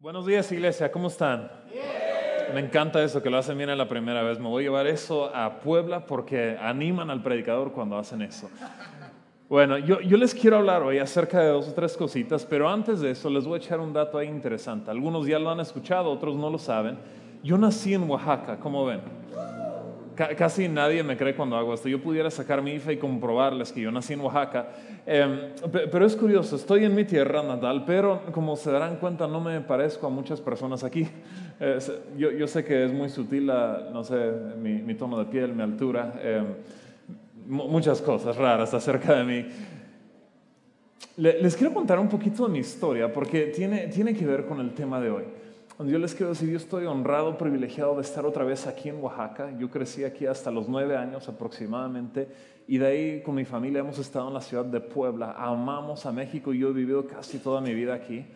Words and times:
Buenos 0.00 0.24
días, 0.24 0.50
iglesia, 0.50 0.90
¿cómo 0.90 1.08
están? 1.08 1.50
Me 2.54 2.60
encanta 2.60 3.04
eso, 3.04 3.22
que 3.22 3.28
lo 3.28 3.36
hacen 3.36 3.58
bien 3.58 3.76
la 3.76 3.86
primera 3.86 4.22
vez. 4.22 4.38
Me 4.38 4.48
voy 4.48 4.62
a 4.62 4.64
llevar 4.64 4.86
eso 4.86 5.26
a 5.36 5.60
Puebla 5.60 6.06
porque 6.06 6.56
animan 6.58 7.10
al 7.10 7.22
predicador 7.22 7.70
cuando 7.72 7.98
hacen 7.98 8.22
eso. 8.22 8.48
Bueno, 9.50 9.76
yo, 9.76 10.00
yo, 10.00 10.16
les 10.16 10.34
quiero 10.34 10.56
hablar 10.56 10.82
hoy 10.82 10.98
acerca 10.98 11.40
de 11.40 11.48
dos 11.48 11.68
o 11.68 11.74
tres 11.74 11.98
cositas, 11.98 12.46
pero 12.46 12.66
antes 12.70 13.00
de 13.00 13.10
eso 13.10 13.28
les 13.28 13.44
voy 13.44 13.58
a 13.60 13.62
echar 13.62 13.78
un 13.78 13.92
dato 13.92 14.16
ahí 14.16 14.28
interesante. 14.28 14.90
Algunos 14.90 15.26
ya 15.26 15.38
lo 15.38 15.50
han 15.50 15.60
escuchado, 15.60 16.10
otros 16.10 16.34
no 16.34 16.48
lo 16.48 16.56
saben. 16.56 16.96
Yo 17.42 17.58
nací 17.58 17.92
en 17.92 18.08
Oaxaca, 18.08 18.58
¿cómo 18.58 18.86
ven? 18.86 19.02
Casi 20.14 20.68
nadie 20.68 21.02
me 21.02 21.16
cree 21.16 21.34
cuando 21.34 21.56
hago 21.56 21.74
esto. 21.74 21.88
Yo 21.88 22.00
pudiera 22.00 22.30
sacar 22.30 22.62
mi 22.62 22.72
IFA 22.72 22.92
y 22.92 22.96
comprobarles 22.96 23.72
que 23.72 23.80
yo 23.80 23.90
nací 23.90 24.12
en 24.12 24.20
Oaxaca. 24.20 24.68
Em, 25.06 25.38
pero 25.70 26.06
es 26.06 26.16
curioso, 26.16 26.56
estoy 26.56 26.84
en 26.84 26.94
mi 26.94 27.04
tierra 27.04 27.42
natal, 27.42 27.84
pero 27.86 28.22
como 28.32 28.56
se 28.56 28.70
darán 28.70 28.96
cuenta, 28.96 29.26
no 29.26 29.40
me 29.40 29.60
parezco 29.60 30.06
a 30.06 30.10
muchas 30.10 30.40
personas 30.40 30.84
aquí. 30.84 31.08
yo, 32.16 32.46
sé 32.46 32.64
que 32.64 32.84
es 32.84 32.92
muy 32.92 33.08
sutil, 33.08 33.46
no 33.46 34.04
sé, 34.04 34.32
mi, 34.60 34.94
tono 34.94 35.18
de 35.18 35.24
piel, 35.26 35.54
mi 35.54 35.62
altura, 35.62 36.14
em, 36.22 36.46
muchas 37.46 38.00
cosas 38.00 38.36
raras 38.36 38.72
acerca 38.74 39.14
de 39.14 39.24
mí. 39.24 39.46
Les 41.16 41.56
quiero 41.56 41.74
contar 41.74 41.98
un 41.98 42.08
poquito 42.08 42.46
de 42.46 42.52
mi 42.52 42.60
historia 42.60 43.12
porque 43.12 43.46
tiene, 43.46 43.88
tiene 43.88 44.14
que 44.14 44.24
ver 44.24 44.46
con 44.46 44.60
el 44.60 44.72
tema 44.72 45.00
de 45.00 45.10
hoy 45.10 45.24
yo 45.86 45.98
les 45.98 46.14
quiero 46.14 46.30
decir, 46.30 46.50
yo 46.50 46.58
estoy 46.58 46.84
honrado, 46.84 47.38
privilegiado 47.38 47.96
de 47.96 48.02
estar 48.02 48.26
otra 48.26 48.44
vez 48.44 48.66
aquí 48.66 48.90
en 48.90 49.02
Oaxaca. 49.02 49.50
Yo 49.58 49.70
crecí 49.70 50.04
aquí 50.04 50.26
hasta 50.26 50.50
los 50.50 50.68
nueve 50.68 50.96
años 50.96 51.28
aproximadamente 51.28 52.28
y 52.66 52.78
de 52.78 52.86
ahí 52.86 53.22
con 53.22 53.34
mi 53.34 53.44
familia 53.44 53.80
hemos 53.80 53.98
estado 53.98 54.28
en 54.28 54.34
la 54.34 54.40
ciudad 54.42 54.64
de 54.64 54.80
Puebla. 54.80 55.34
Amamos 55.38 56.04
a 56.04 56.12
México 56.12 56.52
y 56.52 56.58
yo 56.58 56.68
he 56.68 56.72
vivido 56.72 57.06
casi 57.06 57.38
toda 57.38 57.60
mi 57.60 57.72
vida 57.72 57.94
aquí. 57.94 58.26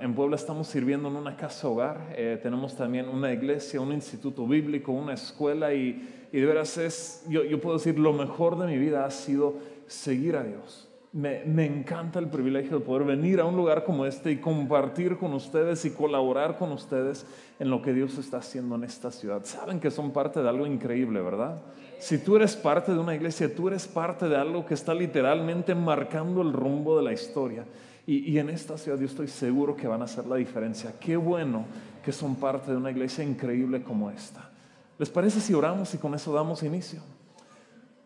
en 0.00 0.14
Puebla 0.14 0.36
estamos 0.36 0.68
sirviendo 0.68 1.08
en 1.08 1.16
una 1.16 1.36
casa 1.36 1.68
hogar, 1.68 2.14
eh, 2.16 2.38
tenemos 2.42 2.76
también 2.76 3.08
una 3.08 3.32
iglesia, 3.32 3.80
un 3.80 3.92
instituto 3.92 4.46
bíblico, 4.46 4.92
una 4.92 5.14
escuela 5.14 5.74
y, 5.74 6.28
de 6.32 6.46
veras 6.46 6.78
es, 6.78 7.24
yo, 7.28 7.42
yo 7.42 7.60
puedo 7.60 7.78
decir, 7.78 7.98
lo 7.98 8.12
mejor 8.12 8.58
de 8.58 8.66
mi 8.66 8.78
vida 8.78 9.04
ha 9.04 9.10
sido 9.10 9.54
seguir 9.86 10.36
a 10.36 10.44
Dios 10.44 10.89
me, 11.12 11.66
encanta 11.66 12.20
el 12.20 12.28
privilegio 12.28 12.78
de 12.78 12.84
poder 12.84 13.04
venir 13.04 13.40
a 13.40 13.44
un 13.44 13.56
lugar 13.56 13.84
como 13.84 14.06
este 14.06 14.30
y 14.30 14.36
compartir 14.36 15.16
con 15.16 15.32
ustedes 15.34 15.84
y 15.84 15.90
colaborar 15.90 16.56
con 16.56 16.70
ustedes 16.70 17.26
en 17.58 17.68
lo 17.68 17.82
que 17.82 17.92
Dios 17.92 18.16
está 18.18 18.38
haciendo 18.38 18.76
en 18.76 18.84
esta 18.84 19.10
ciudad. 19.10 19.44
Saben 19.44 19.80
que 19.80 19.90
son 19.90 20.12
parte 20.12 20.40
de 20.40 20.48
algo 20.48 20.66
increíble, 20.66 21.20
¿verdad? 21.20 21.60
Si 21.98 22.18
tú 22.18 22.36
eres 22.36 22.54
parte 22.54 22.92
de 22.92 22.98
una 22.98 23.14
iglesia, 23.14 23.52
tú 23.52 23.68
eres 23.68 23.88
parte 23.88 24.28
de 24.28 24.36
algo 24.36 24.64
que 24.64 24.74
está 24.74 24.94
literalmente 24.94 25.74
marcando 25.74 26.42
el 26.42 26.52
rumbo 26.52 26.96
de 26.96 27.02
la 27.02 27.12
historia. 27.12 27.64
Y, 28.06 28.30
y 28.30 28.38
en 28.38 28.48
esta 28.48 28.78
ciudad 28.78 28.98
yo 28.98 29.06
estoy 29.06 29.26
seguro 29.26 29.76
que 29.76 29.88
van 29.88 30.02
a 30.02 30.04
hacer 30.04 30.26
la 30.26 30.36
diferencia. 30.36 30.94
Qué 31.00 31.16
bueno 31.16 31.64
que 32.04 32.12
son 32.12 32.36
parte 32.36 32.70
de 32.70 32.76
una 32.76 32.90
iglesia 32.90 33.24
increíble 33.24 33.82
como 33.82 34.10
esta. 34.10 34.48
¿Les 34.96 35.10
parece 35.10 35.40
si 35.40 35.54
oramos 35.54 35.92
y 35.92 35.98
con 35.98 36.14
eso 36.14 36.32
damos 36.32 36.62
inicio? 36.62 37.00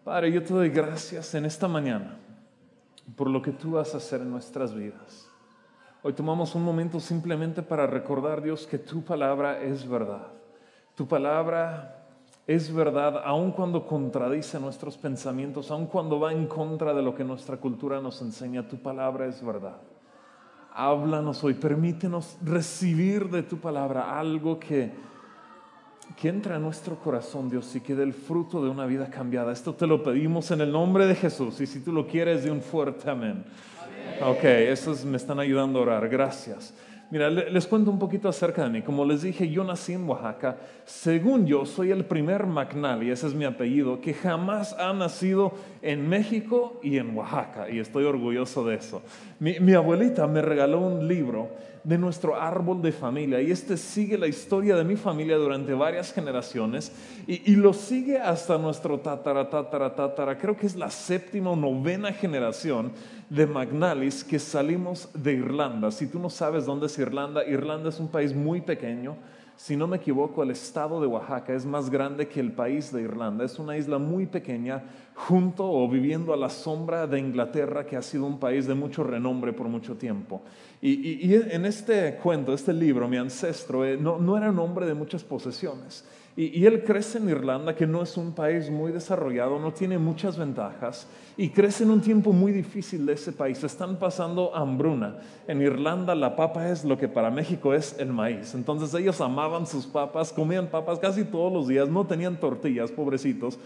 Padre, 0.05 0.33
yo 0.33 0.43
te 0.43 0.53
doy 0.53 0.71
gracias 0.71 1.35
en 1.35 1.45
esta 1.45 1.69
mañana 1.69 2.19
por 3.17 3.29
lo 3.29 3.43
que 3.43 3.53
tú 3.53 3.73
vas 3.73 3.95
a 3.95 3.99
hacer 3.99 4.21
en 4.21 4.31
nuestras 4.31 4.75
vidas. 4.75 5.29
Hoy 6.03 6.13
tomamos 6.13 6.55
un 6.55 6.63
momento 6.63 7.01
simplemente 7.01 7.63
para 7.63 7.87
recordar, 7.87 8.43
Dios, 8.43 8.67
que 8.67 8.79
tu 8.79 9.03
palabra 9.03 9.63
es 9.63 9.89
verdad. 9.89 10.27
Tu 10.95 11.09
palabra 11.09 12.07
es 12.47 12.73
verdad 12.73 13.23
aun 13.25 13.53
cuando 13.53 13.87
contradice 13.87 14.61
nuestros 14.61 14.99
pensamientos, 14.99 15.71
aun 15.71 15.87
cuando 15.87 16.21
va 16.21 16.33
en 16.33 16.47
contra 16.47 16.93
de 16.93 17.03
lo 17.03 17.15
que 17.15 17.25
nuestra 17.25 17.57
cultura 17.57 18.01
nos 18.01 18.21
enseña. 18.21 18.69
Tu 18.69 18.77
palabra 18.77 19.27
es 19.27 19.45
verdad. 19.45 19.77
Háblanos 20.75 21.43
hoy, 21.43 21.55
permítenos 21.55 22.37
recibir 22.45 23.31
de 23.31 23.43
tu 23.43 23.59
palabra 23.59 24.19
algo 24.19 24.59
que 24.59 24.93
que 26.17 26.29
entra 26.29 26.57
en 26.57 26.63
nuestro 26.63 26.97
corazón, 26.97 27.51
Dios, 27.51 27.75
y 27.75 27.81
que 27.81 27.95
dé 27.95 28.03
el 28.03 28.13
fruto 28.13 28.63
de 28.63 28.71
una 28.71 28.87
vida 28.87 29.11
cambiada. 29.11 29.53
Esto 29.53 29.75
te 29.75 29.87
lo 29.87 30.03
pedimos 30.03 30.51
en 30.51 30.61
el 30.61 30.71
nombre 30.71 31.07
de 31.07 31.15
Jesús. 31.15 31.61
Y 31.61 31.67
si 31.67 31.81
tú 31.81 31.93
lo 31.93 32.07
quieres, 32.07 32.45
de 32.45 32.51
un 32.51 32.61
fuerte 32.61 33.11
amén. 33.11 33.45
amén. 33.83 34.37
Ok, 34.37 34.45
esos 34.45 35.05
me 35.05 35.17
están 35.17 35.41
ayudando 35.41 35.81
a 35.81 35.83
orar. 35.83 36.09
Gracias. 36.09 36.75
Mira, 37.11 37.31
les 37.31 37.67
cuento 37.67 37.91
un 37.91 37.99
poquito 37.99 38.29
acerca 38.29 38.65
de 38.65 38.71
mí. 38.71 38.83
Como 38.83 39.05
les 39.05 39.23
dije, 39.23 39.49
yo 39.49 39.63
nací 39.63 39.93
en 39.93 40.09
Oaxaca. 40.09 40.57
Según 40.85 41.47
yo, 41.47 41.67
soy 41.67 41.91
el 41.91 42.05
primer 42.05 42.47
McNally, 42.47 43.11
ese 43.11 43.27
es 43.27 43.35
mi 43.35 43.45
apellido, 43.45 44.01
que 44.01 44.15
jamás 44.15 44.73
ha 44.75 44.93
nacido 44.93 45.53
en 45.83 46.09
México 46.09 46.81
y 46.83 46.99
en 46.99 47.17
Oaxaca. 47.17 47.71
Y 47.71 47.79
estoy 47.79 48.05
orgulloso 48.05 48.65
de 48.65 48.77
eso. 48.77 49.03
Mi, 49.39 49.61
mi 49.61 49.75
abuelita 49.75 50.27
me 50.27 50.43
regaló 50.43 50.81
un 50.81 51.07
libro 51.07 51.51
de 51.85 51.99
nuestro 51.99 52.41
árbol 52.41 52.81
de 52.83 52.93
familia. 52.93 53.41
Y 53.41 53.51
este 53.51 53.77
sigue 53.77 54.17
la 54.17 54.27
historia 54.27 54.75
de 54.75 54.85
mi 54.85 54.97
familia 54.97 55.37
durante 55.37 55.75
varias 55.75 56.13
generaciones 56.13 56.91
y, 57.27 57.55
lo 57.57 57.73
sigue 57.73 58.19
hasta 58.19 58.59
nuestro 58.59 58.99
tatara, 58.99 59.49
tatara, 59.49 59.95
tatara. 59.95 60.39
Creo 60.39 60.57
que 60.57 60.67
es 60.67 60.75
la 60.75 60.91
séptima 60.91 61.51
o 61.51 61.57
novena 61.57 62.13
generación 62.13 62.93
de 63.31 63.47
Magnalis 63.47 64.25
que 64.25 64.39
salimos 64.39 65.09
de 65.15 65.35
Irlanda. 65.35 65.91
Si 65.91 66.07
tú 66.07 66.19
no 66.19 66.31
sabes 66.31 66.67
dónde 66.67 66.87
es 66.87 66.99
Irlanda, 66.99 67.45
Irlanda 67.47 67.91
es 67.91 68.01
un 68.01 68.09
país 68.09 68.35
muy 68.35 68.61
pequeño. 68.61 69.17
Si 69.57 69.77
no 69.77 69.87
me 69.87 69.99
equivoco, 69.99 70.43
el 70.43 70.51
estado 70.51 71.01
de 71.01 71.07
Oaxaca 71.07 71.55
es 71.55 71.65
más 71.65 71.89
grande 71.89 72.27
que 72.27 72.41
el 72.41 72.53
país 72.53 72.93
de 72.93 73.03
Irlanda. 73.03 73.45
Es 73.45 73.59
una 73.61 73.77
isla 73.77 73.99
muy 73.99 74.27
pequeña, 74.27 74.83
junto 75.15 75.71
o 75.71 75.89
viviendo 75.89 76.35
a 76.35 76.37
la 76.37 76.51
sombra 76.51 77.07
de 77.07 77.21
Inglaterra, 77.21 77.87
que 77.87 77.97
ha 77.97 78.03
sido 78.03 78.27
un 78.27 78.41
país 78.41 78.67
de 78.67 78.75
mucho 78.75 79.05
renombre 79.05 79.53
por 79.53 79.69
mucho 79.69 79.97
tiempo. 79.97 80.43
Y, 80.87 81.35
en 81.35 81.65
este 81.65 82.15
cuento, 82.23 82.53
este 82.53 82.75
libro, 82.75 83.09
mi 83.09 83.17
ancestro 83.17 83.87
eh, 83.87 83.97
no, 83.97 84.37
era 84.37 84.51
un 84.51 84.59
hombre 84.59 84.85
de 84.85 84.93
muchas 84.93 85.25
posesiones. 85.25 86.05
Y, 86.37 86.61
y, 86.61 86.67
él 86.67 86.85
crece 86.85 87.17
en 87.17 87.31
Irlanda, 87.31 87.75
que 87.75 87.87
no 87.87 88.03
es 88.03 88.19
un 88.19 88.33
país 88.33 88.69
muy 88.69 88.93
desarrollado, 88.93 89.59
no 89.59 89.73
tiene 89.73 89.97
muchas 89.97 90.37
ventajas, 90.37 91.07
y 91.39 91.49
crece 91.49 91.85
en 91.85 91.91
un 91.91 92.03
tiempo 92.03 92.35
muy 92.35 92.53
difícil 92.53 93.07
de 93.07 93.15
ese 93.15 93.33
país. 93.33 93.65
Están 93.65 93.99
pasando 93.99 94.55
hambruna. 94.55 95.21
En 95.49 95.63
Irlanda 95.63 96.15
la 96.15 96.37
papa 96.37 96.69
es 96.69 96.85
lo 96.85 96.99
que 96.99 97.09
para 97.09 97.31
México 97.31 97.73
es 97.73 97.99
el 97.99 98.13
maíz. 98.13 98.55
Entonces 98.55 98.93
ellos 98.93 99.19
amaban 99.23 99.67
sus 99.67 99.87
papas, 99.87 100.35
comían 100.35 100.67
papas 100.67 100.99
casi 100.99 101.25
todos 101.25 101.51
los 101.51 101.67
días, 101.67 101.89
no 101.89 102.07
tenían 102.07 102.39
tortillas, 102.39 102.91
pobrecitos, 102.91 103.59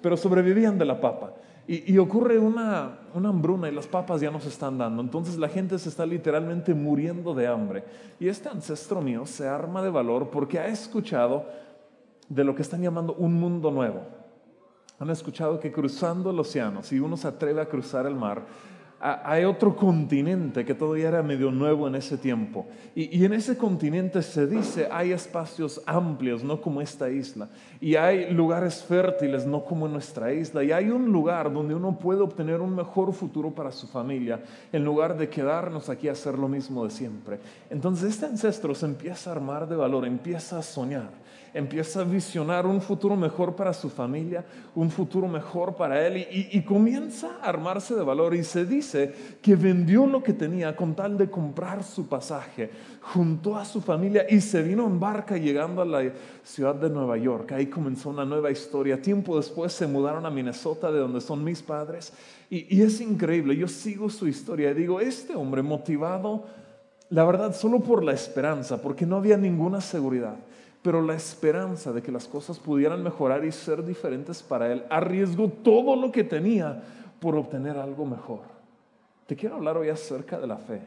pero 0.00 0.16
sobrevivían 0.16 0.78
de 0.78 0.84
la 0.84 1.00
papa. 1.00 1.32
Y, 1.72 1.96
ocurre 1.98 2.36
una, 2.36 2.98
una, 3.14 3.28
hambruna 3.28 3.68
y 3.68 3.72
las 3.72 3.86
papas 3.86 4.20
ya 4.20 4.28
no 4.32 4.40
se 4.40 4.48
están 4.48 4.76
dando. 4.76 5.00
Entonces 5.00 5.38
la 5.38 5.48
gente 5.48 5.78
se 5.78 5.88
está 5.88 6.04
literalmente 6.04 6.74
muriendo 6.74 7.32
de 7.32 7.46
hambre. 7.46 7.84
Y 8.18 8.26
este 8.26 8.48
ancestro 8.48 9.00
mío 9.00 9.24
se 9.24 9.46
arma 9.46 9.80
de 9.80 9.88
valor 9.88 10.30
porque 10.30 10.58
ha 10.58 10.66
escuchado 10.66 11.46
de 12.28 12.42
lo 12.42 12.56
que 12.56 12.62
están 12.62 12.82
llamando 12.82 13.14
un 13.14 13.34
mundo 13.34 13.70
nuevo. 13.70 14.00
Han 14.98 15.10
escuchado 15.10 15.60
que 15.60 15.70
cruzando 15.70 16.32
el 16.32 16.40
océano, 16.40 16.82
si 16.82 16.98
uno 16.98 17.16
se 17.16 17.28
atreve 17.28 17.60
a 17.60 17.68
cruzar 17.68 18.04
el 18.04 18.16
mar, 18.16 18.46
hay 19.00 19.44
otro 19.44 19.74
continente 19.74 20.62
que 20.62 20.74
todavía 20.74 21.08
era 21.08 21.22
medio 21.22 21.50
nuevo 21.50 21.88
en 21.88 21.94
ese 21.94 22.18
tiempo. 22.18 22.66
Y, 22.94 23.24
en 23.24 23.32
ese 23.32 23.56
continente 23.56 24.20
se 24.20 24.46
dice, 24.46 24.88
hay 24.90 25.12
espacios 25.12 25.80
amplios, 25.86 26.44
no 26.44 26.60
como 26.60 26.82
esta 26.82 27.08
isla. 27.08 27.48
Y 27.80 27.96
hay 27.96 28.30
lugares 28.30 28.82
fértiles, 28.82 29.46
no 29.46 29.64
como 29.64 29.88
nuestra 29.88 30.34
isla. 30.34 30.62
Y 30.62 30.72
hay 30.72 30.90
un 30.90 31.10
lugar 31.10 31.50
donde 31.50 31.74
uno 31.74 31.98
puede 31.98 32.20
obtener 32.20 32.60
un 32.60 32.74
mejor 32.74 33.14
futuro 33.14 33.50
para 33.50 33.72
su 33.72 33.86
familia, 33.86 34.40
en 34.70 34.84
lugar 34.84 35.16
de 35.16 35.30
quedarnos 35.30 35.88
aquí 35.88 36.08
a 36.08 36.12
hacer 36.12 36.38
lo 36.38 36.48
mismo 36.48 36.84
de 36.84 36.90
siempre. 36.90 37.38
Entonces 37.70 38.10
este 38.10 38.26
ancestro 38.26 38.74
se 38.74 38.84
empieza 38.84 39.30
a 39.30 39.32
armar 39.32 39.66
de 39.66 39.76
valor, 39.76 40.06
empieza 40.06 40.58
a 40.58 40.62
soñar 40.62 41.19
empieza 41.54 42.00
a 42.00 42.04
visionar 42.04 42.66
un 42.66 42.80
futuro 42.80 43.16
mejor 43.16 43.56
para 43.56 43.72
su 43.72 43.88
familia, 43.88 44.44
un 44.74 44.90
futuro 44.90 45.28
mejor 45.28 45.74
para 45.74 46.06
él 46.06 46.26
y, 46.30 46.60
comienza 46.62 47.38
a 47.42 47.48
armarse 47.48 47.94
de 47.94 48.02
valor 48.02 48.34
y 48.34 48.44
se 48.44 48.64
dice 48.64 49.12
que 49.42 49.56
vendió 49.56 50.06
lo 50.06 50.22
que 50.22 50.32
tenía 50.32 50.76
con 50.76 50.94
tal 50.94 51.18
de 51.18 51.30
comprar 51.30 51.82
su 51.82 52.06
pasaje, 52.06 52.70
juntó 53.00 53.56
a 53.56 53.64
su 53.64 53.80
familia 53.80 54.26
y 54.28 54.40
se 54.40 54.62
vino 54.62 54.86
en 54.86 55.00
barca 55.00 55.36
llegando 55.36 55.82
a 55.82 55.86
la 55.86 56.12
ciudad 56.44 56.74
de 56.74 56.90
Nueva 56.90 57.16
York. 57.16 57.52
Ahí 57.52 57.66
comenzó 57.66 58.10
una 58.10 58.24
nueva 58.24 58.50
historia. 58.50 59.02
Tiempo 59.02 59.36
después 59.36 59.72
se 59.72 59.86
mudaron 59.86 60.26
a 60.26 60.30
Minnesota, 60.30 60.92
de 60.92 61.00
donde 61.00 61.20
son 61.20 61.42
mis 61.42 61.62
padres. 61.62 62.12
Y, 62.48 62.76
y 62.76 62.82
es 62.82 63.00
increíble, 63.00 63.56
yo 63.56 63.68
sigo 63.68 64.10
su 64.10 64.28
historia 64.28 64.70
y 64.70 64.74
digo, 64.74 65.00
este 65.00 65.34
hombre 65.34 65.62
motivado, 65.62 66.44
la 67.08 67.24
verdad, 67.24 67.54
solo 67.54 67.80
por 67.80 68.04
la 68.04 68.12
esperanza, 68.12 68.80
porque 68.80 69.06
no 69.06 69.16
había 69.16 69.36
ninguna 69.36 69.80
seguridad 69.80 70.36
pero 70.82 71.02
la 71.02 71.14
esperanza 71.14 71.92
de 71.92 72.02
que 72.02 72.12
las 72.12 72.26
cosas 72.26 72.58
pudieran 72.58 73.02
mejorar 73.02 73.44
y 73.44 73.52
ser 73.52 73.84
diferentes 73.84 74.42
para 74.42 74.72
él, 74.72 74.84
arriesgó 74.88 75.48
todo 75.48 75.94
lo 75.94 76.10
que 76.10 76.24
tenía 76.24 76.82
por 77.20 77.36
obtener 77.36 77.76
algo 77.76 78.06
mejor. 78.06 78.40
Te 79.26 79.36
quiero 79.36 79.56
hablar 79.56 79.76
hoy 79.76 79.90
acerca 79.90 80.38
de 80.40 80.46
la 80.46 80.56
fe. 80.56 80.82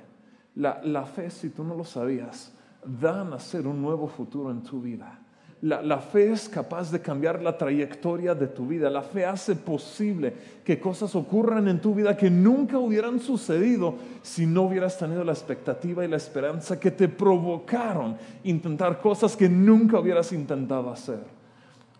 La, 0.56 1.06
fe, 1.06 1.30
si 1.30 1.50
tú 1.50 1.64
no 1.64 1.76
lo 1.76 1.84
sabías, 1.84 2.54
da 2.84 3.22
a 3.22 3.24
nacer 3.24 3.66
un 3.66 3.82
nuevo 3.82 4.08
futuro 4.08 4.52
en 4.52 4.62
tu 4.62 4.82
vida. 4.82 5.20
La, 5.64 5.98
fe 6.00 6.30
es 6.34 6.50
capaz 6.50 6.92
de 6.92 7.00
cambiar 7.00 7.42
la 7.42 7.58
trayectoria 7.58 8.36
de 8.36 8.48
tu 8.48 8.68
vida. 8.68 8.90
La 8.90 9.02
fe 9.02 9.26
hace 9.26 9.56
posible 9.56 10.34
que 10.62 10.78
cosas 10.78 11.16
ocurran 11.16 11.70
en 11.70 11.80
tu 11.80 11.96
vida 11.96 12.18
que 12.18 12.30
nunca 12.30 12.78
hubieran 12.78 13.22
sucedido 13.22 13.96
si 14.22 14.46
no 14.46 14.64
hubieras 14.64 14.98
tenido 14.98 15.24
la 15.24 15.32
expectativa 15.32 16.04
y 16.04 16.10
la 16.10 16.18
esperanza 16.18 16.78
que 16.78 16.92
te 16.92 17.08
provocaron 17.08 18.18
intentar 18.44 19.00
cosas 19.00 19.38
que 19.38 19.48
nunca 19.48 20.00
hubieras 20.00 20.34
intentado 20.34 20.92
hacer. 20.92 21.20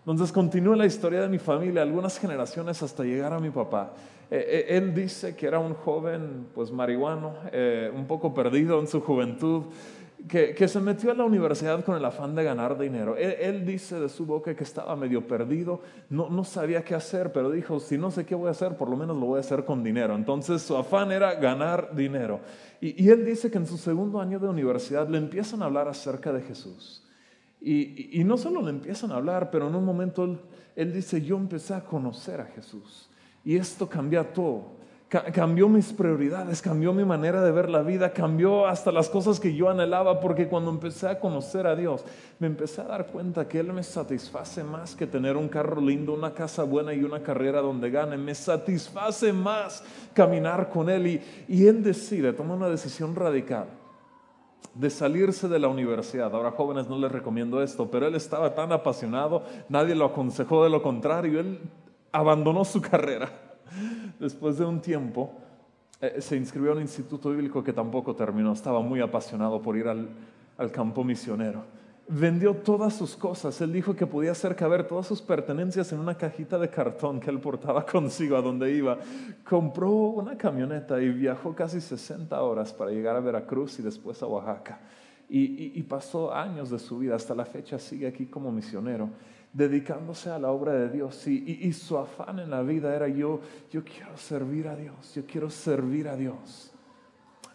Entonces 0.00 0.30
continúa 0.30 0.76
la 0.76 0.84
historia 0.84 1.22
de 1.22 1.28
mi 1.28 1.38
familia, 1.38 1.80
algunas 1.80 2.18
generaciones 2.18 2.82
hasta 2.82 3.02
llegar 3.02 3.32
a 3.32 3.40
mi 3.40 3.48
papá. 3.48 3.94
Eh, 4.30 4.66
eh, 4.68 4.76
él 4.76 4.94
dice 4.94 5.34
que 5.36 5.46
era 5.46 5.58
un 5.58 5.72
joven, 5.72 6.48
pues 6.54 6.70
marihuano, 6.70 7.34
eh, 7.50 7.90
un 7.94 8.06
poco 8.06 8.34
perdido 8.34 8.78
en 8.78 8.86
su 8.86 9.00
juventud, 9.00 9.62
que, 10.28 10.68
se 10.68 10.80
metió 10.80 11.10
a 11.10 11.14
la 11.14 11.24
universidad 11.24 11.84
con 11.84 11.96
el 11.96 12.04
afán 12.04 12.34
de 12.34 12.44
ganar 12.44 12.78
dinero. 12.78 13.16
Él, 13.16 13.66
dice 13.66 14.00
de 14.00 14.08
su 14.08 14.24
boca 14.24 14.54
que 14.54 14.64
estaba 14.64 14.96
medio 14.96 15.26
perdido, 15.26 15.82
no, 16.08 16.30
no, 16.30 16.44
sabía 16.44 16.82
qué 16.82 16.94
hacer, 16.94 17.32
pero 17.32 17.50
dijo, 17.50 17.78
si 17.78 17.98
no 17.98 18.10
sé 18.10 18.24
qué 18.24 18.34
voy 18.34 18.48
a 18.48 18.52
hacer, 18.52 18.76
por 18.76 18.88
lo 18.88 18.96
menos 18.96 19.16
lo 19.16 19.26
voy 19.26 19.36
a 19.38 19.40
hacer 19.40 19.64
con 19.64 19.82
dinero. 19.82 20.14
Entonces 20.14 20.62
su 20.62 20.76
afán 20.76 21.12
era 21.12 21.34
ganar 21.34 21.94
dinero. 21.94 22.40
Y, 22.80 23.08
él 23.08 23.24
dice 23.24 23.50
que 23.50 23.58
en 23.58 23.66
su 23.66 23.76
segundo 23.76 24.20
año 24.20 24.38
de 24.38 24.48
universidad 24.48 25.08
le 25.08 25.18
empiezan 25.18 25.62
a 25.62 25.66
hablar 25.66 25.88
acerca 25.88 26.32
de 26.32 26.42
Jesús. 26.42 27.02
Y, 27.60 28.20
y 28.20 28.24
no 28.24 28.36
solo 28.36 28.62
le 28.62 28.70
empiezan 28.70 29.12
a 29.12 29.16
hablar, 29.16 29.50
pero 29.50 29.68
en 29.68 29.74
un 29.74 29.84
momento 29.84 30.24
él, 30.24 30.38
él 30.76 30.92
dice, 30.92 31.20
yo 31.22 31.36
empecé 31.36 31.74
a 31.74 31.84
conocer 31.84 32.40
a 32.40 32.46
Jesús. 32.46 33.10
Y 33.44 33.56
esto 33.56 33.88
cambia 33.88 34.32
todo 34.32 34.83
cambió 35.08 35.68
mis 35.68 35.92
prioridades, 35.92 36.60
cambió 36.60 36.92
mi 36.92 37.04
manera 37.04 37.42
de 37.42 37.52
ver 37.52 37.68
la 37.68 37.82
vida, 37.82 38.12
cambió 38.12 38.66
hasta 38.66 38.90
las 38.90 39.08
cosas 39.08 39.38
que 39.38 39.54
yo 39.54 39.68
anhelaba, 39.68 40.20
porque 40.20 40.48
cuando 40.48 40.70
empecé 40.70 41.08
a 41.08 41.20
conocer 41.20 41.66
a 41.66 41.76
Dios, 41.76 42.04
me 42.38 42.46
empecé 42.46 42.80
a 42.80 42.84
dar 42.84 43.06
cuenta 43.06 43.46
que 43.46 43.60
Él 43.60 43.72
me 43.72 43.82
satisface 43.82 44.64
más 44.64 44.94
que 44.96 45.06
tener 45.06 45.36
un 45.36 45.48
carro 45.48 45.80
lindo, 45.80 46.14
una 46.14 46.32
casa 46.32 46.64
buena 46.64 46.92
y 46.94 47.04
una 47.04 47.22
carrera 47.22 47.60
donde 47.60 47.90
gane. 47.90 48.16
Me 48.16 48.34
satisface 48.34 49.32
más 49.32 49.84
caminar 50.14 50.68
con 50.68 50.88
Él 50.88 51.22
y, 51.48 51.66
Él 51.66 51.82
decide, 51.82 52.32
toma 52.32 52.54
una 52.54 52.68
decisión 52.68 53.14
radical 53.14 53.66
de 54.74 54.90
salirse 54.90 55.46
de 55.46 55.60
la 55.60 55.68
universidad. 55.68 56.34
Ahora 56.34 56.50
jóvenes 56.50 56.88
no 56.88 56.98
les 56.98 57.12
recomiendo 57.12 57.62
esto, 57.62 57.88
pero 57.88 58.08
él 58.08 58.16
estaba 58.16 58.56
tan 58.56 58.72
apasionado, 58.72 59.44
nadie 59.68 59.94
lo 59.94 60.06
aconsejó 60.06 60.64
de 60.64 60.70
lo 60.70 60.82
contrario, 60.82 61.38
él 61.38 61.60
abandonó 62.10 62.64
su 62.64 62.80
carrera 62.80 63.30
Después 64.18 64.58
de 64.58 64.64
un 64.64 64.80
tiempo, 64.80 65.32
eh, 66.00 66.20
se 66.20 66.36
inscribió 66.36 66.72
a 66.72 66.74
un 66.74 66.82
instituto 66.82 67.30
bíblico 67.30 67.62
que 67.62 67.72
tampoco 67.72 68.14
terminó. 68.14 68.52
Estaba 68.52 68.80
muy 68.80 69.00
apasionado 69.00 69.60
por 69.62 69.76
ir 69.76 69.88
al, 69.88 70.08
campo 70.70 71.02
misionero. 71.02 71.64
Vendió 72.06 72.54
todas 72.54 72.94
sus 72.94 73.16
cosas. 73.16 73.60
Él 73.60 73.72
dijo 73.72 73.96
que 73.96 74.06
podía 74.06 74.32
hacer 74.32 74.54
caber 74.54 74.86
todas 74.86 75.06
sus 75.06 75.22
pertenencias 75.22 75.92
en 75.92 76.00
una 76.00 76.14
cajita 76.16 76.58
de 76.58 76.68
cartón 76.68 77.18
que 77.18 77.30
él 77.30 77.40
portaba 77.40 77.86
consigo 77.90 78.36
a 78.36 78.42
donde 78.42 78.72
iba. 78.72 78.98
Compró 79.48 79.90
una 79.90 80.36
camioneta 80.36 81.00
y 81.00 81.08
viajó 81.08 81.54
casi 81.54 81.80
60 81.80 82.40
horas 82.42 82.72
para 82.72 82.90
llegar 82.90 83.16
a 83.16 83.20
Veracruz 83.20 83.78
y 83.78 83.82
después 83.82 84.22
a 84.22 84.26
Oaxaca. 84.26 84.80
y 85.28 85.82
pasó 85.84 86.32
años 86.34 86.70
de 86.70 86.78
su 86.78 86.98
vida. 86.98 87.16
Hasta 87.16 87.34
la 87.34 87.46
fecha 87.46 87.78
sigue 87.78 88.06
aquí 88.06 88.26
como 88.26 88.52
misionero 88.52 89.08
dedicándose 89.54 90.30
a 90.30 90.38
la 90.38 90.50
obra 90.50 90.72
de 90.72 90.90
Dios 90.90 91.26
y, 91.28 91.72
su 91.72 91.96
afán 91.96 92.40
en 92.40 92.50
la 92.50 92.62
vida 92.62 92.94
era 92.94 93.08
yo, 93.08 93.40
yo 93.70 93.84
quiero 93.84 94.16
servir 94.16 94.68
a 94.68 94.76
Dios, 94.76 95.14
yo 95.14 95.24
quiero 95.24 95.48
servir 95.48 96.08
a 96.08 96.16
Dios. 96.16 96.72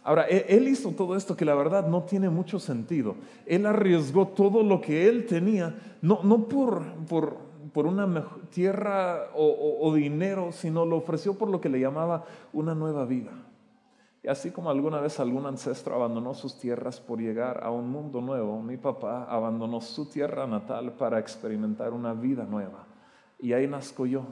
Ahora, 0.01 0.25
e, 0.29 0.45
él, 0.47 0.69
hizo 0.69 0.91
todo 0.91 1.15
esto 1.17 1.35
que 1.35 1.43
la 1.43 1.53
verdad 1.55 1.87
no 1.87 2.03
tiene 2.03 2.29
mucho 2.29 2.57
sentido. 2.57 3.15
Él 3.45 3.65
arriesgó 3.65 4.29
todo 4.29 4.63
lo 4.63 4.79
que 4.79 5.09
él 5.09 5.25
tenía, 5.25 5.75
no, 6.01 6.21
no 6.23 6.47
por, 6.47 6.83
por, 7.09 7.35
por 7.73 7.85
una 7.85 8.25
tierra 8.49 9.27
o 9.35 9.93
dinero, 9.93 10.53
sino 10.53 10.85
lo 10.85 10.95
ofreció 10.95 11.37
por 11.37 11.49
lo 11.49 11.59
que 11.59 11.67
le 11.67 11.81
llamaba 11.81 12.23
una 12.53 12.73
nueva 12.73 13.05
vida. 13.05 13.31
Y 14.29 14.31
así 14.31 14.51
como 14.51 14.69
alguna 14.69 15.01
vez 15.01 15.19
algún 15.19 15.47
ancestro 15.47 15.95
abandonó 15.95 16.35
sus 16.35 16.59
tierras 16.59 16.99
por 16.99 17.19
llegar 17.19 17.63
a 17.63 17.71
un 17.71 17.89
mundo 17.89 18.21
nuevo, 18.21 18.61
mi 18.61 18.77
papá 18.77 19.23
abandonó 19.23 19.81
su 19.81 20.07
tierra 20.07 20.45
natal 20.45 20.93
para 20.93 21.17
experimentar 21.17 21.93
una 21.93 22.13
vida 22.13 22.43
nueva. 22.43 22.85
Y 23.39 23.53
ahí 23.53 23.65
nazco 23.65 24.05
yo. 24.05 24.27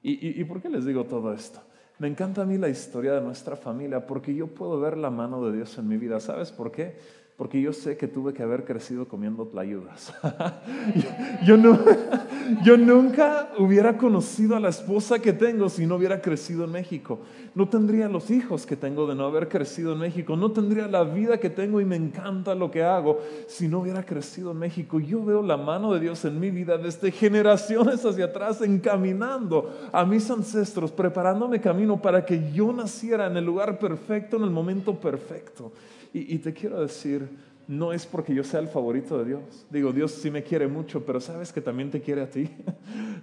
¿Y, 0.00 0.42
por 0.44 0.62
qué 0.62 0.70
les 0.70 0.86
digo 0.86 1.04
todo 1.04 1.34
esto? 1.34 1.60
Me 1.98 2.08
encanta 2.08 2.40
a 2.40 2.46
mí 2.46 2.56
la 2.56 2.70
historia 2.70 3.12
de 3.12 3.20
nuestra 3.20 3.54
familia 3.54 4.06
porque 4.06 4.34
yo 4.34 4.46
puedo 4.46 4.80
ver 4.80 4.96
la 4.96 5.10
mano 5.10 5.44
de 5.44 5.56
Dios 5.56 5.76
en 5.76 5.88
mi 5.88 5.98
vida. 5.98 6.20
¿Sabes 6.20 6.50
por 6.50 6.72
qué? 6.72 6.96
Porque 7.38 7.60
yo 7.62 7.72
sé 7.72 7.96
que 7.96 8.08
tuve 8.08 8.34
que 8.34 8.42
haber 8.42 8.64
crecido 8.64 9.06
comiendo 9.06 9.46
tlayudas. 9.46 10.12
yo, 11.46 11.56
no, 11.56 11.78
yo 12.64 12.76
nunca 12.76 13.50
hubiera 13.58 13.96
conocido 13.96 14.56
a 14.56 14.60
la 14.60 14.70
esposa 14.70 15.20
que 15.20 15.32
tengo 15.32 15.68
si 15.68 15.86
no 15.86 15.94
hubiera 15.94 16.20
crecido 16.20 16.64
en 16.64 16.72
México. 16.72 17.20
No 17.54 17.68
tendría 17.68 18.08
los 18.08 18.32
hijos 18.32 18.66
que 18.66 18.74
tengo 18.74 19.06
de 19.06 19.14
no 19.14 19.24
haber 19.24 19.48
crecido 19.48 19.92
en 19.92 20.00
México. 20.00 20.34
No 20.36 20.50
tendría 20.50 20.88
la 20.88 21.04
vida 21.04 21.38
que 21.38 21.48
tengo 21.48 21.80
y 21.80 21.84
me 21.84 21.94
encanta 21.94 22.56
lo 22.56 22.72
que 22.72 22.82
hago 22.82 23.20
si 23.46 23.68
no 23.68 23.78
hubiera 23.82 24.04
crecido 24.04 24.50
en 24.50 24.58
México. 24.58 24.98
Yo 24.98 25.24
veo 25.24 25.40
la 25.40 25.56
mano 25.56 25.94
de 25.94 26.00
Dios 26.00 26.24
en 26.24 26.40
mi 26.40 26.50
vida 26.50 26.76
desde 26.76 27.12
generaciones 27.12 28.04
hacia 28.04 28.24
atrás, 28.24 28.62
encaminando 28.62 29.72
a 29.92 30.04
mis 30.04 30.28
ancestros, 30.28 30.90
preparándome 30.90 31.60
camino 31.60 32.02
para 32.02 32.26
que 32.26 32.50
yo 32.52 32.72
naciera 32.72 33.28
en 33.28 33.36
el 33.36 33.44
lugar 33.44 33.78
perfecto, 33.78 34.38
en 34.38 34.42
el 34.42 34.50
momento 34.50 34.98
perfecto. 34.98 35.70
Y, 36.12 36.38
te 36.38 36.52
quiero 36.52 36.80
decir, 36.80 37.28
no 37.66 37.92
es 37.92 38.06
porque 38.06 38.34
yo 38.34 38.42
sea 38.42 38.60
el 38.60 38.68
favorito 38.68 39.18
de 39.18 39.26
Dios. 39.26 39.66
Digo, 39.70 39.92
Dios 39.92 40.12
sí 40.12 40.30
me 40.30 40.42
quiere 40.42 40.66
mucho, 40.66 41.04
pero 41.04 41.20
sabes 41.20 41.52
que 41.52 41.60
también 41.60 41.90
te 41.90 42.00
quiere 42.00 42.22
a 42.22 42.30
ti. 42.30 42.48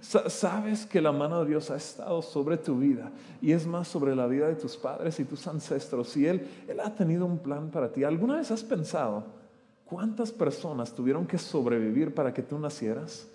sabes 0.00 0.86
que 0.86 1.00
la 1.00 1.12
mano 1.12 1.40
de 1.40 1.50
Dios 1.50 1.70
ha 1.70 1.76
estado 1.76 2.22
sobre 2.22 2.56
tu 2.56 2.78
vida 2.78 3.10
y 3.42 3.52
es 3.52 3.66
más 3.66 3.88
sobre 3.88 4.14
la 4.14 4.26
vida 4.26 4.48
de 4.48 4.54
tus 4.54 4.76
padres 4.76 5.18
y 5.18 5.24
tus 5.24 5.46
ancestros. 5.46 6.16
Y 6.16 6.26
Él, 6.26 6.46
Él 6.68 6.80
ha 6.80 6.94
tenido 6.94 7.26
un 7.26 7.38
plan 7.38 7.70
para 7.70 7.92
ti. 7.92 8.04
¿Alguna 8.04 8.36
vez 8.36 8.50
has 8.50 8.62
pensado 8.62 9.24
cuántas 9.84 10.30
personas 10.30 10.94
tuvieron 10.94 11.26
que 11.26 11.38
sobrevivir 11.38 12.14
para 12.14 12.32
que 12.32 12.42
tú 12.42 12.58
nacieras? 12.58 13.28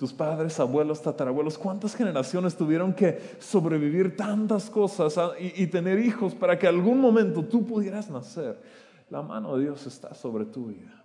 Tus 0.00 0.14
padres, 0.14 0.58
abuelos, 0.58 1.02
tatarabuelos, 1.02 1.58
cuántas 1.58 1.94
generaciones 1.94 2.56
tuvieron 2.56 2.94
que 2.94 3.36
sobrevivir 3.38 4.16
tantas 4.16 4.70
cosas 4.70 5.18
ah, 5.18 5.32
y, 5.38 5.66
tener 5.66 5.98
hijos 5.98 6.34
para 6.34 6.58
que 6.58 6.66
algún 6.66 6.98
momento 6.98 7.44
tú 7.44 7.66
pudieras 7.66 8.08
nacer. 8.08 8.58
La 9.10 9.20
mano 9.20 9.54
de 9.54 9.64
Dios 9.64 9.86
está 9.86 10.14
sobre 10.14 10.46
tu 10.46 10.68
vida. 10.68 11.04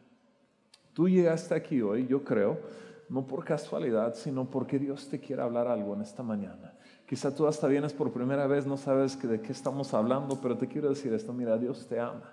Tú 0.94 1.10
llegaste 1.10 1.54
aquí 1.54 1.82
hoy, 1.82 2.08
yo 2.08 2.24
creo, 2.24 2.58
no 3.10 3.28
por 3.28 3.44
casualidad, 3.44 4.16
sino 4.16 4.50
porque 4.50 4.80
Dios 4.80 5.10
te 5.10 5.20
quiere 5.20 5.42
hablar 5.42 5.68
algo 5.68 5.94
en 5.94 6.02
esta 6.02 6.24
mañana. 6.24 6.74
Quizá 7.06 7.36
tú 7.36 7.48
hasta 7.48 7.68
vienes 7.68 7.92
por 7.92 8.14
primera 8.14 8.48
vez, 8.48 8.66
no 8.66 8.78
sabes 8.78 9.22
de 9.22 9.42
qué 9.42 9.52
estamos 9.52 9.94
hablando, 9.94 10.40
pero 10.40 10.58
te 10.58 10.70
quiero 10.70 10.88
decir 10.88 11.12
esto, 11.12 11.34
mira, 11.34 11.58
Dios 11.58 11.86
te 11.86 12.00
ama. 12.00 12.32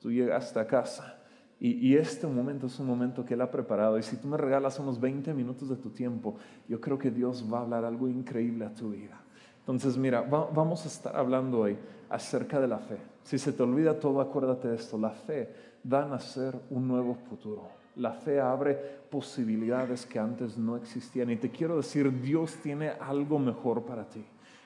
Tú 0.00 0.10
llegaste 0.10 0.58
a 0.58 0.66
casa 0.66 1.20
y, 1.66 1.96
este 1.96 2.26
momento 2.26 2.66
es 2.66 2.78
un 2.78 2.86
momento 2.86 3.24
que 3.24 3.32
Él 3.32 3.40
ha 3.40 3.50
preparado. 3.50 3.96
Y 3.98 4.02
si 4.02 4.16
tú 4.16 4.28
me 4.28 4.36
regalas 4.36 4.78
unos 4.78 5.00
20 5.00 5.32
minutos 5.32 5.70
de 5.70 5.76
tu 5.76 5.88
tiempo, 5.88 6.36
yo 6.68 6.78
creo 6.78 6.98
que 6.98 7.10
Dios 7.10 7.50
va 7.50 7.60
a 7.60 7.62
hablar 7.62 7.86
algo 7.86 8.06
increíble 8.06 8.66
a 8.66 8.74
tu 8.74 8.90
vida. 8.90 9.18
Entonces, 9.60 9.96
mira, 9.96 10.20
vamos 10.20 10.84
a 10.84 10.88
estar 10.88 11.16
hablando 11.16 11.60
hoy 11.60 11.78
acerca 12.10 12.60
de 12.60 12.68
la 12.68 12.80
fe. 12.80 12.98
Si 13.22 13.38
se 13.38 13.50
te 13.50 13.62
olvida 13.62 13.98
todo, 13.98 14.20
acuérdate 14.20 14.68
de 14.68 14.74
esto. 14.76 14.98
La 14.98 15.12
fe 15.12 15.54
da 15.82 16.04
a 16.04 16.08
nacer 16.08 16.54
un 16.68 16.86
nuevo 16.86 17.14
futuro. 17.14 17.62
La 17.96 18.12
fe 18.12 18.42
abre 18.42 18.74
posibilidades 19.08 20.04
que 20.04 20.18
antes 20.18 20.58
no 20.58 20.76
existían. 20.76 21.30
Y 21.30 21.36
te 21.36 21.50
quiero 21.50 21.78
decir, 21.78 22.20
Dios 22.20 22.56
tiene 22.62 22.90
algo 22.90 23.38
mejor 23.38 23.86
para 23.86 24.06
ti. 24.06 24.22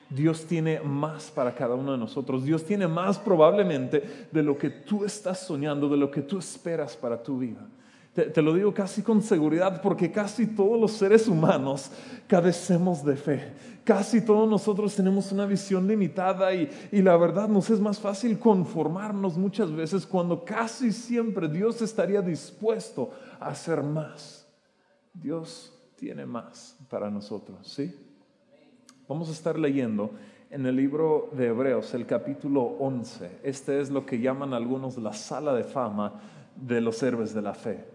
Dios 0.09 0.45
tiene 0.45 0.79
más 0.81 1.29
para 1.29 1.53
cada 1.53 1.75
uno 1.75 1.91
de 1.91 1.97
nosotros. 1.97 2.43
Dios 2.43 2.63
tiene 2.65 2.87
más 2.87 3.19
probablemente 3.19 4.27
de 4.31 4.43
lo 4.43 4.57
que 4.57 4.69
tú 4.69 5.05
estás 5.05 5.39
soñando, 5.39 5.87
de 5.87 5.97
lo 5.97 6.09
que 6.09 6.21
tú 6.21 6.39
esperas 6.39 6.97
para 6.97 7.21
tu 7.21 7.37
vida. 7.37 7.67
Te, 8.13 8.41
lo 8.41 8.53
digo 8.53 8.73
casi 8.73 9.03
con 9.03 9.21
seguridad 9.21 9.81
porque 9.81 10.11
casi 10.11 10.47
todos 10.47 10.81
los 10.81 10.91
seres 10.93 11.27
humanos 11.27 11.91
cadecemos 12.27 13.05
de 13.05 13.15
fe. 13.15 13.53
Casi 13.83 14.25
todos 14.25 14.49
nosotros 14.49 14.95
tenemos 14.95 15.31
una 15.31 15.45
visión 15.45 15.87
limitada 15.87 16.53
y, 16.53 16.69
y 16.91 17.01
la 17.01 17.15
verdad 17.15 17.47
nos 17.47 17.69
es 17.69 17.79
más 17.79 17.99
fácil 17.99 18.37
conformarnos 18.39 19.37
muchas 19.37 19.71
veces 19.71 20.05
cuando 20.05 20.43
casi 20.43 20.91
siempre 20.91 21.47
Dios 21.47 21.81
estaría 21.81 22.21
dispuesto 22.21 23.11
a 23.39 23.49
hacer 23.49 23.83
más. 23.83 24.47
Dios 25.13 25.71
tiene 25.95 26.25
más 26.25 26.77
para 26.89 27.09
nosotros, 27.09 27.67
¿sí? 27.67 28.08
Vamos 29.09 29.27
a 29.29 29.31
estar 29.31 29.57
leyendo 29.57 30.11
en 30.51 30.67
el 30.67 30.75
libro 30.75 31.31
de 31.35 31.47
Hebreos, 31.47 31.95
el 31.95 32.05
capítulo 32.05 32.61
11. 32.61 33.39
Este 33.41 33.81
es 33.81 33.89
lo 33.89 34.05
que 34.05 34.19
llaman 34.19 34.53
algunos 34.53 34.99
la 34.99 35.13
sala 35.13 35.55
de 35.55 35.63
fama 35.63 36.21
de 36.55 36.79
los 36.79 37.01
héroes 37.01 37.33
de 37.33 37.41
la 37.41 37.55
fe. 37.55 37.85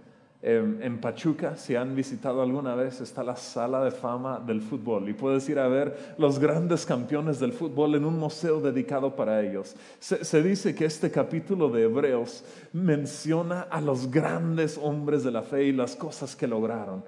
Em, 0.42 0.82
en 0.82 1.00
Pachuca, 1.00 1.56
si 1.56 1.76
han 1.76 1.94
visitado 1.94 2.42
alguna 2.42 2.74
vez, 2.74 3.00
está 3.00 3.22
la 3.22 3.36
sala 3.36 3.84
de 3.84 3.92
fama 3.92 4.42
del 4.44 4.60
fútbol 4.60 5.08
y 5.08 5.12
puedes 5.12 5.48
ir 5.48 5.60
a 5.60 5.68
ver 5.68 6.16
los 6.18 6.40
grandes 6.40 6.84
campeones 6.84 7.38
del 7.38 7.52
fútbol 7.52 7.94
en 7.94 8.04
un 8.04 8.18
museo 8.18 8.60
dedicado 8.60 9.14
para 9.14 9.40
ellos. 9.40 9.76
Se, 10.00 10.42
dice 10.42 10.74
que 10.74 10.84
este 10.84 11.12
capítulo 11.12 11.68
de 11.68 11.84
Hebreos 11.84 12.42
menciona 12.72 13.60
a 13.70 13.80
los 13.80 14.10
grandes 14.10 14.76
hombres 14.82 15.22
de 15.22 15.30
la 15.30 15.42
fe 15.42 15.62
y 15.62 15.72
las 15.72 15.94
cosas 15.94 16.34
que 16.34 16.48
lograron. 16.48 17.04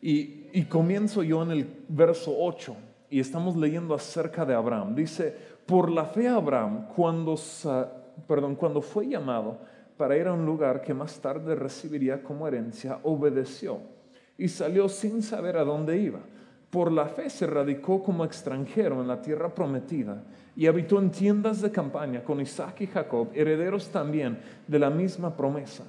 Y, 0.00 0.46
y 0.52 0.66
comienzo 0.66 1.24
yo 1.24 1.42
en 1.42 1.50
el 1.50 1.66
verso 1.88 2.32
8 2.38 2.76
y 3.10 3.20
estamos 3.20 3.56
leyendo 3.56 3.94
acerca 3.94 4.44
de 4.44 4.54
Abraham. 4.54 4.94
Dice, 4.94 5.34
por 5.66 5.90
la 5.90 6.04
fe 6.04 6.28
Abraham, 6.28 6.86
cuando, 6.94 7.36
perdón, 8.26 8.54
cuando 8.54 8.80
fue 8.80 9.08
llamado, 9.08 9.58
para 9.96 10.16
ir 10.16 10.28
a 10.28 10.32
un 10.32 10.46
lugar 10.46 10.80
que 10.80 10.94
más 10.94 11.18
tarde 11.20 11.54
recibiría 11.54 12.22
como 12.22 12.46
herencia, 12.46 13.00
obedeció 13.02 13.80
y 14.38 14.48
salió 14.48 14.88
sin 14.88 15.22
saber 15.22 15.56
a 15.56 15.64
dónde 15.64 15.98
iba. 15.98 16.20
Por 16.70 16.92
la 16.92 17.06
fe 17.06 17.28
se 17.28 17.46
radicó 17.46 18.02
como 18.02 18.24
extranjero 18.24 19.00
en 19.00 19.08
la 19.08 19.20
tierra 19.20 19.52
prometida 19.54 20.22
y 20.54 20.66
habitó 20.66 20.98
en 20.98 21.10
tiendas 21.10 21.60
de 21.60 21.72
campaña 21.72 22.22
con 22.22 22.40
Isaac 22.40 22.82
y 22.82 22.86
Jacob, 22.86 23.28
herederos 23.34 23.88
también 23.88 24.38
de 24.66 24.78
la 24.78 24.90
misma 24.90 25.36
promesa, 25.36 25.84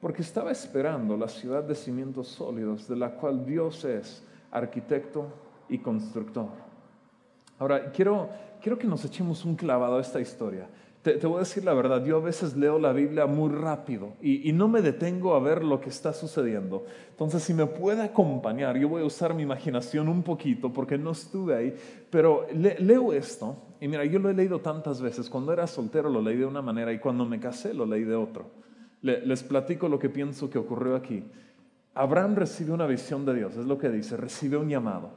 porque 0.00 0.22
estaba 0.22 0.50
esperando 0.50 1.16
la 1.16 1.28
ciudad 1.28 1.62
de 1.62 1.74
cimientos 1.74 2.28
sólidos, 2.28 2.88
de 2.88 2.96
la 2.96 3.12
cual 3.12 3.46
Dios 3.46 3.84
es 3.84 4.22
arquitecto 4.50 5.43
y 5.68 5.78
constructor. 5.78 6.48
Ahora, 7.58 7.92
quiero, 7.92 8.28
quiero 8.60 8.78
que 8.78 8.86
nos 8.86 9.04
echemos 9.04 9.44
un 9.44 9.56
clavado 9.56 9.98
a 9.98 10.00
esta 10.00 10.20
historia. 10.20 10.68
Te, 11.04 11.18
voy 11.26 11.36
a 11.36 11.40
decir 11.40 11.62
la 11.62 11.74
verdad, 11.74 12.02
yo 12.02 12.16
a 12.16 12.20
veces 12.20 12.56
leo 12.56 12.78
la 12.78 12.94
Biblia 12.94 13.26
muy 13.26 13.50
rápido 13.50 14.14
y, 14.22 14.50
no 14.54 14.68
me 14.68 14.80
detengo 14.80 15.34
a 15.34 15.38
ver 15.38 15.62
lo 15.62 15.78
que 15.78 15.90
está 15.90 16.14
sucediendo. 16.14 16.86
Entonces, 17.10 17.42
si 17.42 17.52
me 17.52 17.66
puede 17.66 18.02
acompañar, 18.02 18.78
yo 18.78 18.88
voy 18.88 19.02
a 19.02 19.04
usar 19.04 19.34
mi 19.34 19.42
imaginación 19.42 20.08
un 20.08 20.22
poquito 20.22 20.72
porque 20.72 20.96
no 20.96 21.10
estuve 21.10 21.54
ahí, 21.54 21.76
pero 22.08 22.46
leo 22.54 23.12
esto 23.12 23.54
y 23.82 23.86
mira, 23.86 24.06
yo 24.06 24.18
lo 24.18 24.30
he 24.30 24.34
leído 24.34 24.60
tantas 24.60 25.02
veces. 25.02 25.28
Cuando 25.28 25.52
era 25.52 25.66
soltero 25.66 26.08
lo 26.08 26.22
leí 26.22 26.38
de 26.38 26.46
una 26.46 26.62
manera 26.62 26.90
y 26.90 26.98
cuando 26.98 27.26
me 27.26 27.38
casé 27.38 27.74
lo 27.74 27.84
leí 27.84 28.04
de 28.04 28.14
otro. 28.14 28.46
les 29.02 29.42
platico 29.42 29.90
lo 29.90 29.98
que 29.98 30.08
pienso 30.08 30.48
que 30.48 30.56
ocurrió 30.56 30.96
aquí. 30.96 31.22
Abraham 31.92 32.34
recibe 32.34 32.72
una 32.72 32.86
visión 32.86 33.26
de 33.26 33.34
Dios, 33.34 33.56
es 33.58 33.66
lo 33.66 33.76
que 33.76 33.90
dice, 33.90 34.16
recibe 34.16 34.56
un 34.56 34.70
llamado. 34.70 35.10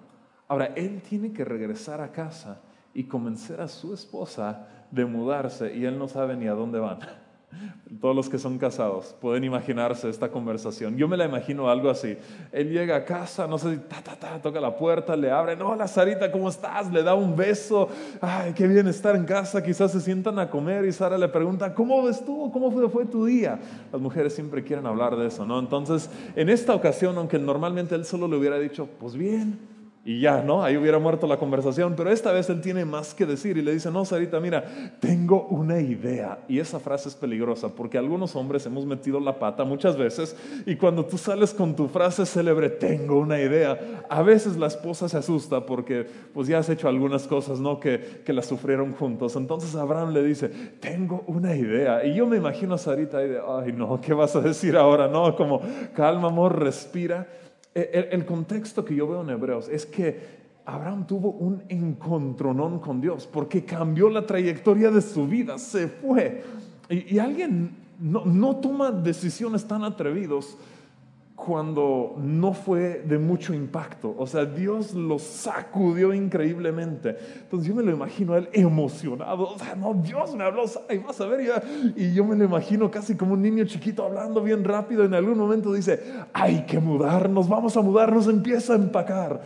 Ahora, 0.47 0.71
él 0.75 1.01
tiene 1.01 1.33
que 1.33 1.43
regresar 1.43 2.01
a 2.01 2.11
casa 2.11 2.61
y 2.93 3.03
convencer 3.03 3.61
a 3.61 3.67
su 3.67 3.93
esposa 3.93 4.67
de 4.91 5.05
mudarse 5.05 5.75
y 5.75 5.85
él 5.85 5.99
no 5.99 6.07
sabe 6.07 6.35
ni 6.35 6.47
a 6.47 6.53
dónde 6.53 6.79
van. 6.79 6.99
Todos 8.01 8.15
los 8.15 8.29
que 8.29 8.37
son 8.37 8.57
casados 8.57 9.15
pueden 9.19 9.43
imaginarse 9.43 10.09
esta 10.09 10.29
conversación. 10.29 10.97
Yo 10.97 11.07
me 11.07 11.17
la 11.17 11.25
imagino 11.25 11.69
algo 11.69 11.89
así. 11.89 12.17
Él 12.51 12.71
llega 12.71 12.95
a 12.95 13.05
casa, 13.05 13.47
no 13.47 13.57
sé 13.57 13.75
si 13.75 13.77
ta, 13.81 14.01
ta, 14.01 14.15
ta, 14.15 14.41
toca 14.41 14.59
la 14.59 14.75
puerta, 14.75 15.15
le 15.15 15.31
abre, 15.31 15.53
hola 15.61 15.87
Sarita, 15.87 16.31
¿cómo 16.31 16.49
estás? 16.49 16.91
Le 16.91 17.03
da 17.03 17.15
un 17.15 17.35
beso. 17.35 17.89
Ay, 18.21 18.53
qué 18.53 18.67
bien 18.67 18.87
estar 18.87 19.15
en 19.15 19.25
casa. 19.25 19.63
Quizás 19.63 19.91
se 19.91 20.01
sientan 20.01 20.39
a 20.39 20.49
comer 20.49 20.85
y 20.85 20.91
Sara 20.91 21.17
le 21.17 21.27
pregunta, 21.27 21.73
¿cómo 21.73 22.03
ves 22.03 22.23
tú? 22.25 22.51
¿Cómo 22.51 22.71
fue, 22.71 22.89
fue 22.89 23.05
tu 23.05 23.25
día? 23.25 23.59
Las 23.91 24.01
mujeres 24.01 24.33
siempre 24.33 24.63
quieren 24.63 24.85
hablar 24.85 25.15
de 25.15 25.27
eso, 25.27 25.45
¿no? 25.45 25.59
Entonces, 25.59 26.09
en 26.35 26.49
esta 26.49 26.75
ocasión, 26.75 27.17
aunque 27.17 27.39
normalmente 27.39 27.95
él 27.95 28.05
solo 28.05 28.27
le 28.27 28.37
hubiera 28.37 28.59
dicho, 28.59 28.87
pues 28.99 29.15
bien, 29.15 29.76
y 30.07 30.21
ya, 30.21 30.41
¿no? 30.41 30.63
Ahí 30.63 30.77
hubiera 30.77 30.99
muerto 30.99 31.27
la 31.27 31.35
conversación, 31.35 31.93
pero 31.97 32.09
esta 32.09 32.31
vez 32.31 32.49
él 32.49 32.61
tiene 32.61 32.85
más 32.85 33.13
que 33.13 33.25
decir 33.25 33.57
y 33.57 33.61
le 33.61 33.73
dice, 33.73 33.91
no, 33.91 34.05
Sarita, 34.05 34.39
mira, 34.39 34.63
tengo 35.01 35.47
una 35.49 35.81
idea. 35.81 36.39
Y 36.47 36.59
esa 36.59 36.79
frase 36.79 37.09
es 37.09 37.15
peligrosa 37.15 37.67
porque 37.67 37.97
algunos 37.97 38.33
hombres 38.37 38.65
hemos 38.65 38.85
metido 38.85 39.19
la 39.19 39.37
pata 39.37 39.65
muchas 39.65 39.97
veces 39.97 40.37
y 40.65 40.77
cuando 40.77 41.05
tú 41.05 41.17
sales 41.17 41.53
con 41.53 41.75
tu 41.75 41.89
frase 41.89 42.25
célebre, 42.25 42.69
tengo 42.69 43.19
una 43.19 43.41
idea, 43.41 44.05
a 44.07 44.21
veces 44.21 44.55
la 44.55 44.67
esposa 44.67 45.09
se 45.09 45.17
asusta 45.17 45.65
porque 45.65 46.07
pues 46.33 46.47
ya 46.47 46.59
has 46.59 46.69
hecho 46.69 46.87
algunas 46.87 47.27
cosas, 47.27 47.59
¿no? 47.59 47.77
Que, 47.77 48.21
que 48.23 48.31
las 48.31 48.45
sufrieron 48.45 48.93
juntos. 48.93 49.35
Entonces 49.35 49.75
Abraham 49.75 50.13
le 50.13 50.23
dice, 50.23 50.47
tengo 50.79 51.25
una 51.27 51.53
idea. 51.53 52.05
Y 52.05 52.15
yo 52.15 52.25
me 52.25 52.37
imagino 52.37 52.75
a 52.75 52.77
Sarita 52.77 53.17
ahí 53.17 53.27
de, 53.27 53.41
ay, 53.45 53.73
no, 53.73 53.99
¿qué 53.99 54.13
vas 54.13 54.37
a 54.37 54.39
decir 54.39 54.77
ahora? 54.77 55.09
No, 55.09 55.35
como, 55.35 55.59
calma, 55.93 56.29
amor, 56.29 56.57
respira. 56.57 57.27
El, 57.77 58.25
contexto 58.25 58.83
que 58.83 58.95
yo 58.95 59.07
veo 59.07 59.21
en 59.21 59.29
Hebreos 59.29 59.69
es 59.69 59.85
que 59.85 60.19
Abraham 60.65 61.05
tuvo 61.05 61.29
un 61.29 61.63
encontronón 61.69 62.79
con 62.79 62.99
Dios 62.99 63.29
porque 63.31 63.63
cambió 63.65 64.09
la 64.09 64.25
trayectoria 64.25 64.89
de 64.89 64.99
su 64.99 65.27
vida, 65.27 65.59
se 65.59 65.87
fue. 65.87 66.43
Y, 66.89 67.19
alguien 67.19 67.75
no, 67.99 68.25
no, 68.25 68.55
toma 68.55 68.91
decisiones 68.91 69.67
tan 69.67 69.83
atrevidos 69.83 70.57
cuando 71.37 72.15
no 72.17 72.51
fue 72.51 73.03
de 73.05 73.19
mucho 73.19 73.53
impacto. 73.53 74.15
O 74.17 74.25
sea, 74.25 74.43
Dios 74.43 74.95
lo 74.95 75.19
sacudió 75.19 76.11
increíblemente. 76.11 77.15
Entonces 77.41 77.69
yo 77.69 77.75
me 77.75 77.83
lo 77.83 77.91
imagino 77.91 78.33
a 78.33 78.39
él 78.39 78.49
emocionado. 78.53 79.53
O 79.53 79.59
sea, 79.59 79.75
no, 79.75 79.93
Dios 79.93 80.35
me 80.35 80.43
habló, 80.43 80.63
y 80.89 80.97
vas 80.97 81.21
a 81.21 81.27
ver. 81.27 81.45
Ya. 81.45 81.63
Y 81.95 82.11
yo 82.15 82.25
me 82.25 82.35
lo 82.35 82.43
imagino 82.43 82.89
casi 82.89 83.15
como 83.15 83.33
un 83.33 83.43
niño 83.43 83.65
chiquito 83.65 84.03
hablando 84.03 84.41
bien 84.41 84.63
rápido. 84.63 85.05
En 85.05 85.13
algún 85.13 85.37
momento 85.37 85.71
dice, 85.71 86.01
hay 86.33 86.65
que 86.65 86.79
mudarnos, 86.79 87.47
vamos 87.47 87.77
a 87.77 87.81
mudarnos, 87.81 88.27
empieza 88.27 88.73
a 88.73 88.77
empacar. 88.77 89.39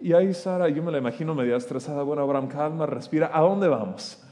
Y 0.00 0.12
ahí 0.12 0.32
Sara, 0.32 0.68
yo 0.68 0.80
me 0.80 0.92
la 0.92 0.98
imagino 0.98 1.34
media 1.34 1.56
estresada. 1.56 2.04
Bueno, 2.04 2.22
Abraham, 2.22 2.46
calma, 2.46 2.86
respira. 2.86 3.32
¿A 3.34 3.40
dónde 3.40 3.66
vamos? 3.66 4.22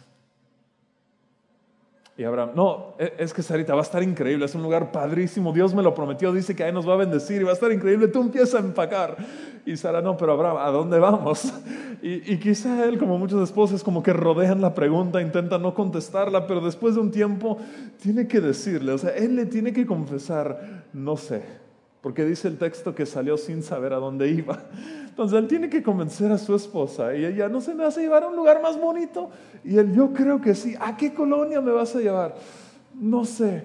Y 2.20 2.24
Abraham, 2.24 2.50
no, 2.54 2.96
e, 2.98 3.14
es 3.16 3.32
que 3.32 3.42
Sarita 3.42 3.72
va 3.72 3.80
a 3.80 3.82
estar 3.82 4.02
increíble, 4.02 4.44
es 4.44 4.54
un 4.54 4.62
lugar 4.62 4.92
padrísimo, 4.92 5.54
Dios 5.54 5.74
me 5.74 5.82
lo 5.82 5.94
prometió, 5.94 6.34
dice 6.34 6.54
que 6.54 6.62
ahí 6.62 6.70
nos 6.70 6.86
va 6.86 6.92
a 6.92 6.96
bendecir 6.98 7.40
y 7.40 7.44
va 7.44 7.52
a 7.52 7.54
estar 7.54 7.72
increíble, 7.72 8.08
tú 8.08 8.20
empiezas 8.20 8.56
a 8.56 8.58
empacar. 8.58 9.16
Y 9.64 9.74
Sara, 9.78 10.02
no, 10.02 10.18
pero 10.18 10.34
Abraham, 10.34 10.58
¿a 10.58 10.68
dónde 10.70 10.98
vamos? 10.98 11.50
Y, 12.02 12.32
y 12.32 12.38
quizá 12.38 12.86
él, 12.86 12.96
como 12.96 13.18
muchos 13.18 13.42
esposos, 13.42 13.84
como 13.84 14.02
que 14.02 14.14
rodean 14.14 14.62
la 14.62 14.72
pregunta, 14.72 15.20
intentan 15.20 15.60
no 15.60 15.74
contestarla, 15.74 16.46
pero 16.46 16.62
después 16.62 16.94
de 16.94 17.00
un 17.02 17.10
tiempo 17.10 17.58
tiene 18.00 18.26
que 18.26 18.40
decirle, 18.40 18.92
o 18.92 18.98
sea, 18.98 19.10
él 19.10 19.36
le 19.36 19.44
tiene 19.44 19.74
que 19.74 19.84
confesar, 19.84 20.86
no 20.94 21.18
sé, 21.18 21.42
porque 22.00 22.24
dice 22.24 22.48
el 22.48 22.56
texto 22.56 22.94
que 22.94 23.04
salió 23.04 23.36
sin 23.36 23.62
saber 23.62 23.92
a 23.92 23.96
dónde 23.96 24.28
iba. 24.28 24.62
Entonces 25.08 25.38
él 25.38 25.48
tiene 25.48 25.68
que 25.68 25.82
convencer 25.82 26.32
a 26.32 26.38
su 26.38 26.54
esposa 26.54 27.14
y 27.14 27.24
ella 27.24 27.48
no 27.48 27.60
se 27.60 27.74
me 27.74 27.84
hace 27.84 28.00
llevar 28.00 28.22
a 28.22 28.28
un 28.28 28.36
lugar 28.36 28.62
más 28.62 28.80
bonito. 28.80 29.30
Y 29.64 29.76
él, 29.76 29.92
yo 29.92 30.12
creo 30.12 30.40
que 30.40 30.54
sí. 30.54 30.74
¿A 30.80 30.96
qué 30.96 31.12
colonia 31.12 31.60
me 31.60 31.72
vas 31.72 31.94
a 31.94 32.00
llevar? 32.00 32.36
No 32.94 33.24
sé. 33.24 33.64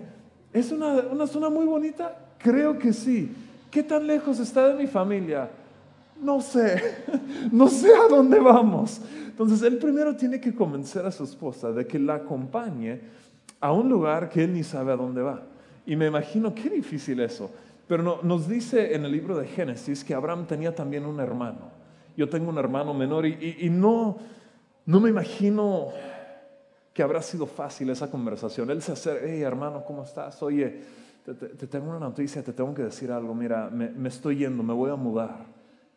¿Es 0.52 0.72
una, 0.72 0.96
una 1.12 1.28
zona 1.28 1.50
muy 1.50 1.66
bonita? 1.66 2.18
Creo 2.40 2.78
que 2.78 2.92
sí. 2.92 3.32
¿Qué 3.72 3.84
tan 3.84 4.06
lejos 4.06 4.40
está 4.40 4.68
de 4.68 4.76
mi 4.76 4.88
familia? 4.88 5.50
No 6.22 6.42
sé. 6.42 6.82
No 7.52 7.68
sé 7.68 7.90
a 7.94 8.08
dónde 8.10 8.40
vamos. 8.40 9.00
Entonces 9.28 9.62
él 9.62 9.78
primero 9.78 10.16
tiene 10.16 10.42
que 10.42 10.54
convencer 10.54 11.06
a 11.06 11.12
su 11.12 11.24
esposa 11.24 11.72
de 11.72 11.86
que 11.86 12.00
la 12.00 12.16
acompañe 12.16 13.02
a 13.60 13.72
un 13.72 13.88
lugar 13.88 14.30
que 14.30 14.44
él 14.44 14.54
ni 14.54 14.64
sabe 14.64 14.92
a 14.92 14.96
dónde 14.96 15.22
va. 15.22 15.44
Y 15.86 15.96
me 15.96 16.08
imagino 16.08 16.54
qué 16.54 16.70
difícil 16.70 17.20
eso. 17.20 17.52
Pero 17.88 18.22
nos 18.24 18.48
dice 18.48 18.96
en 18.96 19.06
el 19.06 19.12
libro 19.12 19.38
de 19.38 19.48
Génesis 19.48 20.04
que 20.04 20.14
Abraham 20.14 20.48
tenía 20.48 20.74
también 20.74 21.06
un 21.06 21.20
hermano. 21.20 21.70
Yo 22.18 22.28
tengo 22.30 22.50
un 22.50 22.58
hermano 22.58 22.94
menor 22.94 23.26
y, 23.26 23.70
no, 23.70 24.18
no 24.86 25.00
me 25.00 25.10
imagino 25.10 25.90
que 26.94 27.04
habrá 27.04 27.22
sido 27.22 27.46
fácil 27.46 27.90
esa 27.90 28.10
conversación. 28.10 28.72
Él 28.72 28.82
se 28.82 28.94
acerca, 28.94 29.26
hey 29.28 29.42
hermano, 29.42 29.84
¿cómo 29.86 30.04
estás? 30.04 30.42
Oye, 30.42 30.82
te, 31.26 31.68
tengo 31.68 31.90
una 31.90 32.00
noticia, 32.00 32.42
te 32.44 32.54
tengo 32.54 32.74
que 32.74 32.84
decir 32.84 33.12
algo. 33.12 33.36
Mira, 33.36 33.70
me, 33.70 34.08
estoy 34.08 34.38
yendo, 34.38 34.64
me 34.64 34.74
voy 34.74 34.90
a 34.90 34.96
mudar. 34.96 35.46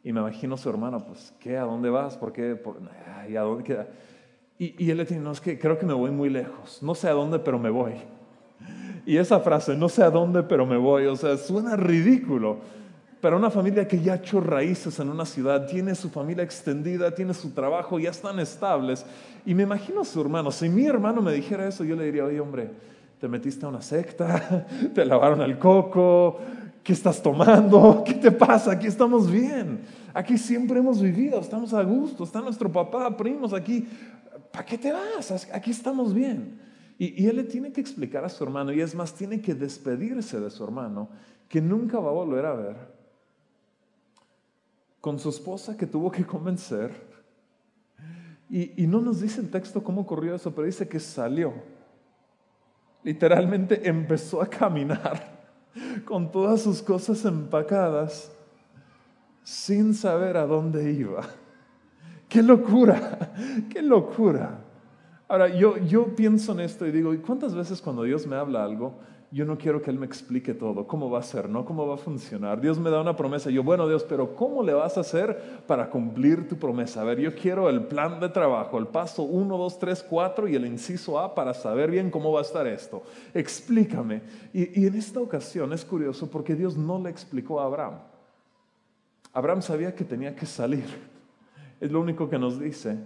Y 0.05 0.13
me 0.13 0.21
imagino 0.21 0.57
su 0.57 0.69
hermano, 0.69 1.05
pues, 1.05 1.33
¿qué? 1.39 1.57
¿A 1.57 1.63
dónde 1.63 1.89
vas? 1.89 2.17
¿Por 2.17 2.33
qué? 2.33 2.55
Por, 2.55 2.77
¿Y 3.29 3.37
a 3.37 3.43
dónde 3.43 3.65
queda? 3.65 3.87
Y, 4.59 4.85
y 4.85 4.91
él 4.91 4.97
le 4.97 5.05
dice, 5.05 5.19
no, 5.21 5.33
es 5.33 5.41
que 5.41 5.59
creo 5.59 5.79
que 5.79 5.87
me 5.87 5.95
voy 5.95 6.11
muy 6.11 6.29
lejos. 6.29 6.83
No 6.83 6.95
sé 6.95 7.09
a 7.09 7.13
dónde, 7.13 7.39
pero 7.39 7.59
me 7.59 7.71
voy. 7.71 7.95
Y 9.09 9.17
esa 9.17 9.41
frase, 9.41 9.75
no 9.75 9.89
sé 9.89 10.03
a 10.03 10.11
dónde, 10.11 10.43
pero 10.43 10.67
me 10.67 10.77
voy, 10.77 11.07
o 11.07 11.17
sea, 11.17 11.39
suena 11.39 11.77
ridículo. 11.77 12.59
Pero 13.23 13.39
una 13.39 13.49
familia 13.49 13.89
que 13.89 14.03
ya 14.03 14.13
ha 14.13 14.17
hecho 14.17 14.39
raíces 14.39 15.01
en 15.01 15.09
una 15.09 15.25
ciudad, 15.25 15.67
tiene 15.67 15.95
su 15.95 16.11
familia 16.11 16.45
extendida, 16.45 17.15
tiene 17.15 17.33
su 17.33 17.53
trabajo, 17.53 17.99
ya 17.99 18.11
están 18.11 18.39
estables. 18.39 19.07
Y 19.47 19.55
me 19.55 19.63
imagino 19.63 20.03
a 20.03 20.05
su 20.05 20.21
hermano, 20.21 20.51
si 20.51 20.69
mi 20.69 20.85
hermano 20.85 21.23
me 21.23 21.33
dijera 21.33 21.67
eso, 21.67 21.85
yo 21.85 21.97
le 21.97 22.05
diría, 22.05 22.27
oye 22.27 22.39
hombre, 22.39 22.71
te 23.19 23.29
metiste 23.29 23.65
a 23.65 23.71
una 23.71 23.81
secta, 23.81 24.67
te 24.95 25.07
lavaron 25.07 25.41
el 25.41 25.59
coco, 25.59 26.39
¿qué 26.85 26.93
estás 26.93 27.23
tomando? 27.23 28.03
¿Qué 28.07 28.13
te 28.13 28.31
pasa? 28.31 28.73
Aquí 28.73 28.89
estamos 28.89 29.31
bien, 29.31 29.81
aquí 30.13 30.37
siempre 30.37 30.81
hemos 30.81 31.01
vivido, 31.01 31.41
estamos 31.41 31.73
a 31.73 31.83
gusto, 31.83 32.25
está 32.25 32.43
nuestro 32.43 32.71
papá, 32.71 33.17
primos 33.17 33.55
aquí. 33.55 33.89
¿Para 34.53 34.67
qué 34.67 34.77
te 34.77 34.93
vas? 34.93 35.49
Aquí 35.51 35.71
estamos 35.71 36.13
bien. 36.13 36.68
Y, 36.99 37.27
él 37.27 37.37
le 37.37 37.45
tiene 37.45 37.73
que 37.73 37.81
explicar 37.81 38.25
a 38.25 38.29
su 38.29 38.43
hermano, 38.43 38.73
y 38.73 38.81
es 38.81 38.95
más, 38.95 39.15
tiene 39.15 39.41
que 39.41 39.55
despedirse 39.55 40.41
de 40.41 40.51
su 40.51 40.65
hermano, 40.65 41.09
que 41.49 41.61
nunca 41.61 42.01
va 42.01 42.11
a 42.11 42.15
volver 42.15 42.45
a 42.45 42.55
ver, 42.55 42.77
con 45.01 45.19
su 45.19 45.29
esposa 45.29 45.77
que 45.77 45.87
tuvo 45.87 46.11
que 46.11 46.27
convencer. 46.27 46.93
Y, 48.51 48.83
y 48.83 48.87
no 48.87 49.01
nos 49.01 49.21
dice 49.21 49.41
el 49.41 49.51
texto 49.51 49.83
cómo 49.85 50.01
ocurrió 50.01 50.35
eso, 50.35 50.53
pero 50.55 50.67
dice 50.67 50.89
que 50.89 50.99
salió. 50.99 51.53
Literalmente 53.05 53.89
empezó 53.89 54.43
a 54.43 54.47
caminar. 54.49 55.39
con 56.05 56.31
todas 56.31 56.63
sus 56.63 56.83
cosas 56.83 57.25
empacadas, 57.25 58.33
sin 59.43 59.95
saber 59.95 60.37
a 60.37 60.47
dónde 60.47 60.93
iba. 60.93 61.23
¡Qué 62.29 62.43
locura! 62.43 63.33
¡Qué 63.71 63.83
locura! 63.83 64.65
Ahora, 65.29 65.49
yo, 65.49 65.77
yo 65.77 66.17
pienso 66.17 66.53
en 66.53 66.61
esto 66.61 66.87
y 66.87 66.91
digo, 66.91 67.13
¿y 67.13 67.19
cuántas 67.19 67.55
veces 67.55 67.83
cuando 67.83 68.03
Dios 68.03 68.27
me 68.27 68.37
habla 68.37 68.65
algo, 68.65 68.95
yo 69.31 69.45
no 69.45 69.59
quiero 69.59 69.83
que 69.83 69.91
Él 69.91 69.99
me 69.99 70.07
explique 70.07 70.55
todo, 70.55 70.87
cómo 70.87 71.11
va 71.11 71.19
a 71.19 71.23
ser, 71.23 71.51
¿no? 71.51 71.67
¿Cómo 71.67 71.87
va 71.87 71.97
a 71.97 71.99
funcionar? 71.99 72.63
Dios 72.63 72.79
me 72.79 72.89
da 72.89 73.03
una 73.03 73.15
promesa, 73.15 73.51
yo, 73.51 73.63
bueno 73.63 73.87
Dios, 73.87 74.07
pero 74.09 74.35
¿cómo 74.35 74.63
le 74.63 74.73
vas 74.73 74.97
a 74.97 75.01
hacer 75.01 75.63
para 75.67 75.91
cumplir 75.91 76.49
tu 76.49 76.57
promesa? 76.57 77.03
A 77.03 77.05
ver, 77.05 77.21
yo 77.21 77.35
quiero 77.35 77.69
el 77.69 77.83
plan 77.83 78.21
de 78.21 78.31
trabajo, 78.31 78.79
el 78.79 78.87
paso 78.87 79.23
1, 79.25 79.59
2, 79.59 79.79
3, 79.79 80.07
4 80.09 80.49
y 80.49 80.55
el 80.55 80.65
inciso 80.65 81.19
A 81.19 81.35
para 81.35 81.53
saber 81.53 81.91
bien 81.91 82.11
cómo 82.11 82.33
va 82.33 82.39
a 82.39 82.43
estar 82.43 82.67
esto. 82.67 83.03
Explícame. 83.35 84.23
Y, 84.55 84.81
y 84.81 84.87
en 84.87 84.95
esta 84.95 85.21
ocasión 85.21 85.75
es 85.75 85.85
curioso 85.85 86.31
porque 86.31 86.55
Dios 86.55 86.79
no 86.79 86.99
le 86.99 87.11
explicó 87.11 87.61
a 87.61 87.67
Abraham. 87.67 87.99
Abraham 89.35 89.61
sabía 89.61 89.95
que 89.95 90.05
tenía 90.05 90.35
que 90.35 90.47
salir. 90.47 90.87
Es 91.81 91.93
lo 91.93 92.01
único 92.01 92.31
que 92.31 92.39
nos 92.39 92.59
dice. 92.59 92.97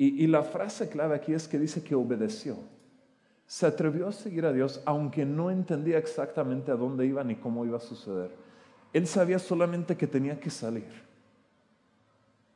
Y, 0.00 0.28
la 0.28 0.44
frase 0.44 0.88
clave 0.88 1.16
aquí 1.16 1.34
es 1.34 1.48
que 1.48 1.58
dice 1.58 1.82
que 1.82 1.96
obedeció 1.96 2.56
se 3.48 3.66
atrevió 3.66 4.06
a 4.08 4.12
seguir 4.12 4.44
a 4.44 4.52
Dios 4.52 4.82
aunque 4.84 5.24
no 5.24 5.50
entendía 5.50 5.96
exactamente 5.96 6.70
a 6.70 6.76
dónde 6.76 7.06
iba 7.06 7.24
ni 7.24 7.34
cómo 7.34 7.64
iba 7.64 7.78
a 7.78 7.80
suceder. 7.80 8.30
Él 8.92 9.06
sabía 9.06 9.38
solamente 9.38 9.96
que 9.96 10.06
tenía 10.06 10.38
que 10.38 10.50
salir. 10.50 11.08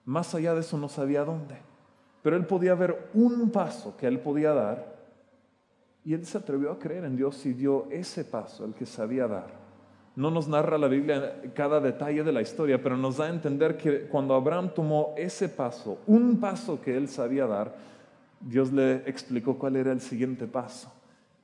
Más 0.04 0.34
allá 0.34 0.54
de 0.54 0.60
eso 0.60 0.76
no 0.76 0.90
sabía 0.90 1.24
dónde. 1.24 1.56
Pero 2.22 2.36
él 2.36 2.46
podía 2.46 2.74
ver 2.74 3.10
un 3.14 3.50
paso 3.50 3.96
que 3.96 4.06
él 4.06 4.20
podía 4.20 4.52
dar 4.52 4.92
y 6.04 6.12
él 6.12 6.26
se 6.26 6.36
atrevió 6.36 6.70
a 6.70 6.78
creer 6.78 7.04
en 7.04 7.16
Dios 7.16 7.44
y 7.46 7.54
dio 7.54 7.88
ese 7.90 8.24
paso, 8.24 8.66
el 8.66 8.74
que 8.74 8.84
sabía 8.84 9.26
dar. 9.26 9.61
No 10.14 10.30
nos 10.30 10.46
narra 10.46 10.76
la 10.76 10.88
Biblia 10.88 11.40
cada 11.54 11.80
detalle 11.80 12.22
de 12.22 12.32
la 12.32 12.42
historia, 12.42 12.82
pero 12.82 12.96
nos 12.96 13.16
da 13.16 13.26
a 13.26 13.30
entender 13.30 13.76
que 13.76 14.02
cuando 14.02 14.34
Abraham 14.34 14.70
tomó 14.74 15.14
ese 15.16 15.48
paso, 15.48 16.00
un 16.06 16.38
paso 16.38 16.80
que 16.80 16.96
él 16.96 17.08
sabía 17.08 17.46
dar, 17.46 17.74
Dios 18.40 18.72
le 18.72 18.96
explicó 19.06 19.58
cuál 19.58 19.76
era 19.76 19.92
el 19.92 20.00
siguiente 20.00 20.46
paso, 20.46 20.92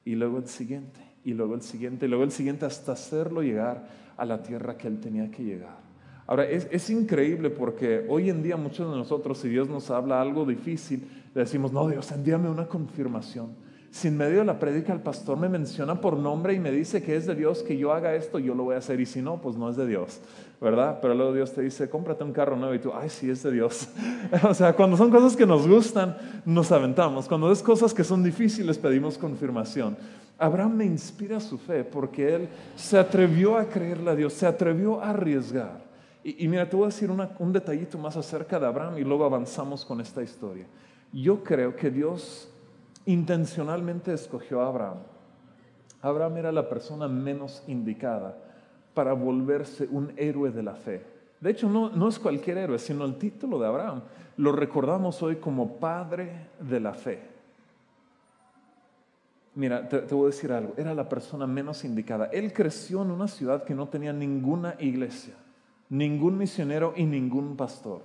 y 0.05 0.15
luego 0.15 0.39
el 0.39 0.49
siguiente, 0.49 1.01
y 1.25 1.33
luego 1.33 1.55
el 1.55 1.63
siguiente, 1.63 2.07
y 2.07 2.09
luego 2.09 2.25
el 2.25 2.33
siguiente, 2.33 2.67
hasta 2.67 2.93
hacerlo 2.93 3.43
llegar 3.43 3.89
a 4.17 4.25
la 4.27 4.43
tierra 4.43 4.77
que 4.77 4.89
él 4.89 5.01
tenía 5.01 5.31
que 5.31 5.45
llegar. 5.45 5.89
Ahora, 6.27 6.45
es, 6.45 6.91
increíble 6.91 7.49
porque 7.49 8.05
hoy 8.07 8.29
en 8.29 8.43
día 8.43 8.59
muchos 8.59 8.91
de 8.91 8.99
nosotros, 8.99 9.39
si 9.39 9.49
Dios 9.49 9.67
nos 9.67 9.91
habla 9.91 10.21
algo 10.21 10.45
difícil, 10.45 11.09
le 11.35 11.41
decimos, 11.41 11.73
no, 11.73 11.89
Dios, 11.89 12.13
envíame 12.13 12.51
una 12.51 12.67
confirmación. 12.67 13.68
Si 13.91 14.09
en 14.09 14.19
medio 14.19 14.41
de 14.41 14.45
la 14.45 14.59
predica 14.59 14.93
el 14.93 15.01
pastor 15.01 15.39
me 15.39 15.49
menciona 15.49 16.01
por 16.01 16.17
nombre 16.17 16.53
y 16.53 16.61
me 16.61 16.71
dice 16.71 17.03
que 17.03 17.17
es 17.17 17.27
de 17.27 17.35
Dios 17.35 17.63
que 17.63 17.77
yo 17.77 17.93
haga 17.93 18.15
esto, 18.15 18.39
yo 18.39 18.55
lo 18.55 18.65
voy 18.65 18.75
a 18.75 18.79
hacer. 18.79 19.01
Y 19.01 19.07
si 19.07 19.23
no, 19.23 19.41
pues 19.41 19.57
no 19.57 19.71
es 19.71 19.77
de 19.77 19.87
Dios, 19.87 20.21
¿verdad? 20.61 20.99
Pero 21.01 21.15
luego 21.15 21.33
Dios 21.33 21.53
te 21.53 21.63
dice, 21.63 21.89
cómprate 21.89 22.23
un 22.23 22.33
carro 22.33 22.57
nuevo 22.57 22.75
y 22.75 22.79
tú, 22.79 22.93
ay, 22.95 23.09
sí 23.09 23.31
es 23.31 23.43
de 23.43 23.53
Dios. 23.53 23.89
o 24.43 24.53
sea, 24.53 24.75
cuando 24.75 24.97
son 24.97 25.11
cosas 25.11 25.35
que 25.35 25.47
nos 25.47 25.67
gustan, 25.67 26.17
nos 26.45 26.71
aventamos. 26.71 27.27
Cuando 27.27 27.51
es 27.51 27.63
cosas 27.63 27.95
que 27.95 28.05
son 28.05 28.23
difíciles, 28.23 28.77
pedimos 28.77 29.17
confirmación. 29.17 29.97
Abraham 30.39 30.77
me 30.77 30.85
inspira 30.85 31.41
su 31.41 31.59
fe 31.59 31.83
porque 31.83 32.35
él 32.35 32.49
se 32.77 32.99
atrevió 32.99 33.57
a 33.57 33.65
creerle 33.65 34.11
a 34.11 34.15
Dios, 34.15 34.35
se 34.35 34.47
atrevió 34.47 35.01
a 35.01 35.11
arriesgar. 35.11 35.89
Y, 36.23 36.47
mira, 36.47 36.69
te 36.69 36.77
voy 36.77 36.85
a 36.85 36.89
decir 36.89 37.11
un 37.11 37.53
detallito 37.53 37.97
más 37.97 38.17
acerca 38.17 38.61
de 38.61 38.67
Abraham 38.67 38.99
y 38.99 39.05
luego 39.05 39.25
avanzamos 39.25 39.85
con 39.85 40.01
esta 40.01 40.23
historia. 40.23 40.67
Yo 41.13 41.43
creo 41.43 41.75
que 41.75 41.91
Dios 41.91 42.51
intencionalmente 43.07 44.13
escogió 44.13 44.61
a 44.61 44.69
Abraham. 44.69 44.99
Abraham 46.01 46.37
era 46.37 46.53
la 46.53 46.69
persona 46.69 47.09
menos 47.09 47.63
indicada 47.67 48.37
para 48.95 49.13
volverse 49.13 49.89
un 49.91 50.13
héroe 50.17 50.51
de 50.51 50.63
la 50.63 50.75
fe. 50.75 51.05
De 51.41 51.51
hecho, 51.51 51.69
no, 51.69 52.09
es 52.09 52.19
cualquier 52.19 52.59
héroe, 52.59 52.79
sino 52.79 53.05
el 53.05 53.17
título 53.17 53.59
de 53.59 53.67
Abraham. 53.67 54.03
Lo 54.37 54.53
recordamos 54.53 55.23
hoy 55.23 55.37
como 55.37 55.77
padre 55.77 56.49
de 56.61 56.81
la 56.81 56.95
fe. 56.95 57.21
Mira, 59.55 59.89
te, 59.89 60.01
te, 60.01 60.15
voy 60.15 60.25
a 60.25 60.27
decir 60.35 60.53
algo, 60.53 60.75
era 60.77 60.95
la 60.95 61.09
persona 61.09 61.47
menos 61.47 61.85
indicada. 61.85 62.27
Él 62.27 62.53
creció 62.53 63.03
en 63.03 63.11
una 63.11 63.27
ciudad 63.27 63.65
que 63.65 63.75
no 63.75 63.89
tenía 63.89 64.13
ninguna 64.13 64.77
iglesia, 64.79 65.35
ningún 65.89 66.39
misionero 66.39 66.93
y 66.97 67.05
ningún 67.05 67.57
pastor. 67.57 68.03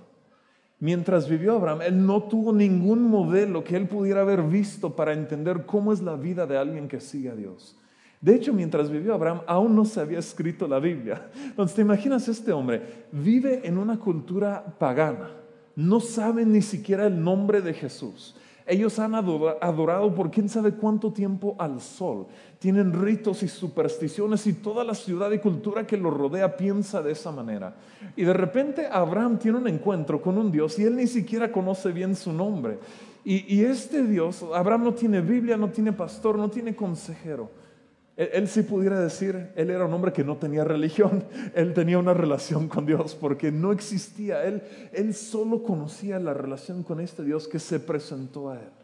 Mientras 0.83 1.29
vivió 1.29 1.53
Abraham, 1.53 1.81
él 1.81 2.05
no 2.05 2.23
tuvo 2.23 2.51
ningún 2.51 3.03
modelo 3.03 3.63
que 3.63 3.77
él 3.77 3.87
pudiera 3.87 4.19
haber 4.19 4.43
visto 4.43 4.97
para 4.97 5.13
entender 5.13 5.65
cómo 5.65 5.93
es 5.93 6.01
la 6.01 6.17
vida 6.17 6.45
de 6.45 6.57
alguien 6.57 6.89
que 6.89 6.99
sigue 6.99 7.29
a 7.29 7.35
Dios. 7.37 7.77
De 8.19 8.35
hecho, 8.35 8.51
mientras 8.51 8.89
vivió 8.89 9.13
Abraham, 9.13 9.43
aún 9.47 9.77
no 9.77 9.85
se 9.85 10.01
había 10.01 10.19
escrito 10.19 10.67
la 10.67 10.79
Biblia. 10.79 11.29
Entonces, 11.41 11.77
te 11.77 11.83
imaginas 11.83 12.27
este 12.27 12.51
hombre, 12.51 13.05
vive 13.13 13.61
en 13.65 13.77
una 13.77 13.97
cultura 13.97 14.75
pagana, 14.77 15.29
no 15.73 16.01
sabe 16.01 16.45
ni 16.45 16.61
siquiera 16.61 17.07
el 17.07 17.23
nombre 17.23 17.61
de 17.61 17.73
Jesús. 17.73 18.35
Ellos 18.65 18.97
han 18.99 19.13
adorado 19.13 20.15
por 20.15 20.31
quién 20.31 20.47
sabe 20.47 20.73
cuánto 20.73 21.11
tiempo 21.11 21.55
al 21.59 21.81
sol. 21.81 22.27
Tienen 22.59 22.93
ritos 22.93 23.43
y 23.43 23.47
supersticiones 23.47 24.47
y 24.47 24.53
toda 24.53 24.83
la 24.83 24.95
ciudad 24.95 25.31
y 25.31 25.39
cultura 25.39 25.85
que 25.85 25.97
lo 25.97 26.11
rodea 26.11 26.55
piensa 26.55 27.01
de 27.01 27.11
esa 27.11 27.31
manera. 27.31 27.75
Y 28.15 28.23
de 28.23 28.33
repente 28.33 28.87
Abraham 28.89 29.37
tiene 29.37 29.57
un 29.57 29.67
encuentro 29.67 30.21
con 30.21 30.37
un 30.37 30.51
Dios 30.51 30.79
y 30.79 30.83
él 30.83 30.95
ni 30.95 31.07
siquiera 31.07 31.51
conoce 31.51 31.91
bien 31.91 32.15
su 32.15 32.31
nombre. 32.31 32.79
Y, 33.25 33.53
y 33.53 33.63
este 33.65 34.03
Dios, 34.03 34.45
Abraham 34.53 34.85
no 34.85 34.93
tiene 34.93 35.21
Biblia, 35.21 35.57
no 35.57 35.69
tiene 35.69 35.91
pastor, 35.91 36.37
no 36.37 36.49
tiene 36.49 36.75
consejero. 36.75 37.62
Él, 38.15 38.47
sí 38.47 38.61
pudiera 38.61 38.99
decir, 38.99 39.51
él 39.55 39.71
era 39.71 39.85
un 39.85 39.93
hombre 39.93 40.13
que 40.13 40.23
no 40.23 40.37
tenía 40.37 40.63
religión, 40.63 41.23
él 41.55 41.73
tenía 41.73 41.97
una 41.97 42.13
relación 42.13 42.67
con 42.67 42.85
Dios 42.85 43.15
porque 43.15 43.51
no 43.51 43.71
existía, 43.71 44.43
él, 44.43 44.61
él 44.91 45.15
solo 45.15 45.63
conocía 45.63 46.19
la 46.19 46.33
relación 46.33 46.83
con 46.83 46.99
este 46.99 47.23
Dios 47.23 47.47
que 47.47 47.57
se 47.57 47.79
presentó 47.79 48.51
a 48.51 48.59
él. 48.59 48.82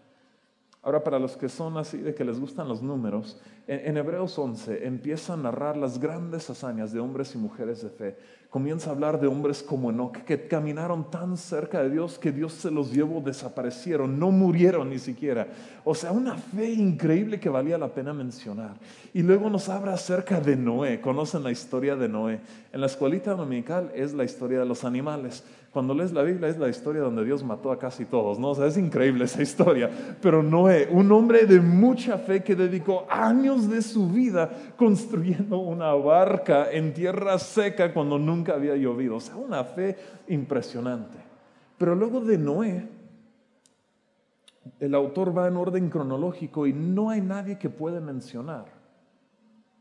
Ahora, 0.82 1.04
para 1.04 1.20
los 1.20 1.36
que 1.36 1.50
son 1.50 1.78
así, 1.78 1.98
de 1.98 2.16
que 2.16 2.24
les 2.24 2.40
gustan 2.40 2.70
los 2.70 2.82
números, 2.82 3.38
en, 3.68 3.98
Hebreos 3.98 4.40
11 4.40 4.88
empieza 4.88 5.34
a 5.34 5.38
narrar 5.38 5.76
las 5.76 6.00
grandes 6.00 6.50
hazañas 6.50 6.94
de 6.94 7.02
hombres 7.02 7.36
y 7.36 7.38
mujeres 7.38 7.84
de 7.84 7.90
fe. 7.90 8.18
Comienza 8.50 8.90
a 8.90 8.94
hablar 8.94 9.20
de 9.20 9.28
hombres 9.28 9.62
como 9.62 9.92
Enoch, 9.92 10.18
que 10.24 10.48
caminaron 10.48 11.12
tan 11.12 11.36
cerca 11.38 11.84
de 11.84 11.90
Dios 11.90 12.18
que 12.18 12.32
Dios 12.32 12.54
se 12.54 12.72
los 12.72 12.94
llevó, 12.94 13.22
desaparecieron, 13.22 14.18
no 14.18 14.32
murieron 14.32 14.90
ni 14.90 15.00
siquiera. 15.00 15.50
O 15.84 15.94
sea, 15.94 16.14
una 16.14 16.36
fe 16.36 16.72
increíble 16.72 17.40
que 17.40 17.50
valía 17.50 17.78
la 17.78 17.94
pena 17.94 18.14
mencionar. 18.14 18.76
Y 19.14 19.22
luego 19.22 19.50
nos 19.50 19.68
habla 19.70 19.94
acerca 19.94 20.40
de 20.40 20.56
Noé. 20.56 21.02
¿Conocen 21.02 21.44
la 21.44 21.52
historia 21.52 21.96
de 21.98 22.08
Noé? 22.08 22.40
En 22.72 22.80
la 22.80 22.88
escuelita 22.88 23.36
dominical 23.36 23.92
es 23.94 24.14
la 24.14 24.24
historia 24.24 24.60
de 24.60 24.66
los 24.66 24.84
animales. 24.84 25.44
Cuando 25.72 25.94
lees 25.94 26.12
la 26.12 26.24
Biblia 26.24 26.50
es 26.50 26.58
la 26.58 26.68
historia 26.68 27.02
donde 27.02 27.24
Dios 27.24 27.44
mató 27.44 27.72
a 27.72 27.78
casi 27.78 28.06
todos, 28.06 28.40
¿no? 28.40 28.50
O 28.50 28.56
sea, 28.56 28.66
es 28.66 28.78
increíble 28.78 29.26
esa 29.26 29.42
historia. 29.44 29.90
Pero 30.20 30.42
Noé, 30.42 30.88
un 30.92 31.12
hombre 31.12 31.46
de 31.46 31.60
mucha 31.62 32.18
fe 32.18 32.44
que 32.44 32.56
dedicó 32.56 33.06
años 33.08 33.70
de 33.70 33.82
su 33.84 34.10
vida 34.10 34.50
construyendo 34.76 35.60
una 35.60 35.94
barca 35.94 36.72
en 36.72 36.94
tierra 36.94 37.38
seca 37.38 37.94
cuando 37.94 38.18
nunca 38.18 38.56
había 38.56 38.76
llovido. 38.76 39.18
O 39.18 39.20
sea, 39.20 39.36
una 39.36 39.64
fe 39.64 39.96
impresionante. 40.28 41.18
Pero 41.78 41.94
luego 41.94 42.20
de 42.22 42.38
Noé, 42.38 42.88
el 44.80 44.96
autor 44.96 45.38
va 45.38 45.48
en 45.48 45.58
orden 45.58 45.90
cronológico 45.90 46.66
y 46.66 46.74
no 46.74 47.12
hay 47.12 47.22
nadie 47.22 47.60
que 47.60 47.70
puede 47.70 48.02
mencionar 48.02 48.66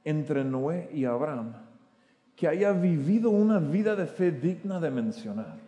entre 0.04 0.44
Noé 0.44 0.90
y 0.92 1.06
Abraham 1.06 1.54
que 2.38 2.46
haya 2.46 2.70
vivido 2.70 3.30
una 3.30 3.58
vida 3.58 3.96
de 3.96 4.06
fe 4.06 4.30
digna 4.30 4.78
de 4.78 4.92
mencionar. 4.92 5.67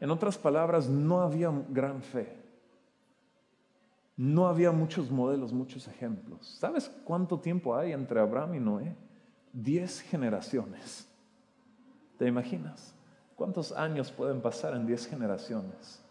En 0.00 0.10
otras 0.10 0.36
palabras, 0.36 0.88
no 0.88 1.20
había 1.22 1.50
gran 1.70 2.02
fe. 2.02 2.36
No 4.16 4.46
había 4.46 4.72
muchos 4.72 5.10
modelos, 5.10 5.52
muchos 5.52 5.88
ejemplos. 5.88 6.56
¿Sabes 6.58 6.90
cuánto 7.04 7.38
tiempo 7.38 7.76
hay 7.76 7.92
entre 7.92 8.20
Abraham 8.20 8.54
y 8.54 8.60
Noé? 8.60 8.96
Diez 9.52 10.00
generaciones. 10.00 11.08
¿Te 12.18 12.26
imaginas? 12.26 12.94
¿Cuántos 13.36 13.72
años 13.72 14.10
pueden 14.10 14.40
pasar 14.40 14.74
en 14.74 14.86
diez 14.86 15.06
generaciones? 15.06 16.02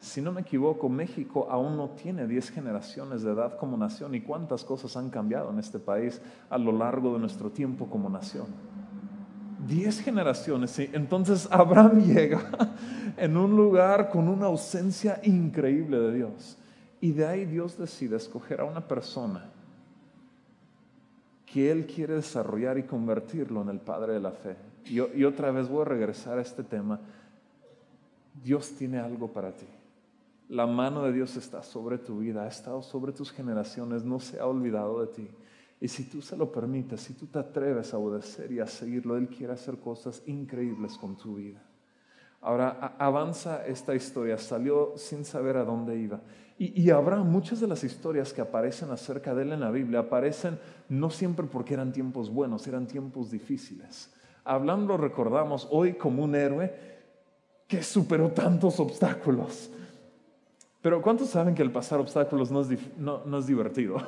Si 0.00 0.20
no 0.20 0.32
me 0.32 0.40
equivoco, 0.40 0.88
México 0.88 1.48
aún 1.50 1.76
no 1.76 1.90
tiene 1.90 2.26
diez 2.26 2.50
generaciones 2.50 3.22
de 3.22 3.32
edad 3.32 3.56
como 3.56 3.76
nación 3.76 4.14
y 4.14 4.20
cuántas 4.20 4.64
cosas 4.64 4.96
han 4.96 5.10
cambiado 5.10 5.50
en 5.50 5.58
este 5.58 5.78
país 5.80 6.20
a 6.50 6.58
lo 6.58 6.70
largo 6.70 7.14
de 7.14 7.20
nuestro 7.20 7.50
tiempo 7.50 7.88
como 7.88 8.08
nación 8.08 8.46
diez 9.68 10.00
generaciones. 10.00 10.70
¿sí? 10.70 10.88
Entonces 10.92 11.48
Abraham 11.50 12.00
llega 12.00 12.40
en 13.16 13.36
un 13.36 13.54
lugar 13.54 14.10
con 14.10 14.28
una 14.28 14.46
ausencia 14.46 15.20
increíble 15.22 15.98
de 15.98 16.14
Dios. 16.14 16.56
Y 17.00 17.12
de 17.12 17.26
ahí 17.26 17.44
Dios 17.44 17.78
decide 17.78 18.16
escoger 18.16 18.60
a 18.60 18.64
una 18.64 18.86
persona 18.86 19.44
que 21.46 21.70
Él 21.70 21.86
quiere 21.86 22.14
desarrollar 22.14 22.76
y 22.78 22.82
convertirlo 22.82 23.62
en 23.62 23.68
el 23.68 23.80
Padre 23.80 24.14
de 24.14 24.20
la 24.20 24.32
fe. 24.32 24.56
Y, 24.84 24.96
y 25.18 25.24
otra 25.24 25.50
vez 25.50 25.68
voy 25.68 25.82
a 25.82 25.86
regresar 25.86 26.38
a 26.38 26.42
este 26.42 26.64
tema. 26.64 27.00
Dios 28.42 28.72
tiene 28.76 28.98
algo 28.98 29.32
para 29.32 29.52
ti. 29.52 29.66
La 30.48 30.66
mano 30.66 31.04
de 31.04 31.12
Dios 31.12 31.36
está 31.36 31.62
sobre 31.62 31.98
tu 31.98 32.18
vida, 32.18 32.44
ha 32.44 32.48
estado 32.48 32.82
sobre 32.82 33.12
tus 33.12 33.30
generaciones, 33.30 34.02
no 34.02 34.18
se 34.18 34.40
ha 34.40 34.46
olvidado 34.46 35.00
de 35.00 35.06
ti. 35.08 35.28
Y 35.80 35.88
si 35.88 36.04
tú 36.04 36.20
se 36.20 36.36
lo 36.36 36.50
permites, 36.50 37.00
si 37.00 37.14
tú 37.14 37.26
te 37.26 37.38
atreves 37.38 37.94
a 37.94 37.98
obedecer 37.98 38.50
y 38.50 38.60
a 38.60 38.66
seguirlo, 38.66 39.16
Él 39.16 39.28
quiere 39.28 39.52
hacer 39.52 39.78
cosas 39.78 40.22
increíbles 40.26 40.98
con 40.98 41.16
tu 41.16 41.36
vida. 41.36 41.62
Ahora 42.40 42.94
avanza 42.98 43.66
esta 43.66 43.94
historia, 43.94 44.38
salió 44.38 44.92
sin 44.96 45.24
saber 45.24 45.56
a 45.56 45.64
dónde 45.64 45.98
iba. 45.98 46.20
Y, 46.60 46.90
habrá 46.90 47.18
muchas 47.18 47.60
de 47.60 47.68
las 47.68 47.84
historias 47.84 48.32
que 48.32 48.40
aparecen 48.40 48.90
acerca 48.90 49.32
de 49.32 49.42
él 49.42 49.52
en 49.52 49.60
la 49.60 49.70
Biblia, 49.70 50.00
aparecen 50.00 50.58
no 50.88 51.08
siempre 51.08 51.46
porque 51.46 51.74
eran 51.74 51.92
tiempos 51.92 52.30
buenos, 52.30 52.66
eran 52.66 52.88
tiempos 52.88 53.30
difíciles. 53.30 54.12
Hablando, 54.42 54.96
recordamos 54.96 55.68
hoy 55.70 55.94
como 55.94 56.24
un 56.24 56.34
héroe 56.34 56.74
que 57.68 57.80
superó 57.84 58.32
tantos 58.32 58.80
obstáculos. 58.80 59.70
Pero 60.80 61.00
¿cuántos 61.00 61.28
saben 61.28 61.54
que 61.54 61.62
el 61.62 61.70
pasar 61.70 62.00
obstáculos 62.00 62.50
no 62.50 62.62
es, 62.62 62.68
no, 62.98 63.24
no 63.24 63.38
es 63.38 63.46
divertido? 63.46 63.98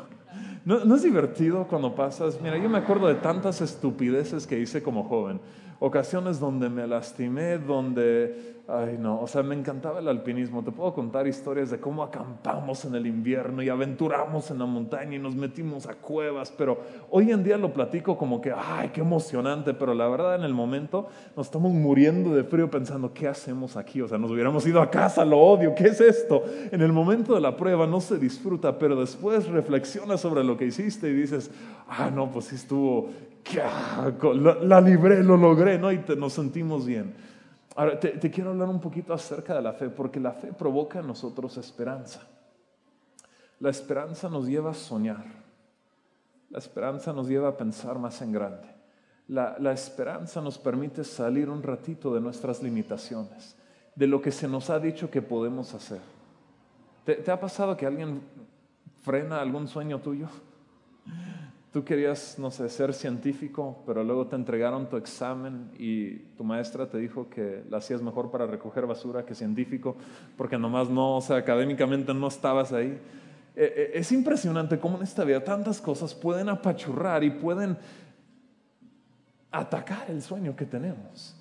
No, 0.65 0.95
es 0.95 1.03
divertido 1.03 1.67
cuando 1.67 1.95
pasas. 1.95 2.41
Mira, 2.41 2.59
yo 2.59 2.69
me 2.69 2.79
acuerdo 2.79 3.09
de 3.09 3.15
tantas 3.15 3.61
estupideces 3.61 4.47
que 4.47 4.59
hice 4.59 4.83
como 4.83 5.05
joven. 5.05 5.41
Ocasiones 5.81 6.39
donde 6.39 6.69
me 6.69 6.87
lastimé, 6.87 7.59
donde 7.59 8.61
Ay, 8.73 8.99
no, 9.01 9.21
o 9.21 9.27
sea, 9.27 9.43
me 9.43 9.57
encantaba 9.57 9.99
el 9.99 10.07
alpinismo. 10.07 10.63
Te 10.63 10.71
puedo 10.71 10.95
contar 10.95 11.27
historias 11.27 11.71
de 11.71 11.81
cómo 11.81 12.05
acampamos 12.05 12.85
en 12.85 12.95
el 12.95 13.05
invierno 13.05 13.65
y 13.65 13.69
aventuramos 13.69 14.49
en 14.53 14.61
la 14.61 14.67
montaña 14.67 15.17
y 15.17 15.19
nos 15.19 15.35
metimos 15.35 15.87
a 15.89 15.95
cuevas, 15.95 16.53
pero 16.57 16.79
hoy 17.11 17.33
en 17.33 17.43
día 17.43 17.59
lo 17.59 17.73
platico 17.73 18.17
como 18.17 18.41
que, 18.41 18.53
ay, 18.57 18.91
qué 18.91 19.01
emocionante, 19.01 19.75
pero 19.75 19.93
la 19.93 20.07
verdad 20.07 20.37
en 20.37 20.45
el 20.45 20.55
momento 20.55 21.09
nos 21.37 21.49
estamos 21.49 21.73
muriendo 21.73 22.33
de 22.33 22.45
frío 22.45 22.71
pensando, 22.71 23.13
¿qué 23.13 23.27
hacemos 23.27 23.77
aquí? 23.77 24.03
O 24.03 24.07
sea, 24.07 24.19
nos 24.19 24.31
hubiéramos 24.31 24.65
ido 24.65 24.81
a 24.81 24.89
casa, 24.89 25.25
lo 25.25 25.39
odio, 25.39 25.75
¿qué 25.75 25.89
es 25.89 26.01
esto? 26.01 26.45
En 26.71 26.81
el 26.81 26.93
momento 26.93 27.35
de 27.35 27.41
la 27.41 27.57
prueba 27.57 27.89
no 27.89 28.01
se 28.01 28.19
disfruta, 28.19 28.79
pero 28.79 28.95
después 28.95 29.49
reflexionas 29.49 30.21
sobre 30.21 30.45
lo 30.45 30.57
que 30.57 30.67
hiciste 30.67 31.09
y 31.09 31.15
dices, 31.15 31.51
ah, 31.89 32.09
no, 32.15 32.31
pues 32.31 32.45
sí 32.45 32.55
estuvo, 32.55 33.11
la, 33.55 34.55
la 34.55 34.81
libré, 34.81 35.23
lo 35.23 35.37
logré, 35.37 35.79
¿no? 35.79 35.93
Y 35.93 36.03
nos 36.17 36.33
sentimos 36.33 36.87
bien. 36.87 37.15
Ahora, 37.77 37.99
te, 37.99 38.31
quiero 38.31 38.51
hablar 38.51 38.69
un 38.69 38.81
poquito 38.81 39.15
acerca 39.15 39.55
de 39.55 39.63
la 39.63 39.73
fe, 39.73 39.89
porque 39.89 40.21
la 40.21 40.33
fe 40.33 40.53
provoca 40.53 40.99
en 40.99 41.07
nosotros 41.07 41.57
esperanza. 41.57 42.21
La 43.61 43.71
esperanza 43.71 44.29
nos 44.29 44.47
lleva 44.47 44.73
a 44.73 44.75
soñar. 44.75 45.25
La 46.51 46.59
esperanza 46.59 47.13
nos 47.13 47.29
lleva 47.29 47.49
a 47.49 47.57
pensar 47.57 47.99
más 47.99 48.21
en 48.23 48.33
grande. 48.33 48.69
La, 49.29 49.73
esperanza 49.73 50.41
nos 50.41 50.59
permite 50.59 51.05
salir 51.05 51.49
un 51.49 51.63
ratito 51.63 52.13
de 52.13 52.21
nuestras 52.21 52.63
limitaciones, 52.63 53.57
de 53.95 54.07
lo 54.09 54.21
que 54.21 54.33
se 54.33 54.49
nos 54.49 54.71
ha 54.71 54.81
dicho 54.81 55.09
que 55.09 55.23
podemos 55.23 55.73
hacer. 55.73 56.01
te 57.05 57.31
ha 57.31 57.39
pasado 57.39 57.77
que 57.77 57.87
alguien 57.87 58.21
frena 59.03 59.41
algún 59.41 59.69
sueño 59.69 60.01
tuyo? 60.01 60.29
Tú 61.73 61.85
querías, 61.85 62.37
no 62.37 62.51
sé, 62.51 62.69
ser 62.69 62.93
científico, 62.93 63.85
pero 63.87 64.03
luego 64.03 64.27
te 64.27 64.35
entregaron 64.35 64.89
tu 64.89 64.97
examen 64.97 65.71
y 65.79 66.17
tu 66.37 66.43
maestra 66.43 66.89
te 66.89 66.99
dijo 66.99 67.31
que 67.31 67.63
la 67.71 67.77
hacías 67.77 68.03
mejor 68.03 68.33
para 68.33 68.45
recoger 68.47 68.87
basura 68.87 69.25
que 69.25 69.37
científico, 69.37 69.97
porque 70.37 70.59
nomás 70.59 70.91
no, 70.91 71.19
o 71.19 71.21
sea, 71.21 71.37
académicamente 71.37 72.13
no 72.13 72.27
estabas 72.27 72.73
ahí. 72.73 73.01
E, 73.55 73.93
e, 73.95 73.99
es 74.01 74.11
impresionante 74.11 74.81
cómo 74.81 74.97
en 74.97 75.05
esta 75.05 75.23
vida 75.23 75.45
tantas 75.45 75.81
cosas 75.81 76.13
pueden 76.13 76.49
apachurrar 76.49 77.23
y 77.23 77.31
pueden 77.31 77.79
atacar 79.53 80.11
el 80.11 80.23
sueño 80.23 80.57
que 80.57 80.67
tenemos. 80.67 81.37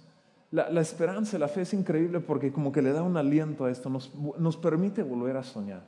La, 0.51 0.69
la 0.69 0.81
esperanza, 0.81 1.39
la 1.39 1.47
fe 1.47 1.61
es 1.61 1.73
increíble 1.73 2.19
porque 2.19 2.51
como 2.51 2.71
que 2.71 2.83
le 2.83 2.91
da 2.91 3.01
un 3.01 3.17
aliento 3.17 3.65
a 3.65 3.71
esto, 3.71 3.89
nos, 3.89 4.13
nos 4.37 4.57
permite 4.57 5.01
volver 5.01 5.37
a 5.37 5.43
soñar. 5.43 5.81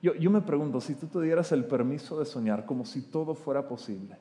Yo, 0.00 0.30
me 0.30 0.40
pregunto, 0.40 0.80
si 0.80 0.94
tú 0.94 1.06
te 1.08 1.20
dieras 1.20 1.50
el 1.50 1.64
permiso 1.64 2.18
de 2.18 2.24
soñar 2.24 2.64
como 2.66 2.84
si 2.84 3.02
todo 3.02 3.34
fuera 3.34 3.66
posible, 3.66 4.16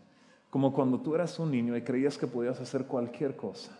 como 0.50 0.74
cuando 0.74 1.00
tú 1.00 1.14
eras 1.14 1.38
un 1.38 1.52
niño 1.52 1.78
y 1.78 1.84
creías 1.84 2.18
que 2.18 2.26
podías 2.26 2.60
hacer 2.60 2.86
cualquier 2.86 3.36
cosa, 3.36 3.78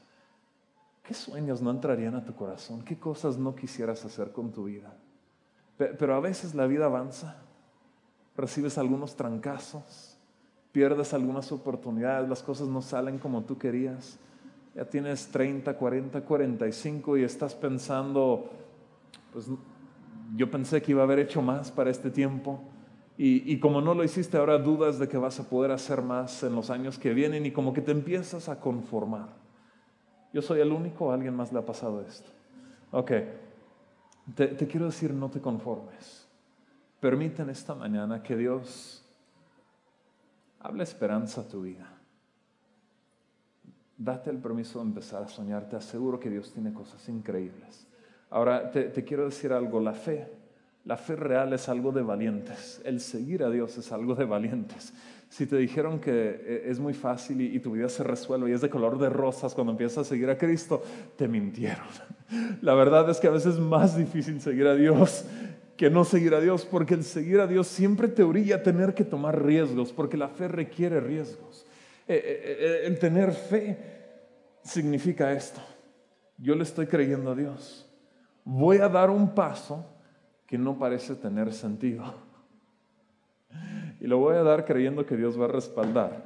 ¿qué 1.04 1.14
sueños 1.16 1.62
no 1.62 1.72
entrarían 1.72 2.14
a 2.16 2.24
tu 2.24 2.36
corazón? 2.36 2.84
¿Qué 2.84 3.00
cosas 3.00 3.38
no 3.38 3.56
quisieras 3.56 4.06
hacer 4.06 4.32
con 4.32 4.52
tu 4.52 4.66
vida? 4.66 4.96
Pero 5.78 6.16
a 6.16 6.20
veces 6.20 6.54
la 6.54 6.68
vida 6.68 6.86
avanza, 6.86 7.38
recibes 8.36 8.78
algunos 8.78 9.16
trancazos, 9.16 10.18
pierdes 10.72 11.14
algunas 11.14 11.52
oportunidades, 11.52 12.30
las 12.30 12.44
cosas 12.44 12.68
no 12.68 12.84
salen 12.84 13.18
como 13.18 13.44
tú 13.44 13.58
querías. 13.58 14.20
Ya 14.76 14.86
tienes 14.86 15.28
30, 15.30 15.76
40, 15.76 16.22
45 16.22 17.18
y 17.18 17.24
estás 17.24 17.56
pensando, 17.56 18.52
pues 19.34 19.48
yo 20.36 20.52
pensé 20.52 20.82
que 20.82 20.92
iba 20.92 21.02
a 21.02 21.06
haber 21.06 21.20
hecho 21.20 21.42
más 21.42 21.72
para 21.72 21.90
este 21.90 22.10
tiempo 22.10 22.62
y, 23.20 23.60
como 23.60 23.82
no 23.82 23.96
lo 23.96 24.04
hiciste, 24.04 24.38
ahora 24.38 24.60
dudas 24.60 25.00
de 25.00 25.08
que 25.08 25.18
vas 25.18 25.40
a 25.40 25.50
poder 25.50 25.72
hacer 25.72 26.04
más 26.04 26.44
en 26.44 26.54
los 26.54 26.70
años 26.70 27.00
que 27.00 27.16
vienen 27.16 27.48
y 27.48 27.52
como 27.52 27.74
que 27.74 27.82
te 27.82 27.92
empiezas 27.92 28.48
a 28.48 28.60
conformar. 28.60 29.30
¿Yo 30.32 30.44
soy 30.44 30.60
el 30.60 30.72
único 30.72 31.06
o 31.06 31.12
alguien 31.12 31.36
más 31.36 31.52
le 31.52 31.58
ha 31.58 31.66
pasado 31.66 32.02
esto? 32.02 32.30
Ok, 32.92 33.12
te, 34.36 34.48
te 34.50 34.68
quiero 34.68 34.86
decir, 34.86 35.16
no 35.16 35.32
te 35.32 35.42
conformes. 35.42 36.28
Permiten 37.00 37.50
esta 37.50 37.74
mañana 37.74 38.22
que 38.22 38.38
Dios 38.38 39.04
hable 40.60 40.84
esperanza 40.84 41.42
a 41.42 41.48
tu 41.48 41.64
vida. 41.64 41.92
Date 43.98 44.30
el 44.30 44.38
permiso 44.38 44.78
de 44.78 44.86
empezar 44.86 45.24
a 45.24 45.28
soñar. 45.28 45.68
Te 45.68 45.76
aseguro 45.76 46.20
que 46.20 46.30
Dios 46.30 46.54
tiene 46.54 46.72
cosas 46.72 47.10
increíbles. 47.10 47.87
Ahora, 48.30 48.72
te, 48.72 48.92
quiero 49.06 49.26
decir 49.26 49.54
algo, 49.54 49.80
la 49.80 49.94
fe, 49.94 50.28
la 50.84 50.98
fe 50.98 51.16
real 51.16 51.54
es 51.54 51.70
algo 51.70 51.92
de 51.92 52.02
valientes, 52.02 52.82
el 52.84 53.00
seguir 53.00 53.44
a 53.44 53.50
Dios 53.50 53.78
es 53.78 53.92
algo 53.92 54.16
de 54.16 54.26
valientes. 54.26 54.94
Si 55.30 55.46
te 55.46 55.58
dijeron 55.58 56.00
que 56.00 56.12
eh, 56.12 56.64
es 56.68 56.80
muy 56.80 56.94
fácil 56.94 57.42
y, 57.42 57.60
tu 57.60 57.72
vida 57.72 57.90
se 57.90 58.04
resuelve 58.04 58.50
y 58.50 58.54
es 58.54 58.62
de 58.62 58.70
color 58.70 58.98
de 58.98 59.10
rosas 59.10 59.54
cuando 59.54 59.72
empiezas 59.72 60.00
a 60.00 60.04
seguir 60.10 60.30
a 60.30 60.38
Cristo, 60.38 60.82
te 61.16 61.28
mintieron. 61.28 61.88
La 62.62 62.74
verdad 62.74 63.10
es 63.10 63.20
que 63.20 63.28
a 63.28 63.32
veces 63.32 63.56
es 63.56 63.60
más 63.60 63.98
difícil 63.98 64.42
seguir 64.42 64.68
a 64.68 64.76
Dios 64.76 65.26
que 65.78 65.90
no 65.92 66.04
seguir 66.04 66.34
a 66.34 66.42
Dios, 66.42 66.66
porque 66.66 66.96
el 66.96 67.04
seguir 67.04 67.40
a 67.40 67.46
Dios 67.46 67.68
siempre 67.68 68.08
te 68.08 68.24
orilla 68.24 68.56
a 68.56 68.64
tener 68.64 68.96
que 68.96 69.04
tomar 69.04 69.46
riesgos, 69.46 69.94
porque 69.94 70.18
la 70.18 70.28
fe 70.28 70.48
requiere 70.48 71.00
riesgos. 71.00 71.68
Eh, 72.08 72.20
eh, 72.26 72.82
el 72.86 72.98
tener 72.98 73.32
fe 73.32 73.78
significa 74.64 75.32
esto. 75.32 75.62
Yo 76.40 76.56
le 76.56 76.64
estoy 76.64 76.88
creyendo 76.88 77.32
a 77.32 77.36
Dios 77.36 77.87
voy 78.48 78.78
a 78.78 78.88
dar 78.88 79.10
un 79.10 79.36
paso 79.36 79.86
que 80.48 80.58
no 80.58 80.80
parece 80.80 81.16
tener 81.16 81.54
sentido. 81.54 82.04
Y 84.00 84.06
lo 84.06 84.20
voy 84.20 84.36
a 84.36 84.44
dar 84.44 84.64
creyendo 84.64 85.08
que 85.08 85.18
Dios 85.18 85.42
va 85.42 85.46
a 85.46 85.48
respaldar. 85.48 86.24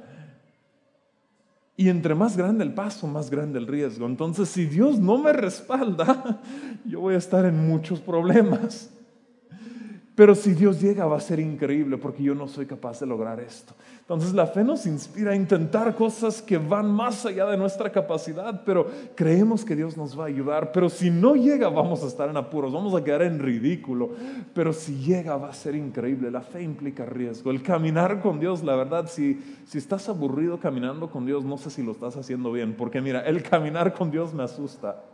Y 1.74 1.88
entre 1.88 2.14
más 2.14 2.36
grande 2.36 2.64
el 2.64 2.74
paso, 2.74 3.06
más 3.06 3.30
grande 3.30 3.58
el 3.58 3.66
riesgo. 3.66 4.04
Entonces, 4.04 4.50
si 4.50 4.66
Dios 4.66 4.98
no 4.98 5.16
me 5.16 5.32
respalda, 5.32 6.42
yo 6.84 7.00
voy 7.00 7.14
a 7.14 7.18
estar 7.18 7.46
en 7.46 7.66
muchos 7.66 7.98
problemas. 7.98 8.92
Pero 10.14 10.34
si 10.34 10.52
Dios 10.52 10.80
llega 10.80 11.06
va 11.06 11.16
a 11.16 11.20
ser 11.20 11.40
increíble 11.40 11.96
porque 11.96 12.22
yo 12.22 12.34
no 12.34 12.46
soy 12.46 12.66
capaz 12.66 13.00
de 13.00 13.06
lograr 13.06 13.40
esto. 13.40 13.74
Entonces 14.00 14.34
la 14.34 14.46
fe 14.46 14.62
nos 14.62 14.84
inspira 14.84 15.32
a 15.32 15.34
intentar 15.34 15.94
cosas 15.94 16.42
que 16.42 16.58
van 16.58 16.92
más 16.92 17.24
allá 17.24 17.46
de 17.46 17.56
nuestra 17.56 17.90
capacidad, 17.90 18.62
pero 18.66 18.86
creemos 19.14 19.64
que 19.64 19.74
Dios 19.74 19.96
nos 19.96 20.18
va 20.18 20.24
a 20.24 20.26
ayudar. 20.26 20.70
Pero 20.70 20.90
si 20.90 21.10
no 21.10 21.34
llega 21.34 21.70
vamos 21.70 22.02
a 22.02 22.08
estar 22.08 22.28
en 22.28 22.36
apuros, 22.36 22.74
vamos 22.74 22.94
a 22.94 23.02
quedar 23.02 23.22
en 23.22 23.38
ridículo. 23.38 24.10
Pero 24.52 24.74
si 24.74 24.96
llega 24.96 25.38
va 25.38 25.48
a 25.48 25.54
ser 25.54 25.74
increíble. 25.74 26.30
La 26.30 26.42
fe 26.42 26.62
implica 26.62 27.06
riesgo. 27.06 27.50
El 27.50 27.62
caminar 27.62 28.20
con 28.20 28.38
Dios, 28.38 28.62
la 28.62 28.76
verdad, 28.76 29.06
si, 29.08 29.40
si 29.64 29.78
estás 29.78 30.10
aburrido 30.10 30.60
caminando 30.60 31.10
con 31.10 31.24
Dios, 31.24 31.42
no 31.42 31.56
sé 31.56 31.70
si 31.70 31.82
lo 31.82 31.92
estás 31.92 32.18
haciendo 32.18 32.52
bien. 32.52 32.74
Porque 32.76 33.00
mira, 33.00 33.20
el 33.20 33.42
caminar 33.42 33.94
con 33.94 34.10
Dios 34.10 34.34
me 34.34 34.42
asusta. 34.42 35.04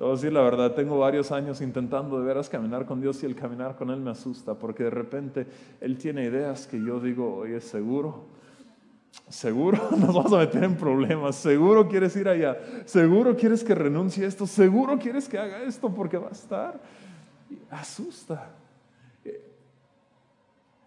A 0.00 0.10
decir 0.10 0.32
la 0.32 0.42
verdad, 0.42 0.74
tengo 0.74 0.98
varios 0.98 1.32
años 1.32 1.60
intentando 1.60 2.20
de 2.20 2.26
veras 2.26 2.48
caminar 2.48 2.86
con 2.86 3.00
Dios 3.00 3.22
y 3.22 3.26
el 3.26 3.34
caminar 3.34 3.74
con 3.76 3.90
Él 3.90 4.00
me 4.00 4.10
asusta 4.10 4.54
porque 4.54 4.84
de 4.84 4.90
repente 4.90 5.46
Él 5.80 5.98
tiene 5.98 6.24
ideas 6.24 6.66
que 6.66 6.80
yo 6.82 7.00
digo, 7.00 7.36
oye, 7.36 7.60
seguro, 7.60 8.26
seguro 9.28 9.78
nos 9.96 10.14
vamos 10.14 10.32
a 10.32 10.38
meter 10.38 10.62
en 10.62 10.76
problemas, 10.76 11.34
seguro 11.36 11.88
quieres 11.88 12.14
ir 12.16 12.28
allá, 12.28 12.56
seguro 12.84 13.36
quieres 13.36 13.64
que 13.64 13.74
renuncie 13.74 14.24
a 14.24 14.28
esto, 14.28 14.46
seguro 14.46 14.98
quieres 14.98 15.28
que 15.28 15.38
haga 15.38 15.62
esto 15.62 15.92
porque 15.92 16.16
va 16.16 16.28
a 16.28 16.32
estar. 16.32 16.80
asusta. 17.70 18.50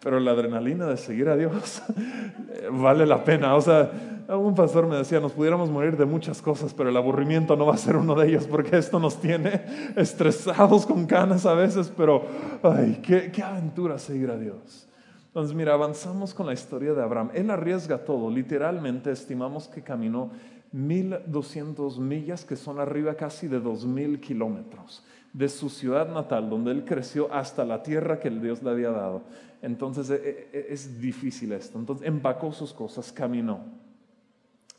Pero 0.03 0.19
la 0.19 0.31
adrenalina 0.31 0.87
de 0.87 0.97
seguir 0.97 1.29
a 1.29 1.35
Dios 1.35 1.83
vale 2.71 3.05
la 3.05 3.23
pena. 3.23 3.55
O 3.55 3.61
sea, 3.61 3.91
un 4.29 4.55
pastor 4.55 4.87
me 4.87 4.95
decía, 4.95 5.19
nos 5.19 5.33
pudiéramos 5.33 5.69
morir 5.69 5.97
de 5.97 6.05
muchas 6.05 6.41
cosas, 6.41 6.73
pero 6.73 6.89
el 6.89 6.97
aburrimiento 6.97 7.55
no 7.55 7.65
va 7.65 7.75
a 7.75 7.77
ser 7.77 7.95
uno 7.97 8.15
de 8.15 8.29
ellos 8.29 8.47
porque 8.47 8.77
esto 8.77 8.99
nos 8.99 9.19
tiene 9.19 9.61
estresados 9.95 10.85
con 10.85 11.05
canas 11.05 11.45
a 11.45 11.53
veces, 11.53 11.91
pero 11.95 12.23
ay, 12.63 12.99
qué, 13.03 13.31
qué 13.31 13.43
aventura 13.43 13.99
seguir 13.99 14.31
a 14.31 14.37
Dios. 14.37 14.87
Entonces, 15.27 15.55
mira, 15.55 15.73
avanzamos 15.73 16.33
con 16.33 16.45
la 16.45 16.53
historia 16.53 16.93
de 16.93 17.01
Abraham. 17.01 17.29
Él 17.33 17.49
arriesga 17.51 17.99
todo. 17.99 18.29
Literalmente 18.29 19.11
estimamos 19.11 19.69
que 19.69 19.81
caminó 19.81 20.31
1200 20.73 21.99
millas, 21.99 22.43
que 22.43 22.57
son 22.57 22.79
arriba 22.79 23.15
casi 23.15 23.47
de 23.47 23.59
2000 23.59 24.19
kilómetros, 24.19 25.05
de 25.31 25.47
su 25.47 25.69
ciudad 25.69 26.09
natal, 26.13 26.49
donde 26.49 26.71
él 26.71 26.83
creció, 26.83 27.33
hasta 27.33 27.63
la 27.63 27.81
tierra 27.81 28.19
que 28.19 28.27
el 28.27 28.41
Dios 28.41 28.61
le 28.61 28.71
había 28.71 28.91
dado. 28.91 29.21
Entonces 29.61 30.09
e, 30.09 30.49
e, 30.51 30.67
es 30.69 30.99
difícil 30.99 31.51
esto. 31.51 31.77
Entonces 31.77 32.07
empacó 32.07 32.51
sus 32.51 32.73
cosas, 32.73 33.11
caminó. 33.11 33.59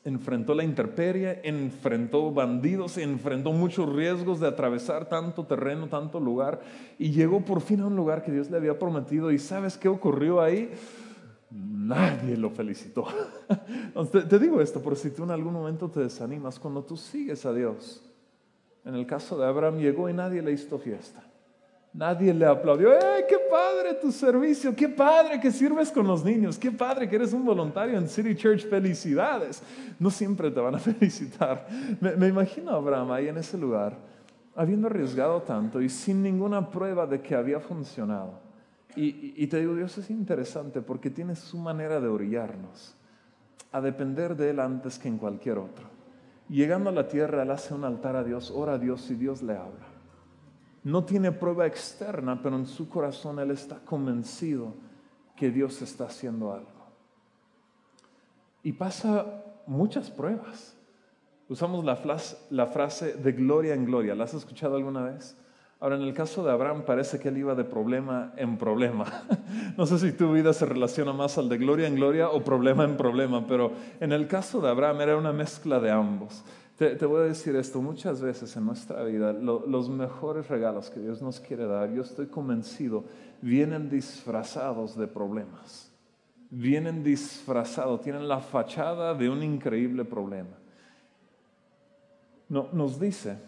Enfrentó 0.05 0.55
la 0.55 0.65
intemperie, 0.65 1.41
enfrentó 1.45 2.33
bandidos, 2.33 2.99
enfrentó 2.99 3.53
muchos 3.53 3.93
riesgos 3.93 4.41
de 4.41 4.49
atravesar 4.49 5.09
tanto 5.09 5.47
terreno, 5.47 5.87
tanto 5.87 6.19
lugar, 6.19 6.61
y 6.99 7.13
llegó 7.13 7.45
por 7.45 7.61
fin 7.61 7.81
a 7.83 7.87
un 7.87 7.95
lugar 7.95 8.25
que 8.25 8.33
Dios 8.33 8.51
le 8.51 8.57
había 8.57 8.77
prometido. 8.77 9.31
¿Y 9.31 9.39
sabes 9.39 9.79
qué 9.79 9.89
ocurrió 9.89 10.41
ahí? 10.41 10.73
Nadie 11.51 12.37
lo 12.37 12.51
felicitó. 12.51 13.05
te, 14.11 14.23
te 14.23 14.39
digo 14.41 14.61
esto 14.61 14.83
por 14.83 14.97
si 14.97 15.11
tú 15.11 15.23
en 15.23 15.31
algún 15.31 15.53
momento 15.53 15.89
te 15.89 16.01
desanimas, 16.01 16.59
cuando 16.59 16.83
tú 16.83 16.97
sigues 16.97 17.47
a 17.47 17.53
Dios. 17.53 18.03
En 18.85 18.97
el 18.97 19.07
caso 19.07 19.39
de 19.39 19.47
Abraham 19.47 19.79
llegó 19.79 20.09
y 20.09 20.13
nadie 20.13 20.43
le 20.43 20.51
hizo 20.51 20.81
fiesta. 20.81 21.23
Nadie 21.95 22.33
le 22.33 22.47
aplaudió. 22.47 22.95
¡Eh, 22.95 23.27
qué 23.29 23.37
padre 23.51 23.95
tu 23.95 24.11
servicio! 24.11 24.75
¡Qué 24.75 24.89
padre 24.89 25.39
que 25.39 25.51
sirves 25.51 25.91
con 25.91 26.07
los 26.07 26.25
niños! 26.25 26.59
¡Qué 26.59 26.71
padre 26.71 27.07
que 27.07 27.17
eres 27.17 27.35
un 27.35 27.45
voluntario 27.45 27.99
en 27.99 28.09
City 28.09 28.35
Church! 28.35 28.67
¡Felicidades! 28.67 29.63
No 29.99 30.11
siempre 30.11 30.51
te 30.51 30.59
van 30.59 30.75
a 30.75 30.79
felicitar. 30.81 31.67
Me, 32.01 32.27
imagino 32.29 32.71
a 32.71 32.77
Abraham 32.77 33.13
ahí 33.13 33.29
en 33.29 33.37
ese 33.37 33.59
lugar, 33.59 33.99
habiendo 34.57 34.87
arriesgado 34.87 35.43
tanto 35.43 35.83
y 35.83 35.91
sin 35.91 36.23
ninguna 36.23 36.71
prueba 36.71 37.07
de 37.07 37.21
que 37.21 37.35
había 37.35 37.61
funcionado. 37.61 38.41
Y, 38.97 39.35
y 39.37 39.47
te 39.47 39.61
digo, 39.61 39.75
Dios 39.75 39.97
es 39.99 40.09
interesante 40.09 40.81
porque 40.81 41.11
tiene 41.11 41.37
su 41.37 41.59
manera 41.59 42.01
de 42.01 42.09
orillarnos 42.09 42.97
a 43.71 43.81
depender 43.83 44.35
de 44.35 44.51
Él 44.51 44.61
antes 44.61 44.99
que 44.99 45.09
en 45.09 45.19
cualquier 45.19 45.59
otro. 45.59 45.87
Llegando 46.49 46.89
a 46.89 46.93
la 46.93 47.07
tierra, 47.07 47.43
Él 47.43 47.51
hace 47.51 47.75
un 47.75 47.85
altar 47.85 48.17
a 48.17 48.25
Dios, 48.25 48.51
ora 48.51 48.75
a 48.75 48.79
Dios 48.79 49.11
y 49.11 49.15
Dios 49.15 49.43
le 49.43 49.53
habla. 49.53 49.92
No 50.85 51.05
tiene 51.05 51.31
prueba 51.31 51.67
externa, 51.67 52.41
pero 52.43 52.57
en 52.57 52.67
su 52.67 52.89
corazón 52.89 53.39
él 53.39 53.53
está 53.53 53.79
convencido 53.85 54.75
que 55.37 55.51
Dios 55.51 55.81
está 55.83 56.05
haciendo 56.05 56.53
algo. 56.53 56.71
Y 58.63 58.73
pasa 58.73 59.45
muchas 59.67 60.11
pruebas. 60.11 60.77
Usamos 61.49 61.85
la, 61.85 62.67
frase 62.67 63.15
de 63.15 63.33
gloria 63.33 63.75
en 63.75 63.85
gloria. 63.85 64.15
¿La 64.15 64.25
has 64.25 64.35
escuchado 64.35 64.77
alguna 64.77 65.03
vez? 65.03 65.37
Ahora, 65.81 65.97
en 65.97 66.03
el 66.03 66.15
caso 66.15 66.45
de 66.45 66.53
Abraham 66.53 66.85
parece 66.87 67.19
que 67.19 67.29
él 67.29 67.39
iba 67.39 67.55
de 67.55 67.65
problema 67.65 68.33
en 68.37 68.57
problema. 68.57 69.05
No 69.77 69.87
sé 69.87 69.99
si 69.99 70.13
tu 70.13 70.33
vida 70.33 70.53
se 70.53 70.67
relaciona 70.67 71.13
más 71.13 71.39
al 71.39 71.49
de 71.49 71.59
gloria 71.59 71.89
en 71.89 71.97
gloria 71.97 72.31
o 72.31 72.43
problema 72.45 72.85
en 72.85 72.97
problema, 72.97 73.47
pero 73.47 73.73
en 74.01 74.13
el 74.13 74.27
caso 74.29 74.61
de 74.61 74.69
Abraham 74.69 75.01
era 75.01 75.17
una 75.17 75.33
mezcla 75.33 75.81
de 75.81 75.91
ambos. 75.91 76.45
Te, 76.79 77.05
voy 77.05 77.21
a 77.21 77.25
decir 77.25 77.55
esto, 77.55 77.83
muchas 77.83 78.21
veces 78.21 78.57
en 78.57 78.65
nuestra 78.65 79.05
vida 79.05 79.33
los 79.33 79.89
mejores 79.91 80.49
regalos 80.49 80.91
que 80.91 81.01
Dios 81.01 81.21
nos 81.21 81.39
quiere 81.39 81.67
dar, 81.67 81.91
yo 81.91 82.03
estoy 82.03 82.27
convencido, 82.27 83.05
vienen 83.41 83.91
disfrazados 83.91 84.97
de 84.97 85.07
problemas. 85.07 85.91
Vienen 86.51 87.03
disfrazados, 87.03 88.01
tienen 88.03 88.29
la 88.29 88.41
fachada 88.41 89.15
de 89.15 89.29
un 89.29 89.43
increíble 89.43 90.05
problema. 90.05 90.57
No, 92.49 92.69
nos 92.73 92.99
dice, 92.99 93.39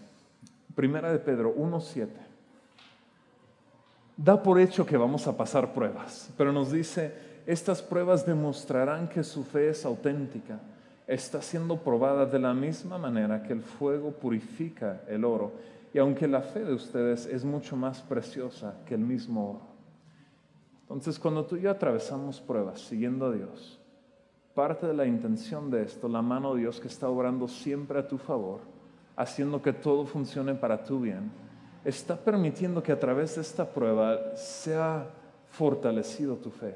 Primera 0.75 1.13
de 1.13 1.19
Pedro 1.19 1.55
1.7, 1.55 2.09
da 4.17 4.43
por 4.43 4.61
hecho 4.61 4.87
que 4.87 4.97
vamos 4.97 5.27
a 5.27 5.37
pasar 5.37 5.75
pruebas, 5.75 6.31
pero 6.37 6.53
nos 6.53 6.73
dice, 6.73 7.15
estas 7.47 7.83
pruebas 7.83 8.25
demostrarán 8.25 9.09
que 9.09 9.23
su 9.23 9.45
fe 9.45 9.71
es 9.71 9.85
auténtica 9.85 10.61
está 11.07 11.43
siendo 11.43 11.79
probada 11.79 12.27
de 12.27 12.39
la 12.39 12.55
misma 12.55 12.99
manera 12.99 13.43
que 13.43 13.53
el 13.53 13.63
fuego 13.63 14.13
purifica 14.13 15.03
el 15.09 15.25
oro. 15.25 15.53
Y 15.93 15.99
aunque 15.99 16.27
la 16.27 16.43
fe 16.43 16.65
de 16.65 16.75
ustedes 16.75 17.27
es 17.27 17.45
mucho 17.45 17.77
más 17.77 18.03
preciosa 18.03 18.77
que 18.87 18.95
el 18.95 19.01
mismo 19.01 19.51
oro. 19.51 19.75
Entonces, 20.83 21.19
cuando 21.19 21.45
tú 21.45 21.57
y 21.57 21.63
yo 21.63 21.71
atravesamos 21.71 22.41
pruebas 22.41 22.81
siguiendo 22.81 23.27
a 23.27 23.33
Dios, 23.33 23.81
parte 24.55 24.87
de 24.87 24.95
la 24.95 25.07
intención 25.07 25.71
de 25.71 25.83
esto, 25.83 26.09
la 26.09 26.23
mano 26.23 26.55
de 26.55 26.61
Dios 26.61 26.81
que 26.81 26.89
está 26.89 27.09
obrando 27.09 27.49
siempre 27.49 27.99
a 27.99 28.09
tu 28.09 28.19
favor, 28.19 28.61
haciendo 29.17 29.63
que 29.63 29.73
todo 29.73 30.05
funcione 30.05 30.55
para 30.55 30.83
tu 30.83 31.01
bien, 31.01 31.31
está 31.85 32.17
permitiendo 32.17 32.83
que 32.83 32.93
a 32.93 32.99
través 32.99 33.37
de 33.37 33.43
esta 33.43 33.67
prueba 33.67 34.37
sea 34.37 35.07
fortalecido 35.51 36.37
tu 36.37 36.51
fe. 36.51 36.75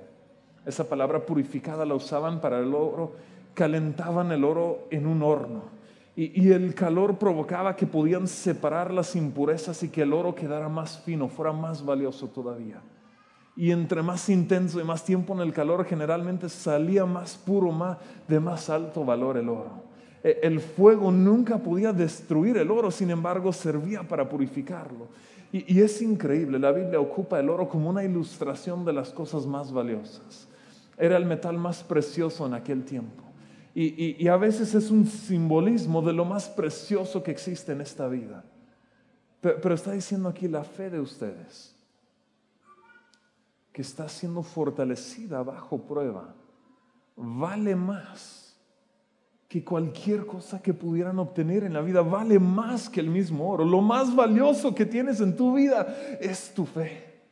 Esa 0.65 0.89
palabra 0.89 1.25
purificada 1.25 1.85
la 1.85 1.95
usaban 1.95 2.41
para 2.41 2.59
el 2.59 2.75
oro 2.75 3.13
calentaban 3.59 4.31
el 4.31 4.45
oro 4.45 4.87
en 4.93 5.05
un 5.05 5.21
horno 5.21 5.79
y, 6.21 6.51
el 6.51 6.75
calor 6.75 7.17
provocaba 7.17 7.77
que 7.77 7.87
podían 7.87 8.27
separar 8.27 8.93
las 8.93 9.15
impurezas 9.15 9.85
y 9.85 9.89
que 9.89 10.03
el 10.03 10.13
oro 10.13 10.35
quedara 10.35 10.69
más 10.69 10.99
fino, 10.99 11.29
fuera 11.29 11.53
más 11.53 11.85
valioso 11.85 12.27
todavía. 12.27 12.81
Y 13.57 13.71
entre 13.71 14.03
más 14.03 14.29
intenso 14.29 14.81
y 14.81 14.85
más 14.85 15.05
tiempo 15.05 15.33
en 15.35 15.41
el 15.41 15.53
calor, 15.53 15.85
generalmente 15.85 16.49
salía 16.49 17.07
más 17.07 17.37
puro, 17.37 17.71
más, 17.71 17.99
de 18.27 18.41
más 18.41 18.69
alto 18.69 19.05
valor 19.05 19.37
el 19.37 19.49
oro. 19.49 19.85
E, 20.25 20.41
el 20.43 20.59
fuego 20.59 21.13
nunca 21.13 21.59
podía 21.59 21.93
destruir 21.93 22.57
el 22.57 22.73
oro, 22.73 22.91
sin 22.91 23.11
embargo, 23.11 23.53
servía 23.53 24.03
para 24.03 24.29
purificarlo. 24.29 25.07
Y, 25.53 25.73
y 25.73 25.83
es 25.83 26.03
increíble, 26.03 26.59
la 26.59 26.73
Biblia 26.73 26.99
ocupa 26.99 27.39
el 27.39 27.49
oro 27.49 27.69
como 27.69 27.89
una 27.89 28.03
ilustración 28.03 28.85
de 28.85 28.93
las 28.93 29.11
cosas 29.11 29.47
más 29.47 29.71
valiosas. 29.71 30.49
Era 30.97 31.17
el 31.17 31.27
metal 31.27 31.57
más 31.59 31.85
precioso 31.85 32.45
en 32.45 32.55
aquel 32.55 32.85
tiempo. 32.85 33.28
Y, 33.75 34.27
a 34.27 34.37
veces 34.37 34.75
es 34.75 34.91
un 34.91 35.07
simbolismo 35.07 36.03
de 36.03 36.13
lo 36.13 36.25
más 36.25 36.49
precioso 36.49 37.23
que 37.23 37.31
existe 37.31 37.73
en 37.73 37.81
esta 37.81 38.09
vida. 38.09 38.45
Pero, 39.41 39.75
está 39.75 39.93
diciendo 39.93 40.29
aquí 40.29 40.49
la 40.49 40.65
fe 40.65 40.91
de 40.91 41.01
ustedes, 41.01 41.77
que 43.73 43.83
está 43.83 44.09
siendo 44.09 44.43
fortalecida 44.43 45.43
bajo 45.43 45.79
prueba, 45.79 46.35
vale 47.17 47.77
más 47.77 48.57
que 49.49 49.65
cualquier 49.65 50.27
cosa 50.27 50.61
que 50.61 50.75
pudieran 50.75 51.19
obtener 51.19 51.65
en 51.65 51.73
la 51.73 51.81
vida, 51.81 52.03
vale 52.03 52.39
más 52.39 52.91
que 52.91 53.01
el 53.01 53.09
mismo 53.09 53.49
oro. 53.49 53.65
Lo 53.65 53.81
más 53.81 54.15
valioso 54.15 54.75
que 54.75 54.85
tienes 54.85 55.21
en 55.21 55.37
tu 55.37 55.55
vida 55.55 55.97
es 56.21 56.53
tu 56.53 56.67
fe. 56.67 57.23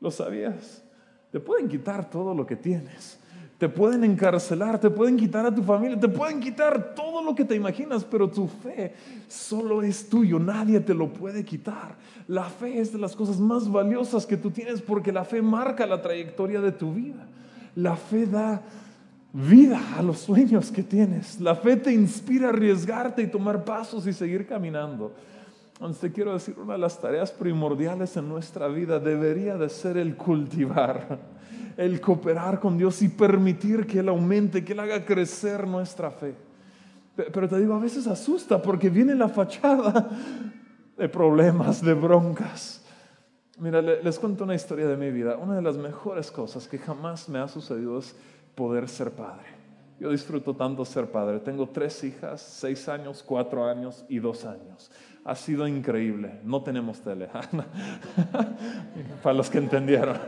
¿Lo 0.00 0.10
sabías? 0.10 0.84
Te 1.32 1.40
pueden 1.40 1.68
quitar 1.68 2.08
todo 2.10 2.34
lo 2.34 2.46
que 2.46 2.56
tienes 2.56 3.18
te 3.64 3.70
pueden 3.70 4.04
encarcelar, 4.04 4.78
te 4.78 4.90
pueden 4.90 5.16
quitar 5.16 5.46
a 5.46 5.54
tu 5.54 5.62
familia, 5.62 5.98
te 5.98 6.06
pueden 6.06 6.38
quitar 6.38 6.94
todo 6.94 7.22
lo 7.22 7.34
que 7.34 7.46
te 7.46 7.54
imaginas, 7.54 8.04
pero 8.04 8.28
tu 8.28 8.46
fe 8.46 8.92
solo 9.26 9.82
es 9.82 10.06
tuyo, 10.06 10.38
nadie 10.38 10.80
te 10.80 10.92
lo 10.92 11.10
puede 11.10 11.46
quitar. 11.46 11.96
La 12.28 12.44
fe 12.44 12.78
es 12.78 12.92
de 12.92 12.98
las 12.98 13.16
cosas 13.16 13.40
más 13.40 13.72
valiosas 13.72 14.26
que 14.26 14.36
tú 14.36 14.50
tienes 14.50 14.82
porque 14.82 15.10
la 15.12 15.24
fe 15.24 15.40
marca 15.40 15.86
la 15.86 16.02
trayectoria 16.02 16.60
de 16.60 16.72
tu 16.72 16.92
vida. 16.92 17.26
La 17.74 17.96
fe 17.96 18.26
da 18.26 18.60
vida 19.32 19.80
a 19.96 20.02
los 20.02 20.18
sueños 20.18 20.70
que 20.70 20.82
tienes. 20.82 21.40
La 21.40 21.54
fe 21.54 21.76
te 21.76 21.90
inspira 21.90 22.48
a 22.48 22.50
arriesgarte 22.50 23.22
y 23.22 23.28
tomar 23.28 23.64
pasos 23.64 24.06
y 24.06 24.12
seguir 24.12 24.46
caminando. 24.46 25.10
Entonces 25.72 26.02
te 26.02 26.12
quiero 26.12 26.34
decir, 26.34 26.54
una 26.58 26.74
de 26.74 26.80
las 26.80 27.00
tareas 27.00 27.32
primordiales 27.32 28.14
en 28.18 28.28
nuestra 28.28 28.68
vida 28.68 28.98
debería 28.98 29.56
de 29.56 29.70
ser 29.70 29.96
el 29.96 30.16
cultivar 30.16 31.18
el 31.76 32.00
cooperar 32.00 32.60
con 32.60 32.78
Dios 32.78 33.02
y 33.02 33.08
permitir 33.08 33.86
que 33.86 34.00
Él 34.00 34.08
aumente, 34.08 34.64
que 34.64 34.72
Él 34.72 34.80
haga 34.80 35.04
crecer 35.04 35.66
nuestra 35.66 36.10
fe. 36.10 36.34
Pero 37.16 37.48
te 37.48 37.58
digo, 37.58 37.74
a 37.74 37.78
veces 37.78 38.06
asusta 38.06 38.60
porque 38.60 38.90
viene 38.90 39.14
la 39.14 39.28
fachada 39.28 40.10
de 40.96 41.08
problemas, 41.08 41.82
de 41.82 41.94
broncas. 41.94 42.84
Mira, 43.58 43.80
les 43.80 44.18
cuento 44.18 44.44
una 44.44 44.54
historia 44.54 44.88
de 44.88 44.96
mi 44.96 45.10
vida. 45.10 45.36
Una 45.36 45.54
de 45.54 45.62
las 45.62 45.76
mejores 45.76 46.30
cosas 46.30 46.66
que 46.66 46.78
jamás 46.78 47.28
me 47.28 47.38
ha 47.38 47.46
sucedido 47.46 47.98
es 47.98 48.16
poder 48.54 48.88
ser 48.88 49.12
padre. 49.12 49.46
Yo 50.00 50.10
disfruto 50.10 50.56
tanto 50.56 50.84
ser 50.84 51.06
padre. 51.06 51.38
Tengo 51.38 51.68
tres 51.68 52.02
hijas, 52.02 52.40
seis 52.40 52.88
años, 52.88 53.22
cuatro 53.24 53.64
años 53.64 54.04
y 54.08 54.18
dos 54.18 54.44
años 54.44 54.90
ha 55.24 55.34
sido 55.34 55.66
increíble. 55.66 56.40
No 56.44 56.62
tenemos 56.62 57.00
tele. 57.00 57.28
Para 59.22 59.34
los 59.34 59.48
que 59.48 59.58
entendieron. 59.58 60.18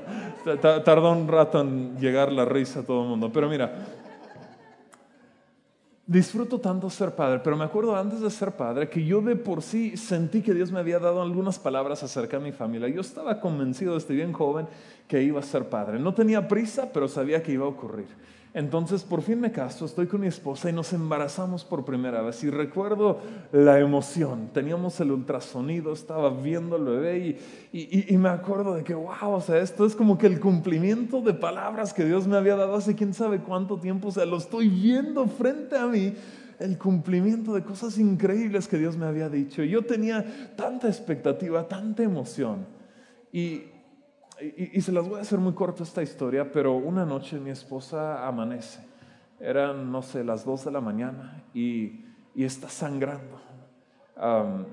Tardó 0.60 1.12
un 1.12 1.28
rato 1.28 1.60
en 1.60 1.98
llegar 1.98 2.32
la 2.32 2.44
risa 2.44 2.80
a 2.80 2.82
todo 2.82 3.02
el 3.02 3.08
mundo. 3.10 3.30
Pero 3.30 3.48
mira, 3.48 3.74
disfruto 6.06 6.60
tanto 6.60 6.88
ser 6.88 7.14
padre, 7.14 7.40
pero 7.42 7.56
me 7.56 7.64
acuerdo 7.64 7.94
antes 7.96 8.20
de 8.20 8.30
ser 8.30 8.52
padre 8.52 8.88
que 8.88 9.04
yo 9.04 9.20
de 9.20 9.36
por 9.36 9.60
sí 9.60 9.96
sentí 9.96 10.40
que 10.40 10.54
Dios 10.54 10.70
me 10.70 10.78
había 10.78 10.98
dado 10.98 11.20
algunas 11.20 11.58
palabras 11.58 12.02
acerca 12.02 12.38
de 12.38 12.44
mi 12.44 12.52
familia. 12.52 12.88
Yo 12.88 13.00
estaba 13.02 13.38
convencido 13.40 13.94
desde 13.94 14.14
bien 14.14 14.32
joven 14.32 14.66
que 15.08 15.22
iba 15.22 15.40
a 15.40 15.42
ser 15.42 15.68
padre. 15.68 15.98
No 15.98 16.14
tenía 16.14 16.48
prisa, 16.48 16.90
pero 16.92 17.06
sabía 17.06 17.42
que 17.42 17.52
iba 17.52 17.66
a 17.66 17.68
ocurrir. 17.68 18.06
Entonces 18.56 19.04
por 19.04 19.20
fin 19.20 19.38
me 19.38 19.52
caso, 19.52 19.84
estoy 19.84 20.06
con 20.06 20.22
mi 20.22 20.28
esposa 20.28 20.70
y 20.70 20.72
nos 20.72 20.94
embarazamos 20.94 21.62
por 21.62 21.84
primera 21.84 22.22
vez. 22.22 22.42
Y 22.42 22.48
recuerdo 22.48 23.20
la 23.52 23.78
emoción. 23.78 24.48
Teníamos 24.54 24.98
el 24.98 25.12
ultrasonido, 25.12 25.92
estaba 25.92 26.30
viendo 26.30 26.76
el 26.76 26.84
bebé 26.84 27.38
y, 27.70 28.14
y, 28.14 28.16
me 28.16 28.30
acuerdo 28.30 28.72
de 28.72 28.82
que, 28.82 28.94
wow, 28.94 29.34
o 29.34 29.40
sea, 29.42 29.58
esto 29.58 29.84
es 29.84 29.94
como 29.94 30.16
que 30.16 30.26
el 30.26 30.40
cumplimiento 30.40 31.20
de 31.20 31.34
palabras 31.34 31.92
que 31.92 32.06
Dios 32.06 32.26
me 32.26 32.38
había 32.38 32.56
dado 32.56 32.76
hace 32.76 32.94
quién 32.94 33.12
sabe 33.12 33.40
cuánto 33.40 33.78
tiempo. 33.78 34.08
O 34.08 34.12
sea, 34.12 34.24
lo 34.24 34.38
estoy 34.38 34.70
viendo 34.70 35.26
frente 35.26 35.76
a 35.76 35.84
mí 35.86 36.14
el 36.58 36.78
cumplimiento 36.78 37.52
de 37.52 37.62
cosas 37.62 37.98
increíbles 37.98 38.68
que 38.68 38.78
Dios 38.78 38.96
me 38.96 39.04
había 39.04 39.28
dicho. 39.28 39.64
Yo 39.64 39.84
tenía 39.84 40.24
tanta 40.56 40.88
expectativa, 40.88 41.68
tanta 41.68 42.04
emoción. 42.04 42.66
Y 43.30 43.64
y, 44.40 44.80
se 44.80 44.92
las 44.92 45.08
voy 45.08 45.18
a 45.18 45.22
hacer 45.22 45.38
muy 45.38 45.54
corta 45.54 45.82
esta 45.82 46.02
historia, 46.02 46.50
pero 46.52 46.74
una 46.74 47.06
noche 47.06 47.40
mi 47.40 47.50
esposa 47.50 48.26
amanece. 48.26 48.80
Eran, 49.40 49.90
no 49.90 50.02
sé, 50.02 50.24
las 50.24 50.44
dos 50.44 50.64
de 50.64 50.70
la 50.70 50.80
mañana 50.80 51.44
y, 51.54 52.04
está 52.34 52.68
sangrando. 52.68 53.40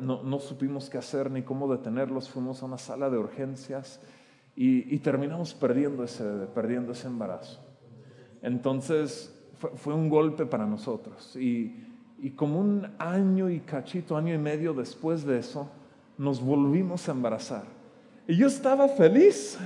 no, 0.02 0.40
supimos 0.40 0.90
qué 0.90 0.98
hacer 0.98 1.32
ni 1.32 1.44
cómo 1.44 1.72
detenerlos. 1.72 2.30
Fuimos 2.30 2.62
a 2.62 2.66
una 2.66 2.78
sala 2.78 3.10
de 3.10 3.18
urgencias 3.18 4.02
y, 4.56 4.98
terminamos 5.00 5.54
perdiendo 5.54 6.04
ese 6.04 6.24
perdiendo 6.54 6.92
ese 6.92 7.08
embarazo. 7.08 7.62
Entonces 8.42 9.34
fue, 9.76 9.94
un 9.94 10.10
golpe 10.10 10.46
para 10.46 10.66
nosotros. 10.66 11.38
Y, 11.38 11.88
y 12.20 12.32
como 12.32 12.60
un 12.60 12.92
año 13.00 13.50
y 13.50 13.62
cachito, 13.62 14.18
año 14.18 14.34
y 14.34 14.38
medio 14.38 14.74
después 14.74 15.24
de 15.24 15.40
eso, 15.40 15.70
nos 16.18 16.42
volvimos 16.42 17.08
a 17.08 17.14
embarazar. 17.14 17.83
Y 18.28 18.36
yo 18.38 18.48
estaba 18.48 18.88
feliz, 18.88 19.58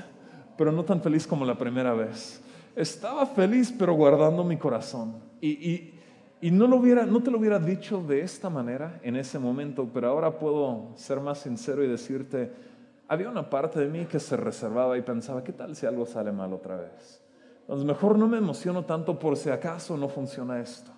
pero 0.57 0.71
no 0.71 0.83
tan 0.83 1.01
feliz 1.01 1.27
como 1.27 1.45
la 1.45 1.57
primera 1.57 1.93
vez. 1.93 2.41
Estaba 2.75 3.25
feliz, 3.25 3.73
pero 3.77 3.93
guardando 3.93 4.43
mi 4.43 4.57
corazón. 4.57 5.15
Y, 5.41 5.93
no, 6.41 6.67
lo 6.67 6.77
hubiera, 6.77 7.05
no 7.05 7.21
te 7.21 7.31
lo 7.31 7.39
hubiera 7.39 7.59
dicho 7.59 8.01
de 8.01 8.21
esta 8.21 8.49
manera 8.49 8.99
en 9.03 9.15
ese 9.15 9.39
momento, 9.39 9.89
pero 9.93 10.09
ahora 10.09 10.37
puedo 10.37 10.91
ser 10.95 11.19
más 11.19 11.39
sincero 11.39 11.83
y 11.83 11.87
decirte, 11.87 12.51
había 13.07 13.29
una 13.29 13.49
parte 13.49 13.79
de 13.79 13.87
mí 13.87 14.05
que 14.05 14.19
se 14.19 14.37
reservaba 14.37 14.97
y 14.97 15.01
pensaba, 15.01 15.43
¿qué 15.43 15.53
tal 15.53 15.75
si 15.75 15.85
algo 15.85 16.05
sale 16.05 16.31
mal 16.31 16.53
otra 16.53 16.77
vez? 16.77 17.21
Entonces 17.61 17.85
mejor 17.85 18.17
no 18.17 18.27
me 18.27 18.37
emociono 18.37 18.85
tanto 18.85 19.19
por 19.19 19.37
si 19.37 19.49
acaso 19.49 19.97
no 19.97 20.09
funciona 20.09 20.59
esto. 20.59 20.91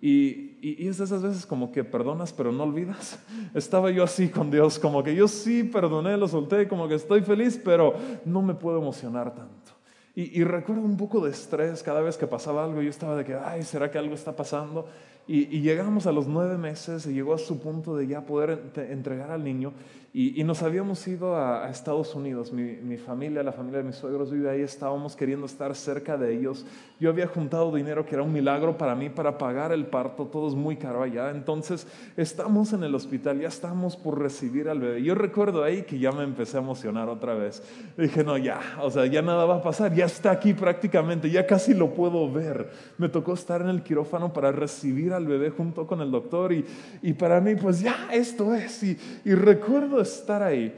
Y, 0.00 0.43
y, 0.70 0.88
es 0.88 0.98
de 0.98 1.04
esas 1.04 1.22
veces 1.22 1.44
como 1.44 1.70
que 1.70 1.84
perdonas 1.84 2.32
pero 2.32 2.52
no 2.52 2.64
olvidas. 2.64 3.18
Estaba 3.54 3.90
yo 3.90 4.04
así 4.04 4.28
con 4.28 4.50
Dios, 4.50 4.78
como 4.78 5.02
que 5.02 5.14
yo 5.14 5.28
sí 5.28 5.64
perdoné, 5.64 6.16
lo 6.16 6.28
solté, 6.28 6.66
como 6.68 6.88
que 6.88 6.94
estoy 6.94 7.20
feliz, 7.20 7.60
pero 7.62 7.94
no 8.24 8.42
me 8.42 8.54
puedo 8.54 8.78
emocionar 8.78 9.34
tanto. 9.34 9.72
Y, 10.14 10.40
y 10.40 10.44
recuerdo 10.44 10.82
un 10.82 10.96
poco 10.96 11.24
de 11.24 11.32
estrés 11.32 11.82
cada 11.82 12.00
vez 12.00 12.16
que 12.16 12.26
pasaba 12.26 12.64
algo, 12.64 12.80
yo 12.80 12.90
estaba 12.90 13.16
de 13.16 13.24
que, 13.24 13.34
ay, 13.34 13.62
¿será 13.64 13.90
que 13.90 13.98
algo 13.98 14.14
está 14.14 14.34
pasando? 14.34 14.86
Y, 15.26 15.62
llegamos 15.62 16.06
a 16.06 16.12
los 16.12 16.26
nueve 16.26 16.58
meses 16.58 17.06
y 17.06 17.14
llegó 17.14 17.32
a 17.32 17.38
su 17.38 17.58
punto 17.58 17.96
de 17.96 18.06
ya 18.06 18.26
poder 18.26 18.60
entregar 18.76 19.30
al 19.30 19.42
niño. 19.42 19.72
Y, 20.16 20.44
nos 20.44 20.62
habíamos 20.62 21.04
ido 21.08 21.34
a, 21.34 21.68
Estados 21.68 22.14
Unidos. 22.14 22.52
Mi, 22.52 22.96
familia, 22.98 23.42
la 23.42 23.50
familia 23.50 23.78
de 23.78 23.86
mis 23.86 23.96
suegros 23.96 24.30
vive 24.30 24.48
ahí. 24.48 24.60
Estábamos 24.60 25.16
queriendo 25.16 25.44
estar 25.44 25.74
cerca 25.74 26.16
de 26.16 26.32
ellos. 26.32 26.64
Yo 27.00 27.10
había 27.10 27.26
juntado 27.26 27.74
dinero 27.74 28.06
que 28.06 28.14
era 28.14 28.22
un 28.22 28.32
milagro 28.32 28.78
para 28.78 28.94
mí 28.94 29.10
para 29.10 29.36
pagar 29.38 29.72
el 29.72 29.86
parto. 29.86 30.26
Todo 30.26 30.46
es 30.46 30.54
muy 30.54 30.76
caro 30.76 31.02
allá. 31.02 31.32
Entonces 31.32 31.88
estamos 32.16 32.72
en 32.72 32.84
el 32.84 32.94
hospital. 32.94 33.40
Ya 33.40 33.48
estamos 33.48 33.96
por 33.96 34.20
recibir 34.20 34.68
al 34.68 34.78
bebé. 34.78 35.02
Yo 35.02 35.16
recuerdo 35.16 35.64
ahí 35.64 35.82
que 35.82 35.98
ya 35.98 36.12
me 36.12 36.22
empecé 36.22 36.58
a 36.58 36.60
emocionar 36.60 37.08
otra 37.08 37.34
vez. 37.34 37.64
Dije, 37.98 38.22
no, 38.22 38.38
ya. 38.38 38.60
O 38.82 38.92
sea, 38.92 39.06
ya 39.06 39.20
nada 39.20 39.46
va 39.46 39.56
a 39.56 39.62
pasar. 39.62 39.92
Ya 39.96 40.04
está 40.04 40.30
aquí 40.30 40.54
prácticamente. 40.54 41.28
Ya 41.28 41.44
casi 41.44 41.74
lo 41.74 41.92
puedo 41.92 42.30
ver. 42.30 42.70
Me 42.98 43.08
tocó 43.08 43.34
estar 43.34 43.62
en 43.62 43.68
el 43.68 43.82
quirófano 43.82 44.32
para 44.32 44.52
recibir 44.52 45.12
al 45.12 45.26
bebé 45.26 45.50
junto 45.50 45.88
con 45.88 46.00
el 46.00 46.12
doctor 46.12 46.52
y, 46.52 46.64
y 47.02 47.14
para 47.14 47.40
mí 47.40 47.56
pues 47.56 47.80
ya 47.80 48.10
esto 48.12 48.54
es. 48.54 48.80
Y, 48.84 48.96
y 49.24 49.34
recuerdo 49.34 50.03
estar 50.04 50.42
ahí 50.42 50.74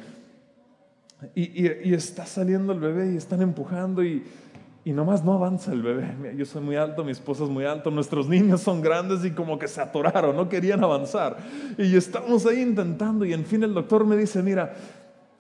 y, 1.35 1.89
y, 1.89 1.95
está 1.95 2.27
saliendo 2.27 2.73
el 2.73 2.81
bebé 2.81 3.13
y 3.13 3.17
están 3.17 3.41
empujando 3.41 4.05
y, 4.05 4.25
y 4.85 4.93
nomás 4.93 5.25
no 5.25 5.33
avanza 5.33 5.73
el 5.73 5.83
bebé. 5.83 6.35
Yo 6.37 6.45
soy 6.45 6.63
muy 6.63 6.77
alto, 6.77 7.05
mi 7.05 7.13
esposa 7.13 7.45
es 7.45 7.51
muy 7.51 7.65
alto, 7.65 7.91
nuestros 7.91 8.29
niños 8.29 8.61
son 8.61 8.83
grandes 8.83 9.25
y 9.25 9.31
como 9.31 9.59
que 9.59 9.67
se 9.67 9.81
atoraron, 9.81 10.37
no 10.37 10.49
querían 10.49 10.85
avanzar. 10.85 11.39
Y 11.79 11.97
estamos 11.97 12.47
ahí 12.47 12.61
intentando 12.61 13.25
y 13.25 13.33
en 13.33 13.45
fin 13.45 13.63
el 13.63 13.75
doctor 13.75 14.05
me 14.05 14.17
dice, 14.17 14.43
mira, 14.43 14.75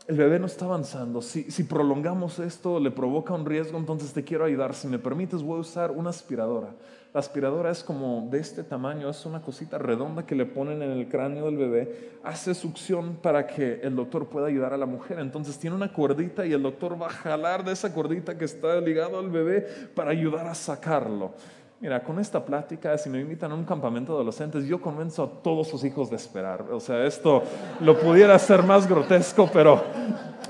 el 0.09 0.17
bebé 0.17 0.39
no 0.39 0.47
está 0.47 0.67
avanzando. 0.67 1.21
Si, 1.21 1.51
si, 1.51 1.65
prolongamos 1.65 2.39
esto, 2.39 2.79
le 2.79 2.91
provoca 2.91 3.35
un 3.35 3.45
riesgo, 3.45 3.79
entonces 3.79 4.13
te 4.13 4.23
quiero 4.23 4.45
ayudar. 4.45 4.75
Si 4.75 4.87
me 4.87 4.99
permites, 4.99 5.43
voy 5.43 5.59
a 5.59 5.61
usar 5.61 5.91
una 5.91 6.11
aspiradora. 6.11 6.71
La 7.17 7.21
aspiradora 7.21 7.71
es 7.71 7.83
como 7.83 8.29
de 8.31 8.39
este 8.39 8.63
tamaño, 8.63 9.09
es 9.09 9.25
una 9.25 9.41
cosita 9.41 9.79
redonda 9.79 10.27
que 10.27 10.35
le 10.35 10.45
ponen 10.45 10.83
en 10.83 10.91
el 10.91 11.09
cráneo 11.09 11.47
del 11.47 11.57
bebé, 11.57 12.11
hace 12.23 12.55
succión 12.55 13.17
para 13.23 13.47
que 13.47 13.81
el 13.83 13.97
doctor 13.97 14.27
pueda 14.29 14.49
ayudar 14.49 14.75
a 14.75 14.77
la 14.77 14.85
mujer. 14.85 15.19
Entonces 15.19 15.59
tiene 15.59 15.75
una 15.75 15.93
cuerdita 15.93 16.45
y 16.45 16.53
el 16.53 16.63
doctor 16.63 17.01
va 17.01 17.07
a 17.07 17.11
jalar 17.11 17.65
de 17.65 17.73
esa 17.73 17.95
cuerdita 17.95 18.37
que 18.37 18.45
está 18.45 18.79
ligado 18.83 19.19
al 19.19 19.31
bebé 19.31 19.63
para 19.95 20.11
ayudar 20.11 20.47
a 20.47 20.55
sacarlo. 20.55 21.33
Mira, 21.79 22.03
con 22.03 22.19
esta 22.19 22.43
plática, 22.43 22.97
si 22.97 23.11
me 23.11 23.21
invitan 23.21 23.53
a 23.53 23.55
un 23.55 23.65
campamento 23.65 24.13
de 24.13 24.17
adolescentes, 24.17 24.65
yo 24.65 24.81
convenzo 24.81 25.23
a 25.25 25.43
todos 25.43 25.69
sus 25.69 25.85
hijos 25.85 26.09
de 26.09 26.17
esperar. 26.17 26.63
O 26.73 26.81
sea, 26.81 27.05
esto 27.05 27.43
lo 27.81 27.99
pudiera 27.99 28.35
hacer 28.35 28.63
más 28.63 28.89
grotesco, 28.89 29.51
pero 29.53 29.83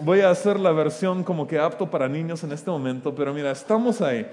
voy 0.03 0.21
a 0.21 0.31
hacer 0.31 0.61
la 0.61 0.71
versión 0.71 1.25
como 1.25 1.49
que 1.49 1.59
apto 1.59 1.91
para 1.91 2.09
niños 2.09 2.45
en 2.45 2.53
este 2.53 2.71
momento. 2.71 3.12
Pero 3.12 3.35
mira, 3.35 3.51
estamos 3.51 4.01
ahí. 4.03 4.25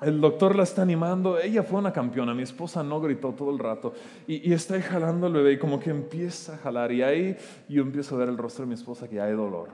El 0.00 0.20
doctor 0.20 0.56
la 0.56 0.64
está 0.64 0.82
animando. 0.82 1.38
Ella 1.38 1.62
fue 1.62 1.78
una 1.78 1.92
campeona. 1.92 2.34
Mi 2.34 2.42
esposa 2.42 2.82
no 2.82 3.00
gritó 3.00 3.32
todo 3.32 3.52
el 3.52 3.60
rato. 3.60 3.94
Y, 4.26 4.52
está 4.52 4.74
ahí 4.74 4.82
jalando 4.82 5.28
al 5.28 5.32
bebé 5.32 5.52
y 5.52 5.58
como 5.58 5.78
que 5.78 5.90
empieza 5.90 6.54
a 6.54 6.58
jalar. 6.58 6.90
Y 6.90 7.02
ahí 7.02 7.36
yo 7.68 7.82
empiezo 7.82 8.16
a 8.16 8.18
ver 8.18 8.28
el 8.28 8.36
rostro 8.36 8.64
de 8.64 8.68
mi 8.70 8.74
esposa 8.74 9.06
que 9.06 9.14
ya 9.14 9.26
hay 9.26 9.34
dolor. 9.34 9.68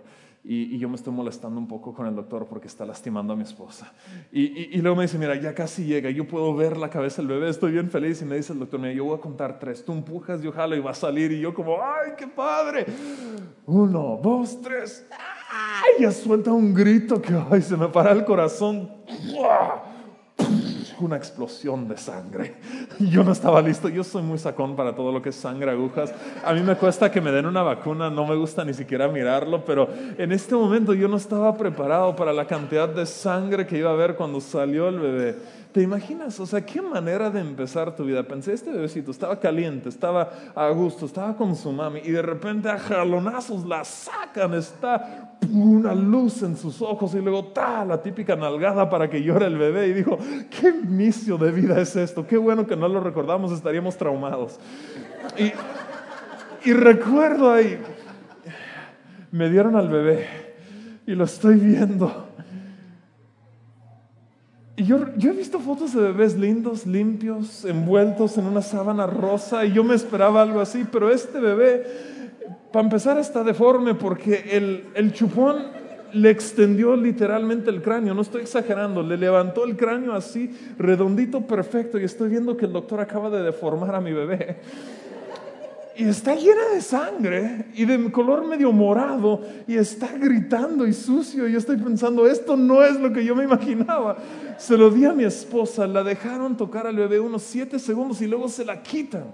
Y, 0.47 0.79
yo 0.79 0.91
me 0.91 0.97
estoy 0.97 1.15
molestando 1.15 1.59
un 1.59 1.67
poco 1.67 1.95
con 1.95 2.07
el 2.07 2.15
doctor 2.15 2.47
porque 2.47 2.67
está 2.67 2.85
lastimando 2.85 3.33
a 3.33 3.37
mi 3.37 3.45
esposa. 3.45 3.91
Y, 4.31 4.77
luego 4.83 4.97
me 4.97 5.05
dice, 5.05 5.17
mira, 5.17 5.35
ya 5.37 5.55
casi 5.55 5.85
llega. 5.85 6.11
Yo 6.11 6.29
puedo 6.29 6.55
ver 6.55 6.77
la 6.77 6.91
cabeza 6.91 7.23
del 7.23 7.29
bebé. 7.29 7.49
Estoy 7.49 7.73
bien 7.73 7.91
feliz. 7.91 8.21
Y 8.21 8.27
me 8.27 8.37
dice 8.37 8.53
el 8.53 8.59
doctor, 8.59 8.79
mira, 8.79 8.93
yo 8.93 9.07
voy 9.07 9.17
a 9.17 9.21
contar 9.21 9.59
tres. 9.59 9.83
Tú 9.83 9.93
empujas, 9.93 10.43
yo 10.43 10.53
jalo 10.53 10.77
y 10.77 10.81
va 10.81 10.91
a 10.91 10.95
salir. 10.95 11.33
Y 11.33 11.41
yo 11.41 11.55
como, 11.55 11.79
ay, 11.83 12.13
qué 12.19 12.27
padre. 12.27 12.85
Uno, 13.65 14.21
dos, 14.23 14.61
tres. 14.61 15.07
Ay, 15.51 16.03
ya 16.03 16.13
suelta 16.13 16.53
un 16.53 16.75
grito 16.75 17.23
que, 17.23 17.33
ay, 17.51 17.63
se 17.63 17.77
me 17.77 17.89
para 17.89 18.13
el 18.13 18.25
corazón 18.27 18.91
una 21.01 21.17
explosión 21.17 21.89
de 21.89 21.97
sangre. 21.97 22.55
Yo 22.99 23.25
no 23.25 23.33
estaba 23.33 23.61
listo, 23.61 23.89
yo 23.89 24.05
soy 24.05 24.23
muy 24.23 24.39
sacón 24.39 24.77
para 24.77 24.95
todo 24.95 25.13
lo 25.13 25.21
que 25.21 25.31
es 25.31 25.35
sangre, 25.35 25.71
agujas. 25.71 26.15
A 26.45 26.53
mí 26.53 26.61
me 26.61 26.77
cuesta 26.77 27.11
que 27.11 27.21
me 27.21 27.31
den 27.31 27.47
una 27.47 27.63
vacuna, 27.63 28.11
no 28.11 28.27
me 28.27 28.37
gusta 28.37 28.65
ni 28.65 28.75
siquiera 28.75 29.09
mirarlo, 29.09 29.65
pero 29.65 29.89
en 30.17 30.33
este 30.33 30.55
momento 30.55 30.95
yo 30.95 31.09
no 31.09 31.17
estaba 31.17 31.57
preparado 31.57 32.15
para 32.15 32.33
la 32.33 32.47
cantidad 32.47 32.89
de 32.89 33.07
sangre 33.07 33.67
que 33.67 33.79
iba 33.79 33.91
a 33.91 33.95
haber 33.95 34.15
cuando 34.15 34.41
salió 34.41 34.89
el 34.89 34.99
bebé. 34.99 35.37
¿Te 35.75 35.83
imaginas? 35.83 36.39
O 36.39 36.47
sea, 36.47 36.65
qué 36.65 36.81
manera 36.81 37.31
de 37.31 37.41
empezar 37.41 37.97
tu 37.97 38.05
vida. 38.05 38.23
Pensé, 38.23 38.53
este 38.53 38.71
bebecito 38.71 39.11
estaba 39.11 39.41
caliente, 39.41 39.89
estaba 39.89 40.31
a 40.55 40.69
gusto, 40.69 41.05
estaba 41.05 41.37
con 41.37 41.57
su 41.57 41.73
mami 41.73 41.99
y 42.05 42.13
de 42.13 42.23
repente 42.23 42.69
a 42.69 42.79
jalonazos 42.79 43.67
la 43.67 43.83
sacan, 43.83 44.55
está 44.55 45.37
una 45.53 45.93
luz 45.93 46.45
en 46.45 46.57
sus 46.57 46.81
ojos 46.81 47.13
y 47.17 47.21
luego 47.21 47.47
ta, 47.47 47.85
la 47.85 48.01
típica 48.01 48.37
nalgada 48.37 48.89
para 48.89 49.11
que 49.11 49.21
llore 49.21 49.47
el 49.47 49.59
bebé 49.59 49.89
y 49.89 49.95
dijo, 49.95 50.17
qué 50.49 50.69
inicio 50.69 51.39
de 51.39 51.51
vida 51.51 51.81
es 51.81 51.97
esto, 51.97 52.25
qué 52.25 52.37
bueno 52.37 52.69
que 52.69 52.77
no 52.77 52.87
lo 52.87 53.01
recordamos, 53.01 53.51
estaríamos 53.51 53.97
traumados. 53.97 54.61
Y, 55.37 55.51
y 56.71 56.73
recuerdo 56.73 57.53
ahí, 57.53 57.81
me 59.33 59.51
dieron 59.51 59.75
al 59.75 59.89
bebé 59.89 60.25
y 61.05 61.17
lo 61.17 61.25
estoy 61.25 61.57
viendo 61.57 62.29
yo, 64.77 64.99
he 65.17 65.33
visto 65.33 65.61
fotos 65.61 65.95
de 65.95 66.01
bebés 66.01 66.37
lindos, 66.37 66.87
limpios, 66.87 67.65
envueltos 67.65 68.37
en 68.39 68.47
una 68.47 68.63
sábana 68.63 69.07
rosa, 69.07 69.65
y 69.65 69.73
yo 69.73 69.85
me 69.85 69.95
esperaba 69.95 70.43
algo 70.43 70.61
así, 70.61 70.85
pero 70.91 71.11
este 71.11 71.39
bebé, 71.39 71.85
para 72.73 72.85
empezar, 72.85 73.19
está 73.19 73.45
deforme 73.45 73.95
porque 73.95 74.45
el, 74.53 74.85
el 74.95 75.13
chupón 75.13 75.85
le 76.13 76.31
extendió 76.31 76.97
literalmente 76.97 77.71
el 77.71 77.83
cráneo, 77.83 78.15
no 78.15 78.23
estoy 78.23 78.43
exagerando, 78.43 79.03
le 79.03 79.17
levantó 79.17 79.65
el 79.65 79.77
cráneo 79.77 80.13
así, 80.13 80.57
redondito, 80.79 81.43
perfecto, 81.43 82.01
y 82.01 82.05
estoy 82.05 82.31
viendo 82.31 82.57
que 82.57 82.67
el 82.67 82.73
doctor 82.73 83.01
acaba 83.01 83.31
de 83.31 83.43
deformar 83.43 83.95
a 83.95 84.01
mi 84.01 84.13
bebé 84.13 84.59
y 85.97 86.05
está 86.05 86.35
llena 86.35 86.69
de 86.73 86.81
sangre 86.81 87.67
y 87.75 87.85
de 87.85 88.11
color 88.11 88.47
medio 88.47 88.73
morado 88.73 89.43
y 89.67 89.77
está 89.77 90.09
gritando 90.19 90.87
y 90.87 90.93
sucio. 90.93 91.49
Y 91.49 91.53
yo 91.53 91.59
estoy 91.59 91.77
pensando, 91.77 92.27
esto 92.27 92.57
no 92.57 92.83
es 92.83 92.99
lo 92.99 93.13
que 93.13 93.25
yo 93.25 93.37
me 93.37 93.45
imaginaba. 93.45 94.17
Se 94.59 94.77
lo 94.77 94.91
di 94.91 95.05
a 95.05 95.13
mi 95.13 95.25
esposa, 95.25 95.87
la 95.87 96.03
dejaron 96.03 96.57
tocar 96.57 96.87
al 96.87 96.97
bebé 96.97 97.21
unos 97.21 97.43
siete 97.43 97.79
segundos 97.79 98.21
y 98.23 98.27
luego 98.27 98.49
se 98.49 98.65
la 98.65 98.83
quitan. 98.83 99.27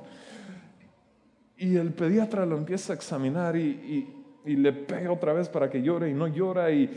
Y 1.56 1.76
el 1.76 1.92
pediatra 1.92 2.44
lo 2.44 2.56
empieza 2.56 2.92
a 2.92 2.96
examinar 2.96 3.56
y, 3.56 4.08
y 4.44 4.56
le 4.56 4.72
pega 4.72 5.12
otra 5.12 5.32
vez 5.32 5.48
para 5.48 5.70
que 5.70 5.82
llore 5.82 6.10
y 6.10 6.14
no 6.14 6.26
llora 6.26 6.70
y 6.70 6.90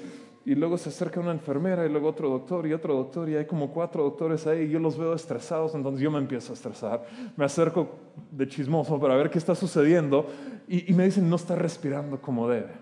y 0.46 0.56
luego 0.56 0.78
se 0.78 0.90
acerca 0.90 1.20
una 1.20 1.32
enfermera 1.32 1.86
y 1.86 1.90
luego 1.90 2.10
otro 2.10 2.30
doctor 2.30 2.68
y 2.68 2.74
otro 2.74 2.96
doctor 2.96 3.30
y 3.30 3.36
hay 3.36 3.46
como 3.46 3.72
cuatro 3.72 4.04
doctores 4.04 4.46
ahí 4.46 4.64
y 4.64 4.70
yo 4.70 4.80
los 4.80 4.98
veo 4.98 5.14
estresados, 5.14 5.74
entonces 5.74 6.02
yo 6.02 6.12
me 6.12 6.18
empiezo 6.18 6.52
a 6.52 6.56
estresar. 6.56 7.06
Me 7.38 7.46
acerco 7.46 7.96
de 8.30 8.48
chismoso 8.48 9.00
para 9.00 9.16
ver 9.16 9.30
qué 9.30 9.38
está 9.38 9.56
sucediendo 9.56 10.28
y, 10.68 10.94
me 10.94 11.06
dicen 11.06 11.30
no 11.30 11.38
está 11.38 11.56
respirando 11.56 12.22
como 12.22 12.50
debe. 12.50 12.74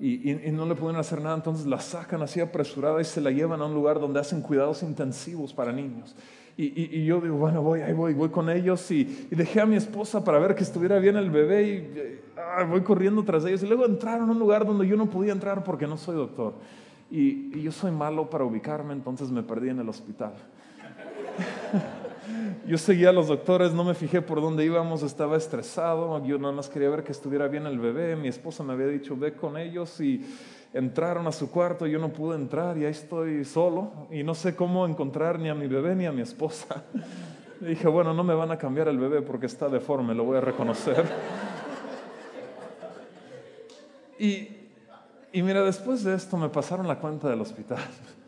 y, 0.00 0.34
no 0.50 0.66
le 0.66 0.74
pueden 0.74 0.96
hacer 0.96 1.20
nada, 1.20 1.36
entonces 1.36 1.66
la 1.66 1.78
sacan 1.78 2.22
así 2.22 2.40
apresurada 2.40 3.00
y 3.00 3.04
se 3.04 3.20
la 3.20 3.30
llevan 3.30 3.60
a 3.60 3.66
un 3.66 3.74
lugar 3.74 4.00
donde 4.00 4.18
hacen 4.18 4.42
cuidados 4.42 4.82
intensivos 4.82 5.52
para 5.52 5.72
niños. 5.72 6.16
Y, 6.56 7.04
yo 7.04 7.20
digo, 7.20 7.36
bueno, 7.36 7.62
voy, 7.62 7.80
ahí 7.80 7.92
voy, 7.92 8.12
voy 8.12 8.28
con 8.28 8.50
ellos 8.50 8.90
y, 8.90 9.04
dejé 9.30 9.60
a 9.60 9.66
mi 9.66 9.76
esposa 9.76 10.22
para 10.22 10.38
ver 10.38 10.54
que 10.54 10.62
estuviera 10.62 10.98
bien 10.98 11.16
el 11.16 11.30
bebé 11.30 11.62
y 11.62 12.20
ah, 12.36 12.64
voy 12.64 12.82
corriendo 12.82 13.22
tras 13.24 13.44
ellos. 13.44 13.62
Y 13.62 13.66
luego 13.66 13.86
entraron 13.86 14.28
a 14.28 14.32
un 14.32 14.38
lugar 14.38 14.66
donde 14.66 14.86
yo 14.86 14.96
no 14.96 15.08
podía 15.08 15.32
entrar 15.32 15.64
porque 15.64 15.86
no 15.86 15.96
soy 15.96 16.16
doctor. 16.16 16.54
Y, 17.10 17.60
yo 17.60 17.72
soy 17.72 17.90
malo 17.90 18.28
para 18.28 18.44
ubicarme, 18.44 18.92
entonces 18.92 19.30
me 19.30 19.42
perdí 19.42 19.70
en 19.70 19.80
el 19.80 19.88
hospital. 19.88 20.34
yo 22.66 22.78
seguía 22.78 23.08
a 23.08 23.12
los 23.12 23.28
doctores, 23.28 23.72
no 23.72 23.82
me 23.82 23.94
fijé 23.94 24.22
por 24.22 24.40
dónde 24.40 24.64
íbamos, 24.64 25.02
estaba 25.02 25.36
estresado, 25.36 26.24
yo 26.24 26.38
nada 26.38 26.52
más 26.52 26.68
quería 26.68 26.90
ver 26.90 27.02
que 27.02 27.12
estuviera 27.12 27.48
bien 27.48 27.66
el 27.66 27.78
bebé. 27.78 28.16
Mi 28.16 28.28
esposa 28.28 28.62
me 28.62 28.74
había 28.74 28.86
dicho, 28.86 29.16
ve 29.16 29.32
con 29.32 29.56
ellos 29.56 30.00
y 30.00 30.24
entraron 30.72 31.26
a 31.26 31.32
su 31.32 31.50
cuarto, 31.50 31.86
yo 31.86 31.98
no 31.98 32.10
pude 32.10 32.36
entrar 32.36 32.78
y 32.78 32.84
ahí 32.84 32.92
estoy 32.92 33.44
solo 33.44 34.06
y 34.10 34.22
no 34.22 34.34
sé 34.34 34.54
cómo 34.54 34.86
encontrar 34.86 35.38
ni 35.38 35.48
a 35.48 35.54
mi 35.54 35.66
bebé 35.66 35.94
ni 35.94 36.06
a 36.06 36.12
mi 36.12 36.22
esposa. 36.22 36.84
dije, 37.60 37.88
bueno, 37.88 38.14
no 38.14 38.24
me 38.24 38.34
van 38.34 38.50
a 38.50 38.58
cambiar 38.58 38.88
el 38.88 38.98
bebé 38.98 39.22
porque 39.22 39.46
está 39.46 39.68
deforme, 39.68 40.14
lo 40.14 40.24
voy 40.24 40.38
a 40.38 40.40
reconocer. 40.40 41.04
y, 44.18 44.48
y 45.32 45.42
mira, 45.42 45.62
después 45.62 46.04
de 46.04 46.14
esto 46.14 46.36
me 46.36 46.48
pasaron 46.48 46.86
la 46.86 46.98
cuenta 46.98 47.28
del 47.28 47.40
hospital. 47.40 47.78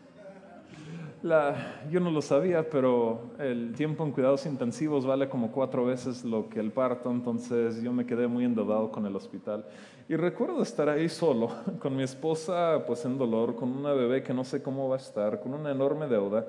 yo 1.91 2.01
no 2.01 2.11
lo 2.11 2.21
sabía, 2.21 2.69
pero 2.69 3.31
el 3.39 3.75
tiempo 3.75 4.05
en 4.05 4.11
cuidados 4.11 4.45
intensivos 4.45 5.07
vale 5.07 5.29
como 5.29 5.53
cuatro 5.53 5.85
veces 5.85 6.25
lo 6.25 6.49
que 6.49 6.59
el 6.59 6.73
parto, 6.73 7.11
entonces 7.11 7.81
yo 7.81 7.93
me 7.93 8.05
quedé 8.05 8.27
muy 8.27 8.45
endeudado 8.45 8.91
con 8.91 9.07
el 9.07 9.15
hospital. 9.15 9.65
Y 10.09 10.17
recuerdo 10.17 10.63
estar 10.63 10.89
ahí 10.89 11.09
solo, 11.09 11.51
con 11.79 11.95
mi 11.95 12.03
esposa 12.03 12.83
pues 12.87 13.05
en 13.05 13.19
dolor, 13.19 13.55
con 13.55 13.71
una 13.71 13.93
bebé 13.93 14.23
que 14.23 14.35
no 14.35 14.43
sé 14.43 14.63
cómo 14.63 14.89
va 14.89 14.97
a 14.97 14.99
estar, 14.99 15.41
con 15.41 15.55
una 15.55 15.71
enorme 15.71 16.09
deuda. 16.09 16.47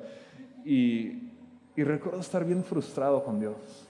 Y, 0.65 1.30
y 1.76 1.84
recuerdo 1.84 2.19
estar 2.19 2.43
bien 2.43 2.63
frustrado 2.63 3.24
con 3.24 3.39
Dios, 3.39 3.88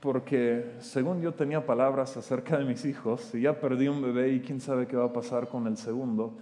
porque 0.00 0.72
según 0.78 1.20
yo 1.20 1.32
tenía 1.32 1.66
palabras 1.66 2.16
acerca 2.16 2.56
de 2.56 2.64
mis 2.64 2.84
hijos, 2.86 3.34
y 3.34 3.42
ya 3.42 3.60
perdí 3.60 3.88
un 3.88 4.00
bebé 4.00 4.30
y 4.30 4.40
quién 4.40 4.60
sabe 4.60 4.86
qué 4.86 4.96
va 4.96 5.06
a 5.06 5.12
pasar 5.12 5.48
con 5.48 5.66
el 5.66 5.76
segundo. 5.76 6.32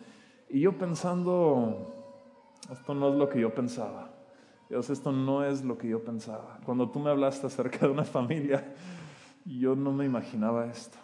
Y 0.49 0.61
yo 0.61 0.78
pensando, 0.78 2.03
esto 2.71 2.95
no 2.95 3.11
es 3.11 3.15
lo 3.17 3.29
que 3.29 3.41
yo 3.41 3.55
pensaba. 3.55 4.11
Dios, 4.69 4.91
esto 4.91 5.12
no 5.12 5.45
es 5.45 5.65
lo 5.65 5.77
que 5.77 5.89
yo 5.89 6.03
pensaba. 6.03 6.59
Cuando 6.65 6.89
tú 6.89 6.99
me 6.99 7.11
hablaste 7.11 7.47
acerca 7.47 7.87
de 7.87 7.93
una 7.93 8.05
familia, 8.05 8.73
yo 9.45 9.77
no 9.77 9.93
me 9.93 10.05
imaginaba 10.05 10.67
esto. 10.67 10.99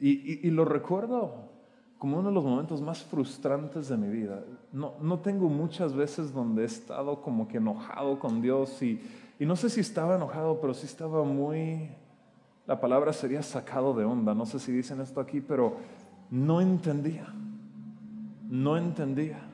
Y, 0.00 0.50
lo 0.50 0.64
recuerdo 0.64 1.50
como 1.98 2.18
uno 2.18 2.30
de 2.30 2.34
los 2.34 2.44
momentos 2.44 2.80
más 2.80 3.02
frustrantes 3.04 3.88
de 3.88 3.96
mi 3.96 4.08
vida. 4.08 4.42
No, 4.72 4.94
no 5.00 5.20
tengo 5.20 5.48
muchas 5.48 5.94
veces 5.94 6.32
donde 6.32 6.62
he 6.62 6.66
estado 6.66 7.20
como 7.20 7.46
que 7.46 7.58
enojado 7.58 8.18
con 8.18 8.40
Dios 8.42 8.82
y, 8.82 9.00
y 9.38 9.46
no 9.46 9.54
sé 9.54 9.70
si 9.70 9.80
estaba 9.80 10.16
enojado, 10.16 10.60
pero 10.60 10.74
sí 10.74 10.86
estaba 10.86 11.22
muy, 11.24 11.90
la 12.66 12.80
palabra 12.80 13.12
sería 13.12 13.42
sacado 13.42 13.94
de 13.94 14.04
onda. 14.04 14.34
No 14.34 14.46
sé 14.46 14.58
si 14.58 14.72
dicen 14.72 15.00
esto 15.00 15.20
aquí, 15.20 15.40
pero 15.40 15.76
no 16.30 16.60
entendía. 16.60 17.26
No 18.48 18.76
entendía. 18.76 19.51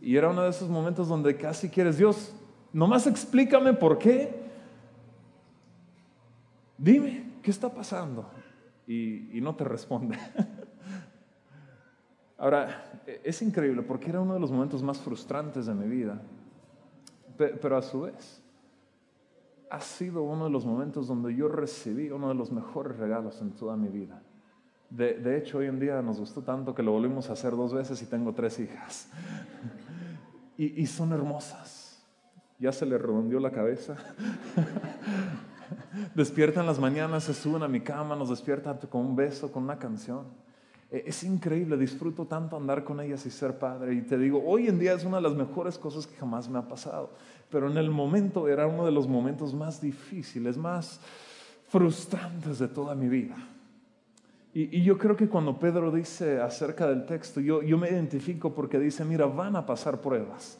Y 0.00 0.16
era 0.16 0.30
uno 0.30 0.42
de 0.42 0.50
esos 0.50 0.68
momentos 0.68 1.08
donde 1.08 1.36
casi 1.36 1.68
quieres, 1.68 1.98
Dios, 1.98 2.34
nomás 2.72 3.06
explícame 3.06 3.72
por 3.72 3.98
qué. 3.98 4.46
Dime, 6.78 7.32
¿qué 7.42 7.50
está 7.50 7.72
pasando? 7.72 8.28
Y, 8.86 9.40
no 9.40 9.54
te 9.56 9.64
responde. 9.64 10.18
Ahora, 12.38 13.00
es 13.24 13.40
increíble 13.40 13.82
porque 13.82 14.10
era 14.10 14.20
uno 14.20 14.34
de 14.34 14.40
los 14.40 14.52
momentos 14.52 14.82
más 14.82 14.98
frustrantes 14.98 15.66
de 15.66 15.74
mi 15.74 15.88
vida, 15.88 16.20
pero 17.36 17.76
a 17.76 17.82
su 17.82 18.02
vez 18.02 18.42
ha 19.70 19.80
sido 19.80 20.22
uno 20.22 20.44
de 20.44 20.50
los 20.50 20.64
momentos 20.64 21.08
donde 21.08 21.34
yo 21.34 21.48
recibí 21.48 22.10
uno 22.10 22.28
de 22.28 22.34
los 22.34 22.52
mejores 22.52 22.98
regalos 22.98 23.40
en 23.40 23.52
toda 23.52 23.76
mi 23.76 23.88
vida. 23.88 24.22
De, 24.90 25.14
de 25.14 25.38
hecho, 25.38 25.58
hoy 25.58 25.66
en 25.66 25.80
día 25.80 26.00
nos 26.02 26.20
gustó 26.20 26.42
tanto 26.42 26.74
que 26.74 26.82
lo 26.82 26.92
volvimos 26.92 27.28
a 27.30 27.32
hacer 27.32 27.56
dos 27.56 27.74
veces 27.74 28.00
y 28.02 28.06
tengo 28.06 28.34
tres 28.34 28.60
hijas 28.60 29.10
y, 30.56 30.86
son 30.86 31.12
hermosas. 31.12 32.02
Ya 32.58 32.72
se 32.72 32.86
le 32.86 32.96
redondeó 32.96 33.38
la 33.40 33.50
cabeza. 33.50 33.96
despiertan 36.14 36.66
las 36.66 36.78
mañanas, 36.78 37.24
se 37.24 37.34
suben 37.34 37.62
a 37.62 37.68
mi 37.68 37.80
cama, 37.80 38.16
nos 38.16 38.30
despiertan 38.30 38.78
con 38.88 39.02
un 39.02 39.16
beso, 39.16 39.52
con 39.52 39.64
una 39.64 39.78
canción. 39.78 40.24
E, 40.90 41.04
es 41.06 41.22
increíble, 41.24 41.76
disfruto 41.76 42.26
tanto 42.26 42.56
andar 42.56 42.84
con 42.84 43.00
ellas 43.00 43.26
y 43.26 43.30
ser 43.30 43.58
padre. 43.58 43.94
Y 43.94 44.02
te 44.02 44.16
digo, 44.16 44.42
hoy 44.44 44.68
en 44.68 44.78
día 44.78 44.94
es 44.94 45.04
una 45.04 45.16
de 45.16 45.22
las 45.22 45.34
mejores 45.34 45.76
cosas 45.78 46.06
que 46.06 46.16
jamás 46.16 46.48
me 46.48 46.58
ha 46.58 46.68
pasado. 46.68 47.10
Pero 47.50 47.70
en 47.70 47.76
el 47.76 47.90
momento 47.90 48.48
era 48.48 48.66
uno 48.66 48.84
de 48.84 48.92
los 48.92 49.06
momentos 49.06 49.54
más 49.54 49.80
difíciles, 49.80 50.56
más 50.56 51.00
frustrantes 51.68 52.58
de 52.58 52.68
toda 52.68 52.94
mi 52.94 53.08
vida. 53.08 53.36
Y, 54.58 54.82
yo 54.82 54.96
creo 54.96 55.14
que 55.14 55.28
cuando 55.28 55.58
Pedro 55.58 55.92
dice 55.92 56.40
acerca 56.40 56.88
del 56.88 57.04
texto, 57.04 57.42
yo, 57.42 57.62
yo 57.62 57.76
me 57.76 57.90
identifico 57.90 58.54
porque 58.54 58.78
dice, 58.78 59.04
mira, 59.04 59.26
van 59.26 59.54
a 59.54 59.66
pasar 59.66 60.00
pruebas. 60.00 60.58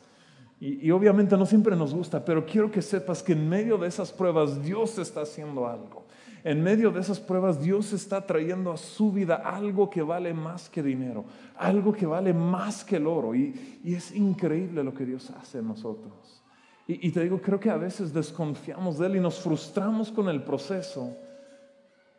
Y, 0.61 0.87
y, 0.87 0.91
obviamente 0.91 1.35
no 1.35 1.47
siempre 1.47 1.75
nos 1.75 1.95
gusta, 1.95 2.23
pero 2.23 2.45
quiero 2.45 2.71
que 2.71 2.83
sepas 2.83 3.23
que 3.23 3.33
en 3.33 3.49
medio 3.49 3.79
de 3.79 3.89
esas 3.89 4.13
pruebas 4.13 4.63
Dios 4.63 4.99
está 4.99 5.23
haciendo 5.23 5.67
algo. 5.67 6.05
En 6.45 6.63
medio 6.63 6.91
de 6.91 7.01
esas 7.01 7.19
pruebas 7.19 7.63
Dios 7.63 7.95
está 7.95 8.27
trayendo 8.27 8.71
a 8.71 8.77
su 8.77 9.13
vida 9.13 9.37
algo 9.37 9.89
que 9.89 10.03
vale 10.03 10.35
más 10.35 10.69
que 10.69 10.83
dinero, 10.83 11.25
algo 11.57 11.95
que 11.95 12.05
vale 12.05 12.35
más 12.35 12.85
que 12.85 12.97
el 12.97 13.07
oro. 13.07 13.35
Y, 13.35 13.81
y 13.83 13.95
es 13.95 14.15
increíble 14.15 14.85
lo 14.85 14.93
que 14.93 15.07
Dios 15.07 15.31
hace 15.31 15.61
en 15.61 15.69
nosotros. 15.69 16.45
Y, 16.87 17.09
y 17.09 17.13
te 17.13 17.23
digo, 17.23 17.41
creo 17.41 17.59
que 17.59 17.71
a 17.71 17.79
veces 17.79 18.13
desconfiamos 18.13 18.99
de 18.99 19.07
Él 19.07 19.17
y 19.17 19.21
nos 19.21 19.41
frustramos 19.41 20.13
con 20.13 20.29
el 20.29 20.43
proceso 20.43 21.17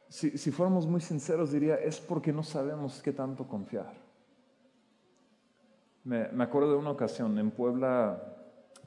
si, 0.09 0.51
fuéramos 0.51 0.87
muy 0.87 1.01
sinceros, 1.01 1.51
diría, 1.51 1.75
es 1.75 1.99
porque 1.99 2.31
no 2.31 2.43
sabemos 2.43 3.01
qué 3.01 3.11
tanto 3.11 3.47
confiar. 3.47 3.93
Me, 6.03 6.29
acuerdo 6.41 6.71
de 6.71 6.77
una 6.77 6.91
ocasión, 6.91 7.37
en 7.37 7.51
Puebla 7.51 8.21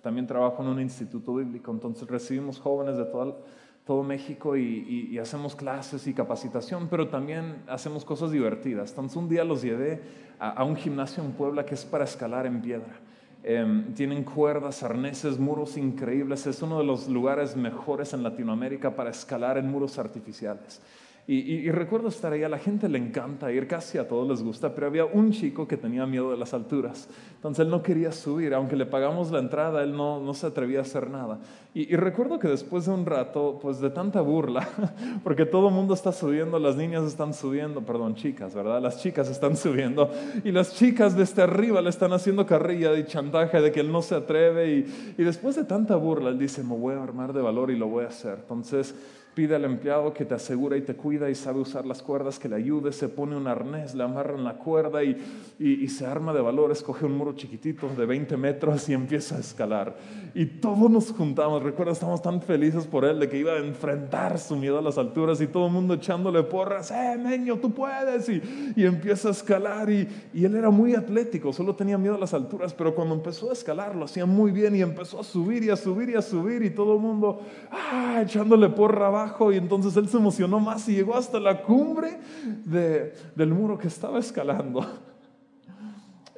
también 0.00 0.26
trabajo 0.26 0.62
en 0.62 0.68
un 0.70 0.80
instituto 0.80 1.34
bíblico, 1.34 1.70
entonces 1.70 2.08
recibimos 2.08 2.58
jóvenes 2.58 2.96
de 2.96 3.04
todo, 3.04 3.42
todo 3.84 4.02
México 4.02 4.56
y, 4.56 5.18
hacemos 5.18 5.54
clases 5.54 6.06
y 6.06 6.14
capacitación, 6.14 6.88
pero 6.88 7.08
también 7.08 7.62
hacemos 7.66 8.06
cosas 8.06 8.30
divertidas. 8.30 8.90
Entonces 8.90 9.16
un 9.16 9.28
día 9.28 9.44
los 9.44 9.60
llevé 9.60 10.00
a, 10.38 10.64
un 10.64 10.76
gimnasio 10.76 11.22
en 11.22 11.32
Puebla 11.32 11.66
que 11.66 11.74
es 11.74 11.84
para 11.84 12.04
escalar 12.04 12.46
en 12.46 12.62
piedra. 12.62 12.98
Em, 13.42 13.92
tienen 13.94 14.24
cuerdas, 14.24 14.82
arneses, 14.82 15.38
muros 15.38 15.76
increíbles. 15.76 16.46
Es 16.46 16.62
uno 16.62 16.78
de 16.78 16.84
los 16.84 17.08
lugares 17.08 17.56
mejores 17.56 18.14
en 18.14 18.22
Latinoamérica 18.22 18.94
para 18.96 19.10
escalar 19.10 19.58
en 19.58 19.70
muros 19.70 19.98
artificiales. 19.98 20.80
Y, 21.26 21.70
recuerdo 21.70 22.08
estar 22.08 22.32
ahí, 22.32 22.40
la 22.40 22.58
gente 22.58 22.88
le 22.88 22.98
encanta 22.98 23.52
ir, 23.52 23.68
casi 23.68 23.98
a 23.98 24.08
todos 24.08 24.28
les 24.28 24.42
gusta, 24.42 24.74
pero 24.74 24.88
había 24.88 25.04
un 25.04 25.30
chico 25.30 25.68
que 25.68 25.76
tenía 25.76 26.04
miedo 26.04 26.32
de 26.32 26.36
las 26.36 26.54
alturas. 26.54 27.08
Entonces 27.36 27.64
él 27.64 27.70
no 27.70 27.84
quería 27.84 28.10
subir, 28.10 28.52
aunque 28.52 28.74
le 28.74 28.84
pagamos 28.84 29.30
la 29.30 29.38
entrada, 29.38 29.84
él 29.84 29.96
no, 29.96 30.18
no 30.20 30.34
se 30.34 30.48
atrevía 30.48 30.80
a 30.80 30.82
hacer 30.82 31.08
nada. 31.08 31.38
Y, 31.72 31.94
recuerdo 31.94 32.40
que 32.40 32.48
después 32.48 32.86
de 32.86 32.92
un 32.92 33.06
rato, 33.06 33.60
pues 33.62 33.80
de 33.80 33.90
tanta 33.90 34.20
burla, 34.22 34.68
porque 35.22 35.46
todo 35.46 35.68
el 35.68 35.74
mundo 35.74 35.94
está 35.94 36.10
subiendo, 36.10 36.58
las 36.58 36.74
niñas 36.74 37.04
están 37.04 37.32
subiendo, 37.32 37.82
perdón, 37.82 38.16
chicas, 38.16 38.52
¿verdad? 38.52 38.82
Las 38.82 39.00
chicas 39.00 39.28
están 39.30 39.56
subiendo 39.56 40.10
y 40.42 40.50
las 40.50 40.74
chicas 40.74 41.16
desde 41.16 41.42
arriba 41.42 41.80
le 41.80 41.90
están 41.90 42.12
haciendo 42.12 42.44
carrilla 42.44 42.98
y 42.98 43.04
chantaje 43.04 43.60
de 43.60 43.70
que 43.70 43.78
él 43.78 43.92
no 43.92 44.02
se 44.02 44.16
atreve. 44.16 44.68
Y, 44.68 45.14
y 45.16 45.22
después 45.22 45.54
de 45.54 45.62
tanta 45.62 45.94
burla, 45.94 46.30
él 46.30 46.40
dice, 46.40 46.64
me 46.64 46.76
voy 46.76 46.94
a 46.94 47.02
armar 47.04 47.32
de 47.32 47.40
valor 47.40 47.70
y 47.70 47.76
lo 47.76 47.86
voy 47.86 48.04
a 48.04 48.08
hacer. 48.08 48.38
Entonces 48.40 48.96
pide 49.34 49.54
al 49.54 49.64
empleado 49.64 50.12
que 50.12 50.24
te 50.24 50.34
asegura 50.34 50.76
y 50.76 50.82
te 50.82 50.94
cuida 50.94 51.30
y 51.30 51.34
sabe 51.34 51.60
usar 51.60 51.86
las 51.86 52.02
cuerdas, 52.02 52.38
que 52.38 52.48
le 52.48 52.56
ayude, 52.56 52.92
se 52.92 53.08
pone 53.08 53.36
un 53.36 53.46
arnés, 53.46 53.94
le 53.94 54.02
amarran 54.02 54.44
la 54.44 54.54
cuerda 54.54 55.04
y, 55.04 55.16
y, 55.58 55.88
se 55.88 56.06
arma 56.06 56.32
de 56.32 56.40
valor, 56.40 56.72
escoge 56.72 57.06
un 57.06 57.16
muro 57.16 57.34
chiquitito 57.34 57.88
de 57.88 58.06
20 58.06 58.36
metros 58.36 58.88
y 58.88 58.94
empieza 58.94 59.36
a 59.36 59.40
escalar. 59.40 59.96
Y 60.34 60.46
todos 60.46 60.90
nos 60.90 61.12
juntamos, 61.12 61.62
recuerda, 61.62 61.92
estamos 61.92 62.22
tan 62.22 62.42
felices 62.42 62.86
por 62.86 63.04
él 63.04 63.18
de 63.20 63.28
que 63.28 63.38
iba 63.38 63.52
a 63.52 63.58
enfrentar 63.58 64.38
su 64.38 64.56
miedo 64.56 64.78
a 64.78 64.82
las 64.82 64.98
alturas 64.98 65.40
y 65.40 65.46
todo 65.46 65.66
el 65.66 65.72
mundo 65.72 65.94
echándole 65.94 66.42
porras, 66.42 66.90
eh, 66.90 67.16
meño, 67.18 67.58
tú 67.58 67.72
puedes. 67.72 68.28
Y, 68.28 68.42
y 68.76 68.84
empieza 68.84 69.28
a 69.28 69.30
escalar 69.32 69.90
y, 69.90 70.08
y 70.32 70.44
él 70.44 70.54
era 70.56 70.70
muy 70.70 70.94
atlético, 70.94 71.52
solo 71.52 71.74
tenía 71.74 71.98
miedo 71.98 72.14
a 72.14 72.18
las 72.18 72.34
alturas, 72.34 72.74
pero 72.74 72.94
cuando 72.94 73.14
empezó 73.14 73.50
a 73.50 73.52
escalar 73.52 73.94
lo 73.94 74.04
hacía 74.04 74.26
muy 74.26 74.50
bien 74.50 74.74
y 74.76 74.82
empezó 74.82 75.20
a 75.20 75.24
subir 75.24 75.64
y 75.64 75.70
a 75.70 75.76
subir 75.76 76.10
y 76.10 76.14
a 76.14 76.22
subir 76.22 76.62
y 76.62 76.70
todo 76.70 76.94
el 76.94 77.00
mundo, 77.00 77.40
ah, 77.70 78.20
echándole 78.22 78.68
porra 78.68 79.10
y 79.52 79.56
entonces 79.56 79.96
él 79.96 80.08
se 80.08 80.16
emocionó 80.16 80.60
más 80.60 80.88
y 80.88 80.94
llegó 80.94 81.16
hasta 81.16 81.40
la 81.40 81.62
cumbre 81.62 82.18
del 82.64 83.52
muro 83.52 83.78
que 83.78 83.88
estaba 83.88 84.18
escalando. 84.18 84.86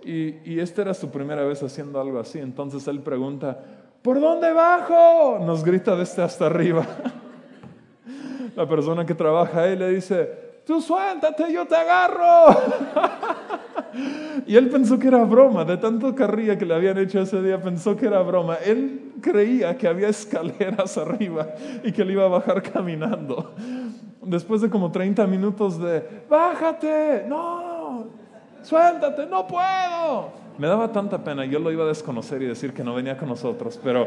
Y, 0.05 0.51
y 0.51 0.59
esta 0.59 0.83
era 0.83 0.95
su 0.95 1.11
primera 1.11 1.45
vez 1.45 1.63
haciendo 1.63 2.01
algo 2.01 2.19
así. 2.19 2.39
Entonces 2.39 2.87
él 2.89 3.01
pregunta, 3.01 3.59
¿por 4.03 4.21
dónde 4.21 4.53
bajo? 4.53 5.39
Nos 5.41 5.65
grita 5.65 5.95
desde 5.97 6.23
hasta 6.23 6.47
arriba. 6.47 6.87
La 8.57 8.69
persona 8.69 9.07
que 9.07 9.15
trabaja 9.15 9.63
ahí 9.63 9.77
le 9.77 9.89
dice, 9.89 10.52
tú 10.67 10.81
suéltate, 10.81 11.53
yo 11.53 11.67
te 11.67 11.77
agarro. 11.77 12.57
y 14.47 14.57
él 14.57 14.69
pensó 14.69 14.99
que 14.99 15.09
era 15.09 15.25
broma, 15.25 15.65
de 15.65 15.77
tanto 15.77 16.15
carrilla 16.15 16.57
que 16.57 16.65
le 16.65 16.75
habían 16.75 16.99
hecho 16.99 17.21
ese 17.21 17.43
día, 17.43 17.61
pensó 17.61 17.97
que 17.97 18.07
era 18.07 18.21
broma. 18.21 18.57
Él 18.57 19.13
creía 19.21 19.77
que 19.77 19.89
había 19.89 20.09
escaleras 20.09 20.97
arriba 20.99 21.49
y 21.83 21.93
que 21.93 22.05
le 22.05 22.13
iba 22.15 22.25
a 22.25 22.29
bajar 22.29 22.63
caminando. 22.63 23.55
Después 24.23 24.61
de 24.61 24.71
como 24.71 24.93
30 24.93 25.27
minutos 25.27 25.81
de, 25.81 26.25
bájate, 26.29 27.25
no, 27.29 28.07
suéltate, 28.63 29.27
no 29.27 29.47
puedo. 29.47 30.43
Me 30.59 30.69
daba 30.69 30.93
tanta 30.93 31.25
pena, 31.25 31.45
yo 31.45 31.59
lo 31.59 31.73
iba 31.73 31.85
a 31.85 31.89
desconocer 31.89 32.43
y 32.43 32.47
decir 32.47 32.73
que 32.73 32.85
no 32.85 32.95
venía 32.95 33.17
con 33.17 33.29
nosotros, 33.29 33.81
pero 33.83 34.07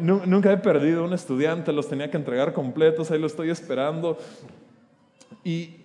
nunca 0.00 0.50
he 0.50 0.56
perdido 0.56 1.04
un 1.04 1.12
estudiante, 1.12 1.72
los 1.72 1.88
tenía 1.88 2.10
que 2.10 2.16
entregar 2.16 2.52
completos, 2.54 3.10
ahí 3.10 3.20
lo 3.20 3.26
estoy 3.26 3.50
esperando. 3.50 4.18
Y, 5.44 5.76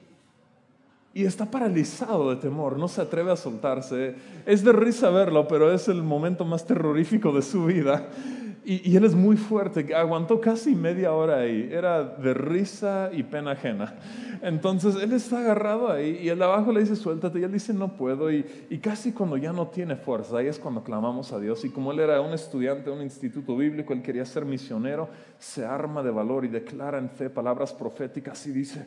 y 1.14 1.26
está 1.26 1.52
paralizado 1.52 2.30
de 2.30 2.38
temor, 2.38 2.78
no 2.78 2.88
se 2.88 3.02
atreve 3.02 3.32
a 3.32 3.36
soltarse. 3.36 4.16
Es 4.46 4.64
de 4.64 4.72
risa 4.72 5.10
verlo, 5.10 5.48
pero 5.48 5.72
es 5.72 5.88
el 5.88 6.02
momento 6.02 6.46
más 6.46 6.66
terrorífico 6.66 7.32
de 7.32 7.42
su 7.42 7.66
vida. 7.66 8.10
Y, 8.72 8.96
él 8.96 9.04
es 9.04 9.16
muy 9.16 9.36
fuerte, 9.36 9.96
aguantó 9.96 10.40
casi 10.40 10.76
media 10.76 11.12
hora 11.12 11.40
ahí, 11.40 11.70
era 11.72 12.04
de 12.04 12.36
risa 12.36 13.10
y 13.12 13.24
pena 13.24 13.54
ajena. 13.54 13.96
Entonces 14.44 14.94
él 15.02 15.12
está 15.14 15.40
agarrado 15.40 15.92
ahí 15.92 16.20
y 16.22 16.30
el 16.30 16.40
abajo 16.40 16.72
le 16.72 16.82
dice 16.82 16.96
suéltate 16.96 17.40
y 17.40 17.44
él 17.44 17.52
dice 17.52 17.74
no 17.74 17.98
puedo 17.98 18.32
y, 18.32 18.46
y 18.70 18.78
casi 18.78 19.12
cuando 19.12 19.38
ya 19.38 19.52
no 19.52 19.70
tiene 19.70 19.96
fuerza, 19.96 20.38
ahí 20.38 20.46
es 20.46 20.60
cuando 20.60 20.84
clamamos 20.84 21.34
a 21.34 21.40
Dios 21.40 21.66
y 21.66 21.72
como 21.72 21.92
él 21.92 22.00
era 22.00 22.22
un 22.22 22.32
estudiante 22.32 22.92
de 22.92 22.96
un 22.96 23.02
instituto 23.02 23.58
bíblico, 23.58 23.92
él 23.92 24.04
quería 24.04 24.24
ser 24.24 24.46
misionero, 24.46 25.10
se 25.40 25.66
arma 25.66 26.04
de 26.04 26.12
valor 26.12 26.46
y 26.46 26.50
declara 26.50 27.00
en 27.00 27.10
fe 27.10 27.32
palabras 27.32 27.74
proféticas 27.74 28.46
y 28.46 28.52
dice 28.52 28.86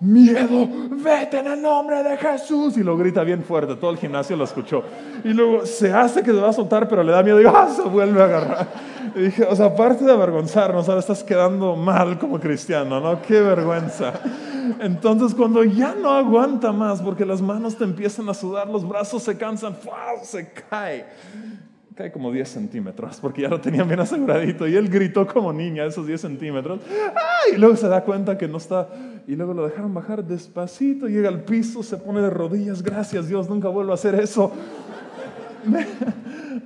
miedo, 0.00 0.68
vete 0.90 1.38
en 1.38 1.46
el 1.46 1.62
nombre 1.62 2.02
de 2.02 2.16
Jesús. 2.16 2.76
Y 2.76 2.82
lo 2.82 2.96
grita 2.96 3.24
bien 3.24 3.42
fuerte, 3.42 3.76
todo 3.76 3.90
el 3.90 3.98
gimnasio 3.98 4.36
lo 4.36 4.44
escuchó. 4.44 4.82
Y 5.24 5.28
luego 5.28 5.66
se 5.66 5.92
hace 5.92 6.22
que 6.22 6.30
se 6.32 6.40
va 6.40 6.50
a 6.50 6.52
soltar, 6.52 6.88
pero 6.88 7.02
le 7.02 7.12
da 7.12 7.22
miedo 7.22 7.40
y 7.40 7.44
¡ah! 7.46 7.68
se 7.74 7.82
vuelve 7.82 8.20
a 8.20 8.24
agarrar. 8.24 8.68
Y 9.14 9.20
dije, 9.20 9.44
o 9.44 9.56
sea, 9.56 9.66
aparte 9.66 10.04
de 10.04 10.12
avergonzarnos, 10.12 10.88
ahora 10.88 11.00
estás 11.00 11.22
quedando 11.22 11.76
mal 11.76 12.18
como 12.18 12.38
cristiano, 12.38 13.00
¿no? 13.00 13.22
Qué 13.22 13.40
vergüenza. 13.40 14.12
Entonces 14.80 15.34
cuando 15.34 15.62
ya 15.64 15.94
no 15.94 16.10
aguanta 16.10 16.72
más, 16.72 17.00
porque 17.00 17.24
las 17.24 17.40
manos 17.40 17.76
te 17.76 17.84
empiezan 17.84 18.28
a 18.28 18.34
sudar, 18.34 18.68
los 18.68 18.86
brazos 18.86 19.22
se 19.22 19.38
cansan, 19.38 19.76
se 20.22 20.52
cae 20.68 21.06
cae 21.96 22.12
como 22.12 22.30
10 22.30 22.46
centímetros, 22.46 23.18
porque 23.20 23.42
ya 23.42 23.48
lo 23.48 23.58
tenían 23.60 23.88
bien 23.88 24.00
aseguradito. 24.00 24.68
Y 24.68 24.76
él 24.76 24.88
gritó 24.88 25.26
como 25.26 25.52
niña 25.52 25.86
esos 25.86 26.06
10 26.06 26.20
centímetros. 26.20 26.80
Y 27.52 27.56
luego 27.56 27.74
se 27.74 27.88
da 27.88 28.04
cuenta 28.04 28.36
que 28.36 28.46
no 28.46 28.58
está. 28.58 28.88
Y 29.26 29.34
luego 29.34 29.54
lo 29.54 29.66
dejaron 29.66 29.92
bajar 29.92 30.24
despacito, 30.24 31.08
llega 31.08 31.28
al 31.28 31.42
piso, 31.42 31.82
se 31.82 31.96
pone 31.96 32.20
de 32.20 32.30
rodillas. 32.30 32.82
Gracias 32.82 33.26
Dios, 33.26 33.48
nunca 33.48 33.68
vuelvo 33.68 33.90
a 33.90 33.94
hacer 33.94 34.14
eso. 34.14 34.52
Me, 35.66 35.84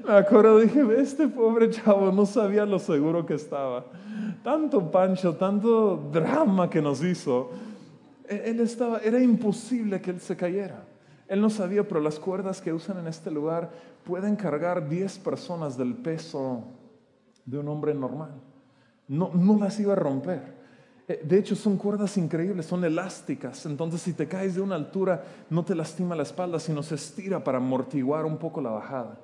acuerdo, 0.07 0.59
dije, 0.59 0.83
este 0.99 1.27
pobre 1.27 1.71
chavo 1.71 2.13
no 2.13 2.27
sabía 2.27 2.67
lo 2.67 2.79
seguro 2.79 3.25
que 3.25 3.35
estaba. 3.35 3.87
Tanto 4.45 4.91
pancho, 4.91 5.37
tanto 5.37 6.11
drama 6.13 6.69
que 6.69 6.83
nos 6.83 7.03
hizo. 7.03 7.51
E, 8.29 8.51
él 8.51 8.61
estaba, 8.61 8.99
era 8.99 9.19
imposible 9.19 10.03
que 10.03 10.11
él 10.11 10.21
se 10.21 10.37
cayera. 10.37 10.85
Él 11.29 11.41
no 11.41 11.49
sabía, 11.49 11.89
pero 11.89 12.01
las 12.01 12.19
cuerdas 12.19 12.61
que 12.61 12.75
usan 12.75 12.99
en 12.99 13.07
este 13.07 13.31
lugar 13.31 13.71
pueden 14.05 14.37
cargar 14.37 14.87
10 14.87 15.19
personas 15.21 15.79
del 15.79 15.95
peso 15.95 16.65
de 17.47 17.59
un 17.59 17.69
hombre 17.69 17.95
normal. 17.95 18.33
No, 19.09 19.31
no 19.33 19.59
las 19.59 19.81
iba 19.81 19.95
a 19.95 19.97
romper. 19.97 20.60
Eh, 21.11 21.21
de 21.25 21.39
hecho, 21.41 21.57
son 21.57 21.77
cuerdas 21.77 22.17
increíbles, 22.17 22.67
son 22.67 22.85
elásticas. 22.85 23.67
Entonces, 23.67 24.01
si 24.01 24.13
te 24.13 24.29
caes 24.29 24.55
de 24.55 24.61
una 24.61 24.77
altura, 24.77 25.25
no 25.51 25.65
te 25.65 25.75
lastima 25.75 26.15
la 26.15 26.23
espalda, 26.23 26.61
sino 26.61 26.85
se 26.85 26.95
estira 26.95 27.43
para 27.43 27.59
amortiguar 27.59 28.25
un 28.25 28.37
poco 28.37 28.61
la 28.61 28.71
bajada. 28.71 29.19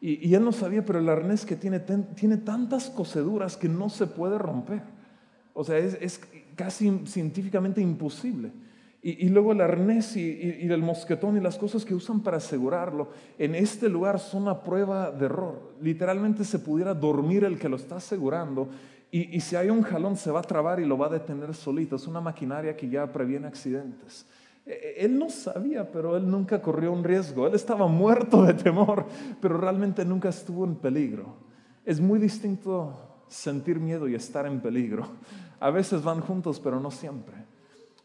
Y, 0.00 0.32
él 0.34 0.42
no 0.42 0.52
sabía, 0.52 0.82
pero 0.82 0.98
el 0.98 1.08
arnés 1.10 1.44
que 1.44 1.56
tiene, 1.56 1.80
tiene 1.80 2.38
tantas 2.38 2.88
coseduras 2.88 3.58
que 3.58 3.68
no 3.68 3.90
se 3.90 4.06
puede 4.06 4.38
romper. 4.38 4.80
O 5.52 5.62
sea, 5.62 5.76
es, 5.76 6.18
casi 6.54 7.02
científicamente 7.04 7.82
imposible. 7.82 8.52
Y, 9.02 9.28
luego 9.28 9.52
el 9.52 9.60
arnés 9.60 10.16
y, 10.16 10.66
el 10.70 10.82
mosquetón 10.82 11.36
y 11.36 11.40
las 11.40 11.58
cosas 11.58 11.84
que 11.84 11.94
usan 11.94 12.22
para 12.22 12.38
asegurarlo, 12.38 13.10
en 13.38 13.54
este 13.54 13.90
lugar 13.90 14.18
son 14.20 14.44
una 14.44 14.62
prueba 14.62 15.10
de 15.10 15.26
error. 15.26 15.74
Literalmente 15.82 16.44
se 16.44 16.58
pudiera 16.58 16.94
dormir 16.94 17.44
el 17.44 17.58
que 17.58 17.68
lo 17.68 17.76
está 17.76 17.96
asegurando 17.96 18.70
y, 19.10 19.40
si 19.40 19.56
hay 19.56 19.70
un 19.70 19.82
jalón 19.82 20.16
se 20.16 20.30
va 20.30 20.40
a 20.40 20.42
trabar 20.42 20.80
y 20.80 20.84
lo 20.84 20.98
va 20.98 21.06
a 21.06 21.10
detener 21.10 21.54
solito. 21.54 21.96
Es 21.96 22.06
una 22.06 22.20
maquinaria 22.20 22.76
que 22.76 22.88
ya 22.88 23.10
previene 23.10 23.46
accidentes. 23.46 24.26
E, 24.66 24.72
e, 24.72 25.04
él 25.04 25.18
no 25.18 25.30
sabía, 25.30 25.90
pero 25.90 26.16
él 26.16 26.28
nunca 26.28 26.60
corrió 26.60 26.92
un 26.92 27.04
riesgo. 27.04 27.46
Él 27.46 27.54
estaba 27.54 27.86
muerto 27.86 28.42
de 28.42 28.54
temor, 28.54 29.06
pero 29.40 29.58
realmente 29.58 30.04
nunca 30.04 30.28
estuvo 30.28 30.64
en 30.64 30.74
peligro. 30.74 31.36
Es 31.84 32.00
muy 32.00 32.18
distinto 32.18 33.22
sentir 33.28 33.78
miedo 33.78 34.08
y 34.08 34.14
estar 34.14 34.44
en 34.46 34.60
peligro. 34.60 35.06
A 35.60 35.70
veces 35.70 36.02
van 36.02 36.20
juntos, 36.20 36.60
pero 36.60 36.80
no 36.80 36.90
siempre. 36.90 37.36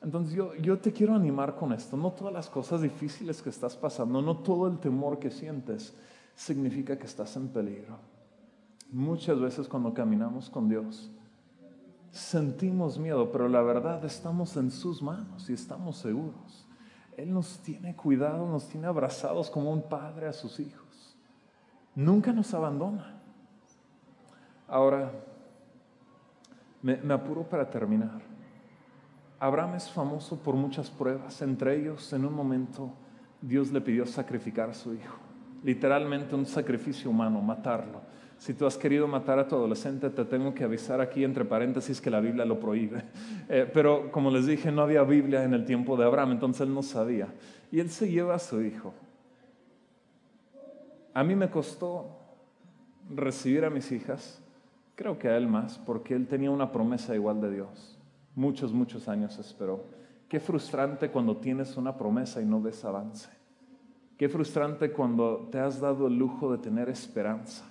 Entonces 0.01 0.33
yo, 0.33 0.55
yo 0.55 0.79
te 0.79 0.93
quiero 0.93 1.15
animar 1.15 1.55
con 1.55 1.73
esto. 1.73 1.97
No 1.97 2.11
todas 2.11 2.33
las 2.33 2.49
cosas 2.49 2.81
difíciles 2.81 3.41
que 3.41 3.49
estás 3.49 3.75
pasando, 3.75 4.21
no 4.21 4.37
todo 4.37 4.67
el 4.67 4.79
temor 4.79 5.19
que 5.19 5.31
sientes 5.31 5.93
significa 6.35 6.97
que 6.97 7.05
estás 7.05 7.35
en 7.35 7.49
peligro. 7.49 8.10
Muchas 8.91 9.39
veces 9.39 9.67
cuando 9.67 9.93
caminamos 9.93 10.49
con 10.49 10.67
Dios, 10.67 11.09
sentimos 12.11 12.99
miedo, 12.99 13.31
pero 13.31 13.47
la 13.47 13.61
verdad 13.61 14.03
estamos 14.03 14.57
en 14.57 14.69
sus 14.69 15.01
manos 15.01 15.49
y 15.49 15.53
estamos 15.53 15.97
seguros. 15.97 16.67
Él 17.15 17.33
nos 17.33 17.59
tiene 17.59 17.95
cuidado, 17.95 18.45
nos 18.47 18.67
tiene 18.67 18.87
abrazados 18.87 19.49
como 19.49 19.71
un 19.71 19.81
padre 19.81 20.27
a 20.27 20.33
sus 20.33 20.59
hijos. 20.59 21.15
Nunca 21.95 22.33
nos 22.33 22.53
abandona. 22.53 23.21
Ahora, 24.67 25.11
me 26.81 27.13
apuro 27.13 27.43
para 27.43 27.69
terminar. 27.69 28.31
Abraham 29.41 29.73
es 29.73 29.89
famoso 29.89 30.37
por 30.37 30.53
muchas 30.53 30.91
pruebas, 30.91 31.41
entre 31.41 31.75
ellos 31.75 32.13
en 32.13 32.25
un 32.25 32.35
momento 32.35 32.91
Dios 33.41 33.71
le 33.71 33.81
pidió 33.81 34.05
sacrificar 34.05 34.69
a 34.69 34.73
su 34.75 34.93
hijo, 34.93 35.17
literalmente 35.63 36.35
un 36.35 36.45
sacrificio 36.45 37.09
humano, 37.09 37.41
matarlo. 37.41 38.01
Si 38.41 38.55
tú 38.55 38.65
has 38.65 38.75
querido 38.75 39.07
matar 39.07 39.37
a 39.37 39.47
tu 39.47 39.53
adolescente, 39.55 40.09
te 40.09 40.25
tengo 40.25 40.51
que 40.55 40.63
avisar 40.63 40.99
aquí 40.99 41.23
entre 41.23 41.45
paréntesis 41.45 42.01
que 42.01 42.09
la 42.09 42.19
Biblia 42.19 42.43
lo 42.43 42.59
prohíbe. 42.59 43.03
Eh, 43.47 43.69
pero 43.71 44.11
como 44.11 44.31
les 44.31 44.47
dije, 44.47 44.71
no 44.71 44.81
había 44.81 45.03
Biblia 45.03 45.43
en 45.43 45.53
el 45.53 45.65
tiempo 45.65 45.97
de 45.97 46.05
Abraham, 46.05 46.31
entonces 46.31 46.61
él 46.61 46.73
no 46.73 46.81
sabía. 46.81 47.27
Y 47.69 47.81
él 47.81 47.89
se 47.89 48.09
lleva 48.09 48.35
a 48.35 48.39
su 48.39 48.61
hijo. 48.61 48.93
A 51.13 51.23
mí 51.23 51.35
me 51.35 51.49
costó 51.49 52.17
recibir 53.13 53.65
a 53.65 53.69
mis 53.69 53.91
hijas, 53.91 54.41
creo 54.95 55.19
que 55.19 55.27
a 55.27 55.35
él 55.35 55.47
más, 55.47 55.77
porque 55.79 56.15
él 56.15 56.27
tenía 56.27 56.49
una 56.49 56.71
promesa 56.71 57.13
igual 57.13 57.41
de 57.41 57.51
Dios. 57.51 57.99
Muchos, 58.35 58.71
muchos 58.71 59.09
años 59.09 59.37
esperó. 59.37 59.83
Qué 60.29 60.39
frustrante 60.39 61.11
cuando 61.11 61.37
tienes 61.37 61.75
una 61.75 61.95
promesa 61.95 62.41
y 62.41 62.45
no 62.45 62.61
ves 62.61 62.85
avance. 62.85 63.29
Qué 64.17 64.29
frustrante 64.29 64.91
cuando 64.91 65.49
te 65.51 65.59
has 65.59 65.79
dado 65.81 66.07
el 66.07 66.17
lujo 66.17 66.51
de 66.51 66.57
tener 66.57 66.87
esperanza 66.89 67.70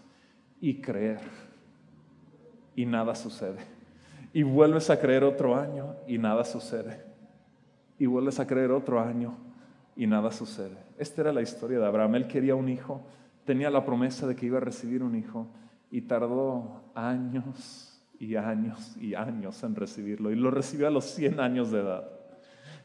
y 0.61 0.81
creer 0.81 1.21
y 2.77 2.87
nada 2.87 3.15
sucede. 3.15 3.59
Y 4.33 4.43
vuelves 4.43 4.91
a 4.91 5.01
creer 5.01 5.25
otro 5.25 5.57
año 5.57 5.97
y 6.07 6.19
nada 6.19 6.45
sucede. 6.45 7.05
Y 7.99 8.07
vuelves 8.07 8.39
a 8.41 8.47
creer 8.47 8.71
otro 8.71 9.01
año 9.01 9.37
y 9.97 10.07
nada 10.07 10.31
sucede. 10.31 10.77
Esta 10.99 11.23
era 11.23 11.33
la 11.33 11.43
historia 11.43 11.79
de 11.79 11.87
Abraham. 11.87 12.15
Él 12.15 12.27
quería 12.27 12.55
un 12.55 12.69
hijo, 12.69 13.03
tenía 13.45 13.71
la 13.71 13.85
promesa 13.85 14.27
de 14.27 14.37
que 14.37 14.47
iba 14.47 14.59
a 14.59 14.63
recibir 14.63 15.03
un 15.03 15.17
hijo 15.17 15.49
y 15.91 16.03
tardó 16.03 16.85
años 16.95 18.01
y 18.19 18.37
años 18.37 18.97
y 18.99 19.15
años 19.15 19.63
en 19.65 19.75
recibirlo. 19.75 20.31
Y 20.31 20.37
lo 20.37 20.51
recibió 20.51 20.87
a 20.87 20.91
los 20.91 21.05
100 21.07 21.41
años 21.41 21.71
de 21.71 21.81
edad. 21.81 22.09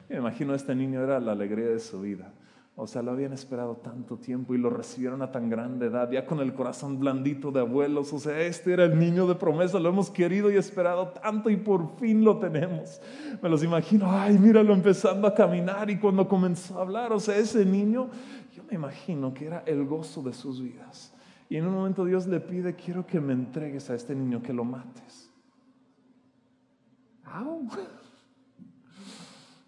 Me 0.10 0.18
imagino 0.18 0.54
este 0.54 0.76
niño 0.76 1.02
era 1.02 1.20
la 1.20 1.34
alegría 1.34 1.68
de 1.68 1.80
su 1.80 2.02
vida. 2.02 2.32
O 2.78 2.88
sea, 2.88 3.02
lo 3.02 3.12
habían 3.12 3.32
esperado 3.32 3.78
tanto 3.78 4.18
tiempo 4.18 4.54
y 4.54 4.58
lo 4.58 4.70
recibieron 4.70 5.22
a 5.22 5.32
tan 5.32 5.50
grande 5.50 5.86
edad, 5.86 6.12
ya 6.12 6.26
con 6.26 6.42
el 6.42 6.54
corazón 6.54 7.00
blandito 7.00 7.50
de 7.50 7.62
abuelos. 7.62 8.12
O 8.12 8.20
sea, 8.20 8.42
este 8.42 8.74
era 8.74 8.84
el 8.84 9.00
niño 9.00 9.28
de 9.28 9.36
promesa, 9.36 9.80
lo 9.80 9.88
hemos 9.88 10.10
querido 10.10 10.52
y 10.52 10.58
esperado 10.58 11.08
tanto 11.08 11.50
y 11.50 11.56
por 11.56 11.96
fin 11.98 12.26
lo 12.26 12.38
tenemos. 12.38 13.00
Me 13.42 13.48
los 13.48 13.64
imagino, 13.64 14.12
ay, 14.12 14.38
míralo 14.38 14.74
empezando 14.74 15.26
a 15.26 15.34
caminar 15.34 15.90
y 15.90 15.98
cuando 15.98 16.28
comenzó 16.28 16.78
a 16.78 16.82
hablar, 16.82 17.14
o 17.14 17.20
sea, 17.20 17.38
ese 17.38 17.64
niño, 17.64 18.10
yo 18.54 18.64
me 18.70 18.76
imagino 18.76 19.34
que 19.34 19.46
era 19.46 19.64
el 19.66 19.86
gozo 19.86 20.22
de 20.22 20.34
sus 20.34 20.62
vidas. 20.62 21.14
Y 21.48 21.56
en 21.56 21.68
un 21.68 21.76
momento 21.76 22.04
Dios 22.04 22.28
le 22.28 22.42
pide, 22.42 22.76
quiero 22.76 23.08
que 23.08 23.22
me 23.22 23.32
entregues 23.32 23.90
a 23.90 23.96
este 23.96 24.14
niño, 24.14 24.44
que 24.44 24.52
lo 24.52 24.66
mates. 24.66 25.32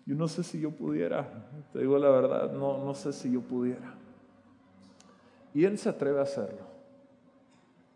Yo 0.08 0.16
no 0.16 0.30
sé 0.30 0.42
si 0.42 0.58
yo 0.62 0.72
pudiera, 0.72 1.28
te 1.74 1.80
digo 1.80 2.00
la 2.00 2.10
verdad, 2.10 2.54
no, 2.54 2.78
no 2.78 2.94
sé 2.94 3.12
si 3.12 3.30
yo 3.30 3.42
pudiera. 3.42 3.94
Y 5.54 5.66
él 5.66 5.78
se 5.78 5.90
atreve 5.90 6.20
a 6.20 6.24
hacerlo. 6.24 6.62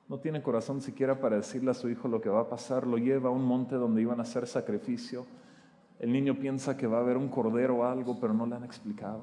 No 0.09 0.19
tiene 0.19 0.43
corazón 0.43 0.81
siquiera 0.81 1.21
para 1.21 1.37
decirle 1.37 1.71
a 1.71 1.73
su 1.73 1.87
hijo 1.87 2.09
lo 2.09 2.19
que 2.19 2.27
va 2.27 2.41
a 2.41 2.49
pasar. 2.49 2.85
Lo 2.85 2.97
lleva 2.97 3.29
a 3.29 3.31
un 3.31 3.45
monte 3.45 3.75
donde 3.75 4.01
iban 4.01 4.19
a 4.19 4.23
hacer 4.23 4.45
sacrificio. 4.45 5.25
El 5.99 6.11
niño 6.11 6.35
piensa 6.35 6.75
que 6.75 6.85
va 6.85 6.97
a 6.97 6.99
haber 6.99 7.15
un 7.15 7.29
cordero 7.29 7.77
o 7.77 7.83
algo, 7.85 8.19
pero 8.19 8.33
no 8.33 8.45
le 8.45 8.55
han 8.57 8.65
explicado. 8.65 9.21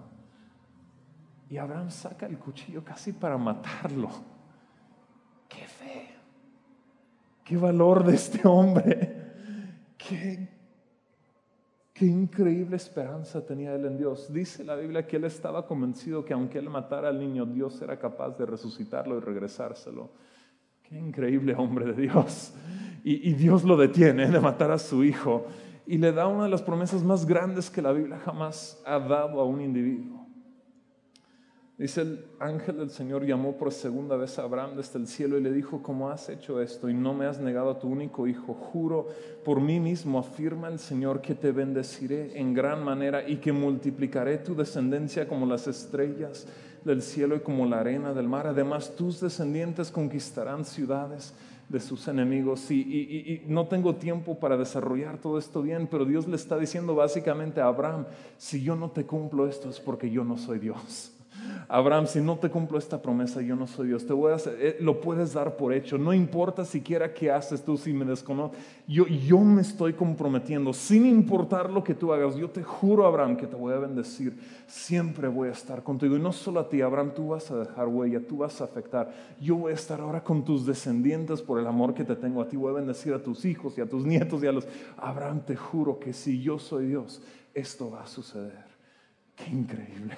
Y 1.50 1.58
Abraham 1.58 1.90
saca 1.90 2.24
el 2.24 2.38
cuchillo 2.38 2.82
casi 2.82 3.12
para 3.12 3.36
matarlo. 3.36 4.08
¡Qué 5.46 5.66
fe! 5.66 6.08
¡Qué 7.44 7.58
valor 7.58 8.02
de 8.02 8.14
este 8.14 8.48
hombre! 8.48 9.16
¡Qué, 9.98 10.48
qué 11.98 12.06
increíble 12.06 12.76
esperanza 12.76 13.44
tenía 13.44 13.74
él 13.74 13.84
en 13.84 13.98
Dios! 13.98 14.32
Dice 14.32 14.62
la 14.62 14.76
Biblia 14.76 15.06
que 15.06 15.16
él 15.16 15.24
estaba 15.24 15.66
convencido 15.66 16.24
que 16.24 16.32
aunque 16.32 16.58
él 16.58 16.70
matara 16.70 17.08
al 17.08 17.18
niño, 17.18 17.44
Dios 17.44 17.82
era 17.82 17.98
capaz 17.98 18.38
de 18.38 18.46
resucitarlo 18.46 19.16
y 19.16 19.20
regresárselo. 19.20 20.10
¡Qué 20.82 20.96
increíble 20.96 21.54
hombre 21.56 21.86
de 21.92 22.02
Dios! 22.02 22.54
Y, 23.02 23.32
Dios 23.32 23.64
lo 23.64 23.76
detiene 23.76 24.28
de 24.28 24.40
matar 24.40 24.70
a 24.70 24.78
su 24.78 25.02
hijo 25.02 25.46
y 25.86 25.98
le 25.98 26.12
da 26.12 26.26
una 26.26 26.44
de 26.44 26.50
las 26.50 26.62
promesas 26.62 27.02
más 27.02 27.24
grandes 27.24 27.70
que 27.70 27.80
la 27.80 27.92
Biblia 27.92 28.18
jamás 28.18 28.82
ha 28.84 28.98
dado 28.98 29.40
a 29.40 29.44
un 29.44 29.60
individuo. 29.60 30.27
Dice 31.78 32.00
el 32.00 32.24
ángel 32.40 32.78
del 32.78 32.90
Señor 32.90 33.24
llamó 33.24 33.56
por 33.56 33.70
segunda 33.70 34.16
vez 34.16 34.36
a 34.36 34.42
Abraham 34.42 34.72
desde 34.74 34.98
el 34.98 35.06
cielo 35.06 35.38
y 35.38 35.42
le 35.42 35.52
dijo, 35.52 35.80
¿cómo 35.80 36.10
has 36.10 36.28
hecho 36.28 36.60
esto 36.60 36.88
y 36.88 36.92
no 36.92 37.14
me 37.14 37.26
has 37.26 37.38
negado 37.38 37.70
a 37.70 37.78
tu 37.78 37.86
único 37.86 38.26
hijo? 38.26 38.52
Juro 38.52 39.06
por 39.44 39.60
mí 39.60 39.78
mismo, 39.78 40.18
afirma 40.18 40.66
el 40.66 40.80
Señor, 40.80 41.20
que 41.20 41.36
te 41.36 41.52
bendeciré 41.52 42.36
en 42.36 42.52
gran 42.52 42.82
manera 42.82 43.28
y 43.28 43.36
que 43.36 43.52
multiplicaré 43.52 44.38
tu 44.38 44.56
descendencia 44.56 45.28
como 45.28 45.46
las 45.46 45.68
estrellas 45.68 46.48
del 46.84 47.00
cielo 47.00 47.36
y 47.36 47.40
como 47.40 47.64
la 47.64 47.78
arena 47.78 48.12
del 48.12 48.26
mar. 48.26 48.48
Además, 48.48 48.96
tus 48.96 49.20
descendientes 49.20 49.92
conquistarán 49.92 50.64
ciudades 50.64 51.32
de 51.68 51.78
sus 51.78 52.08
enemigos. 52.08 52.68
Y, 52.72 53.44
no 53.46 53.68
tengo 53.68 53.94
tiempo 53.94 54.40
para 54.40 54.56
desarrollar 54.56 55.18
todo 55.18 55.38
esto 55.38 55.62
bien, 55.62 55.86
pero 55.88 56.04
Dios 56.04 56.26
le 56.26 56.34
está 56.34 56.58
diciendo 56.58 56.96
básicamente 56.96 57.60
a 57.60 57.66
Abraham, 57.66 58.04
si 58.36 58.64
yo 58.64 58.74
no 58.74 58.90
te 58.90 59.06
cumplo 59.06 59.46
esto 59.46 59.70
es 59.70 59.78
porque 59.78 60.10
yo 60.10 60.24
no 60.24 60.36
soy 60.36 60.58
Dios. 60.58 61.14
Abraham, 61.70 62.06
si 62.06 62.20
no 62.20 62.38
te 62.38 62.48
cumplo 62.48 62.78
esta 62.78 63.00
promesa, 63.00 63.42
yo 63.42 63.54
no 63.54 63.66
soy 63.66 63.88
Dios. 63.88 64.06
Te 64.06 64.14
voy 64.14 64.32
a 64.32 64.36
eh, 64.58 64.78
lo 64.80 65.02
puedes 65.02 65.34
dar 65.34 65.54
por 65.56 65.74
hecho. 65.74 65.98
No 65.98 66.14
importa 66.14 66.64
siquiera 66.64 67.12
qué 67.12 67.30
haces 67.30 67.62
tú 67.62 67.76
si 67.76 67.92
me 67.92 68.06
desconoces. 68.06 68.58
Yo, 68.86 69.06
yo 69.06 69.38
me 69.40 69.60
estoy 69.60 69.92
comprometiendo, 69.92 70.72
sin 70.72 71.04
importar 71.04 71.68
lo 71.68 71.84
que 71.84 71.94
tú 71.94 72.10
hagas. 72.10 72.36
Yo 72.36 72.48
te 72.48 72.62
juro, 72.62 73.06
Abraham, 73.06 73.36
que 73.36 73.46
te 73.46 73.54
voy 73.54 73.74
a 73.74 73.78
bendecir. 73.78 74.38
Siempre 74.66 75.28
voy 75.28 75.50
a 75.50 75.52
estar 75.52 75.82
contigo. 75.82 76.16
Y 76.16 76.20
no 76.20 76.32
solo 76.32 76.60
a 76.60 76.68
ti, 76.70 76.80
Abraham, 76.80 77.12
tú 77.14 77.28
vas 77.28 77.50
a 77.50 77.58
dejar 77.58 77.86
huella, 77.86 78.26
tú 78.26 78.38
vas 78.38 78.62
a 78.62 78.64
afectar. 78.64 79.12
Yo 79.38 79.56
voy 79.56 79.72
a 79.72 79.74
estar 79.74 80.00
ahora 80.00 80.24
con 80.24 80.42
tus 80.42 80.64
descendientes 80.64 81.42
por 81.42 81.58
el 81.58 81.66
amor 81.66 81.92
que 81.92 82.04
te 82.04 82.16
tengo 82.16 82.40
a 82.40 82.48
ti. 82.48 82.56
Voy 82.56 82.70
a 82.70 82.76
bendecir 82.76 83.12
a 83.12 83.22
tus 83.22 83.44
hijos 83.44 83.76
y 83.76 83.82
a 83.82 83.86
tus 83.86 84.06
nietos 84.06 84.42
y 84.42 84.46
a 84.46 84.52
los... 84.52 84.66
Abraham, 84.96 85.42
te 85.44 85.54
juro 85.54 85.98
que 85.98 86.14
si 86.14 86.40
yo 86.40 86.58
soy 86.58 86.86
Dios, 86.86 87.20
esto 87.52 87.90
va 87.90 88.04
a 88.04 88.06
suceder. 88.06 88.64
Qué 89.36 89.50
increíble 89.50 90.16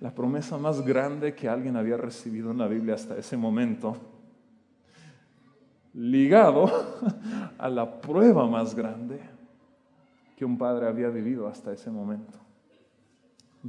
la 0.00 0.14
promesa 0.14 0.58
más 0.58 0.84
grande 0.84 1.34
que 1.34 1.48
alguien 1.48 1.76
había 1.76 1.96
recibido 1.96 2.50
en 2.50 2.58
la 2.58 2.68
Biblia 2.68 2.94
hasta 2.94 3.16
ese 3.16 3.36
momento, 3.36 3.96
ligado 5.94 6.70
a 7.58 7.68
la 7.68 8.00
prueba 8.00 8.46
más 8.46 8.74
grande 8.74 9.20
que 10.36 10.44
un 10.44 10.58
padre 10.58 10.88
había 10.88 11.08
vivido 11.08 11.46
hasta 11.46 11.72
ese 11.72 11.90
momento. 11.90 12.38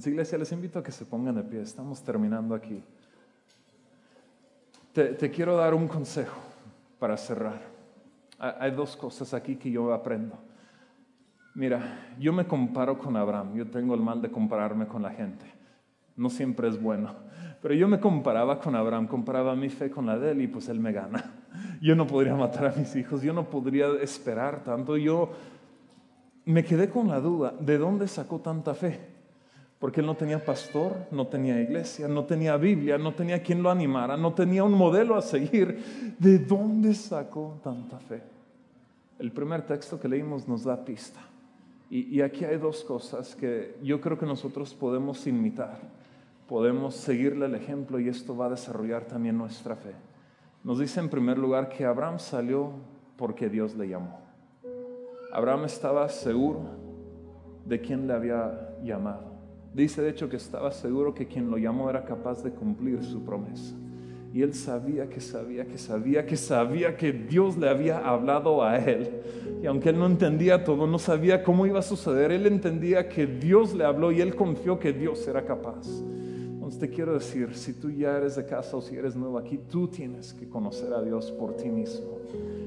Iglesia, 0.05 0.37
les 0.37 0.51
invito 0.51 0.79
a 0.79 0.83
que 0.83 0.91
se 0.91 1.05
pongan 1.05 1.35
de 1.35 1.43
pie. 1.43 1.61
Estamos 1.61 2.03
terminando 2.03 2.53
aquí. 2.53 2.83
Te 4.91 5.31
quiero 5.31 5.55
dar 5.55 5.73
un 5.73 5.87
consejo 5.87 6.37
para 6.99 7.15
cerrar. 7.15 7.61
Hay 8.37 8.71
dos 8.71 8.97
cosas 8.97 9.33
aquí 9.33 9.55
que 9.55 9.71
yo 9.71 9.93
aprendo. 9.93 10.37
Mira, 11.53 12.13
yo 12.19 12.33
me 12.33 12.45
comparo 12.45 12.97
con 12.97 13.15
Abraham. 13.15 13.55
Yo 13.55 13.69
tengo 13.69 13.95
el 13.95 14.01
mal 14.01 14.21
de 14.21 14.29
compararme 14.29 14.85
con 14.85 15.01
la 15.01 15.11
gente. 15.11 15.45
No 16.16 16.30
siempre 16.30 16.68
es 16.68 16.82
bueno. 16.82 17.13
Pero 17.61 17.74
yo 17.74 17.88
me 17.88 17.99
comparaba 17.99 18.59
con 18.59 18.76
Abraham, 18.76 19.07
comparaba 19.07 19.55
mi 19.55 19.70
fe 19.70 19.89
con 19.89 20.05
la 20.05 20.20
de 20.20 20.34
él 20.34 20.41
y 20.41 20.47
pues 20.47 20.70
él 20.70 20.80
me 20.80 20.91
gana. 20.91 21.34
Yo 21.82 21.95
no 21.95 22.05
podría 22.05 22.36
matar 22.36 22.68
a 22.68 22.76
mis 22.78 22.95
hijos, 22.95 23.22
yo 23.22 23.34
no 23.34 23.49
podría 23.49 23.88
esperar 24.01 24.63
tanto. 24.63 24.97
Yo 24.97 25.32
me 26.45 26.63
quedé 26.63 26.89
con 26.89 27.07
la 27.07 27.20
duda, 27.20 27.53
¿de 27.59 27.78
dónde 27.78 28.07
sacó 28.07 28.39
tanta 28.39 28.74
fe? 28.74 28.99
Porque 29.80 30.01
él 30.01 30.05
no 30.05 30.16
tenía 30.16 30.43
pastor, 30.43 31.07
no 31.11 31.28
tenía 31.28 31.59
iglesia, 31.59 32.07
no 32.07 32.26
tenía 32.26 32.55
Biblia, 32.57 32.97
no 32.97 33.13
tenía 33.13 33.41
quien 33.41 33.63
lo 33.63 33.70
animara, 33.70 34.16
no 34.16 34.34
tenía 34.34 34.63
un 34.63 34.74
modelo 34.74 35.16
a 35.16 35.22
seguir. 35.22 36.16
¿De 36.20 36.39
dónde 36.39 36.93
sacó 36.93 37.59
tanta 37.63 37.99
fe? 37.99 38.22
El 39.18 39.32
primer 39.32 39.63
texto 39.63 39.99
que 39.99 40.07
leímos 40.07 40.47
nos 40.47 40.63
da 40.63 40.86
pista. 40.86 41.20
Y, 41.89 42.16
y 42.16 42.22
aquí 42.22 42.45
hay 42.45 42.57
dos 42.57 42.84
cosas 42.84 43.36
que 43.36 43.76
yo 43.82 43.99
creo 43.99 44.18
que 44.18 44.26
nosotros 44.26 44.74
podemos 44.74 45.26
imitar 45.28 45.80
podemos 46.47 46.95
seguirle 46.95 47.45
el 47.45 47.55
ejemplo 47.55 47.99
y 47.99 48.09
esto 48.09 48.35
va 48.35 48.47
a 48.47 48.49
desarrollar 48.51 49.05
también 49.05 49.37
nuestra 49.37 49.75
fe. 49.75 49.93
Nos 50.63 50.79
dice 50.79 50.99
en 50.99 51.09
primer 51.09 51.37
lugar 51.37 51.69
que 51.69 51.85
Abraham 51.85 52.19
salió 52.19 52.71
porque 53.17 53.49
Dios 53.49 53.75
le 53.75 53.89
llamó. 53.89 54.19
Abraham 55.31 55.65
estaba 55.65 56.07
seguro 56.09 56.61
de 57.65 57.81
quien 57.81 58.07
le 58.07 58.13
había 58.13 58.75
llamado. 58.83 59.33
Dice 59.73 60.01
de 60.01 60.09
hecho 60.09 60.29
que 60.29 60.37
estaba 60.37 60.71
seguro 60.71 61.13
que 61.13 61.27
quien 61.27 61.51
lo 61.51 61.57
llamó 61.57 61.89
era 61.89 62.05
capaz 62.05 62.41
de 62.43 62.51
cumplir 62.51 63.03
su 63.03 63.23
promesa. 63.23 63.75
Y 64.33 64.41
él 64.41 64.53
sabía 64.53 65.09
que 65.09 65.21
sabía 65.21 65.65
que 65.65 65.77
sabía 65.77 66.25
que 66.25 66.35
sabía 66.35 66.97
que 66.97 67.11
Dios 67.11 67.57
le 67.57 67.69
había 67.69 67.99
hablado 67.99 68.63
a 68.63 68.77
él. 68.77 69.21
Y 69.61 69.65
aunque 69.65 69.89
él 69.89 69.97
no 69.97 70.05
entendía 70.05 70.63
todo, 70.63 70.87
no 70.87 70.99
sabía 70.99 71.43
cómo 71.43 71.65
iba 71.65 71.79
a 71.79 71.83
suceder, 71.83 72.31
él 72.31 72.45
entendía 72.45 73.07
que 73.07 73.25
Dios 73.25 73.73
le 73.73 73.85
habló 73.85 74.11
y 74.11 74.21
él 74.21 74.35
confió 74.35 74.77
que 74.77 74.93
Dios 74.93 75.25
era 75.27 75.45
capaz. 75.45 75.87
Te 76.80 76.89
quiero 76.89 77.13
decir, 77.13 77.55
si 77.55 77.73
tú 77.73 77.89
ya 77.89 78.17
eres 78.17 78.36
de 78.36 78.45
casa 78.45 78.78
o 78.78 78.82
si 78.82 78.95
eres 78.95 79.15
nuevo 79.15 79.38
aquí, 79.38 79.57
tú 79.57 79.88
tienes 79.88 80.34
que 80.34 80.47
conocer 80.49 80.93
a 80.93 81.01
Dios 81.01 81.32
por 81.32 81.55
ti 81.55 81.69
mismo. 81.69 82.19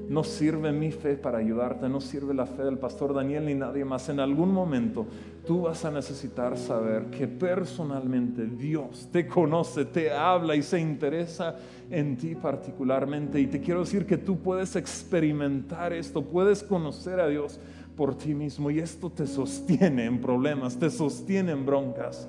No 0.09 0.25
sirve 0.25 0.73
mi 0.73 0.91
fe 0.91 1.17
para 1.17 1.39
ayudarte, 1.39 1.87
no 1.89 2.01
sirve 2.01 2.33
la 2.33 2.47
fe 2.47 2.63
del 2.63 2.79
pastor 2.79 3.13
Daniel 3.13 3.45
ni 3.45 3.55
nadie 3.55 3.85
más. 3.85 4.09
En 4.09 4.21
algún 4.21 4.51
momento 4.53 5.07
tú 5.47 5.63
vas 5.63 5.85
a 5.85 5.91
necesitar 5.91 6.57
saber 6.57 7.11
que 7.11 7.29
personalmente 7.29 8.47
Dios 8.47 9.09
te 9.13 9.27
conoce, 9.27 9.85
te 9.85 10.11
habla 10.11 10.57
y 10.57 10.63
se 10.63 10.81
interesa 10.81 11.57
en 11.91 12.17
ti 12.17 12.35
particularmente. 12.35 13.39
Y 13.39 13.49
te 13.49 13.61
quiero 13.61 13.81
decir 13.81 14.07
que 14.07 14.17
tú 14.17 14.39
puedes 14.39 14.77
experimentar 14.77 15.93
esto, 15.93 16.23
puedes 16.23 16.63
conocer 16.63 17.21
a 17.21 17.29
Dios 17.29 17.61
por 17.95 18.17
ti 18.17 18.35
mismo 18.35 18.71
y 18.71 18.79
esto 18.79 19.11
te 19.11 19.27
sostiene 19.27 20.07
en 20.07 20.21
problemas, 20.21 20.79
te 20.79 20.89
sostiene 20.89 21.53
en 21.53 21.67
broncas. 21.67 22.27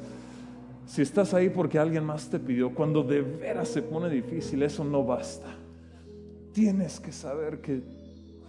Si 0.89 1.03
estás 1.03 1.35
ahí 1.35 1.51
porque 1.51 1.77
alguien 1.77 2.03
más 2.03 2.31
te 2.31 2.39
pidió, 2.39 2.73
cuando 2.73 3.03
de 3.03 3.21
veras 3.21 3.67
se 3.67 3.83
pone 3.83 4.09
difícil, 4.09 4.63
eso 4.63 4.83
no 4.83 5.05
basta. 5.05 5.55
Tienes 6.51 6.99
que 6.99 7.11
saber 7.11 7.61
que 7.61 7.83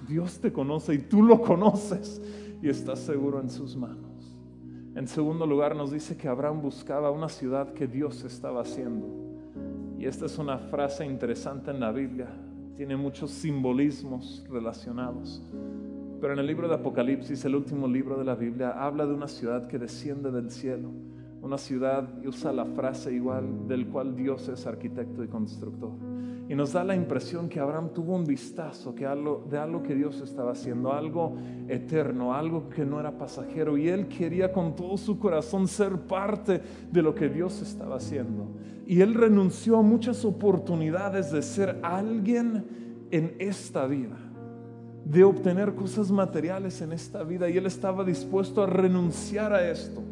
Dios 0.08 0.38
te 0.40 0.50
conoce 0.50 0.94
y 0.94 0.98
tú 1.00 1.22
lo 1.22 1.42
conoces 1.42 2.18
y 2.62 2.70
estás 2.70 3.00
seguro 3.00 3.42
en 3.42 3.50
sus 3.50 3.76
manos. 3.76 4.34
En 4.94 5.06
segundo 5.06 5.46
lugar, 5.46 5.76
nos 5.76 5.92
dice 5.92 6.16
que 6.16 6.28
Abraham 6.28 6.62
buscaba 6.62 7.10
una 7.10 7.28
ciudad 7.28 7.74
que 7.74 7.86
Dios 7.86 8.24
estaba 8.24 8.62
haciendo. 8.62 9.06
Y 9.98 10.06
esta 10.06 10.24
es 10.24 10.38
una 10.38 10.56
frase 10.56 11.04
interesante 11.04 11.70
en 11.70 11.80
la 11.80 11.92
Biblia. 11.92 12.28
Tiene 12.74 12.96
muchos 12.96 13.32
simbolismos 13.32 14.46
relacionados. 14.48 15.42
Pero 16.22 16.32
en 16.32 16.38
el 16.38 16.46
libro 16.46 16.68
de 16.68 16.74
Apocalipsis, 16.76 17.44
el 17.44 17.54
último 17.54 17.86
libro 17.86 18.16
de 18.16 18.24
la 18.24 18.34
Biblia, 18.34 18.70
habla 18.70 19.04
de 19.04 19.12
una 19.12 19.28
ciudad 19.28 19.66
que 19.66 19.78
desciende 19.78 20.30
del 20.30 20.50
cielo 20.50 20.90
una 21.42 21.56
ciudad 21.56 22.08
usa 22.26 22.52
la 22.52 22.66
frase 22.66 23.12
igual 23.12 23.66
del 23.66 23.86
cual 23.86 24.14
Dios 24.14 24.48
es 24.48 24.66
arquitecto 24.66 25.24
y 25.24 25.28
constructor. 25.28 25.90
Y 26.48 26.54
nos 26.54 26.72
da 26.72 26.82
la 26.82 26.96
impresión 26.96 27.48
que 27.48 27.60
Abraham 27.60 27.90
tuvo 27.94 28.14
un 28.14 28.24
vistazo 28.24 28.92
que 28.94 29.04
de 29.04 29.58
algo 29.58 29.82
que 29.82 29.94
Dios 29.94 30.20
estaba 30.20 30.50
haciendo, 30.50 30.92
algo 30.92 31.36
eterno, 31.68 32.34
algo 32.34 32.68
que 32.68 32.84
no 32.84 32.98
era 32.98 33.16
pasajero. 33.16 33.78
Y 33.78 33.88
él 33.88 34.08
quería 34.08 34.52
con 34.52 34.74
todo 34.74 34.96
su 34.96 35.18
corazón 35.18 35.68
ser 35.68 35.96
parte 35.96 36.60
de 36.90 37.02
lo 37.02 37.14
que 37.14 37.28
Dios 37.28 37.62
estaba 37.62 37.96
haciendo. 37.96 38.48
Y 38.84 39.00
él 39.00 39.14
renunció 39.14 39.76
a 39.76 39.82
muchas 39.82 40.24
oportunidades 40.24 41.30
de 41.30 41.40
ser 41.40 41.78
alguien 41.82 43.06
en 43.12 43.36
esta 43.38 43.86
vida, 43.86 44.18
de 45.04 45.22
obtener 45.22 45.76
cosas 45.76 46.10
materiales 46.10 46.82
en 46.82 46.90
esta 46.90 47.22
vida. 47.22 47.48
Y 47.48 47.58
él 47.58 47.66
estaba 47.66 48.02
dispuesto 48.02 48.64
a 48.64 48.66
renunciar 48.66 49.52
a 49.52 49.70
esto 49.70 50.02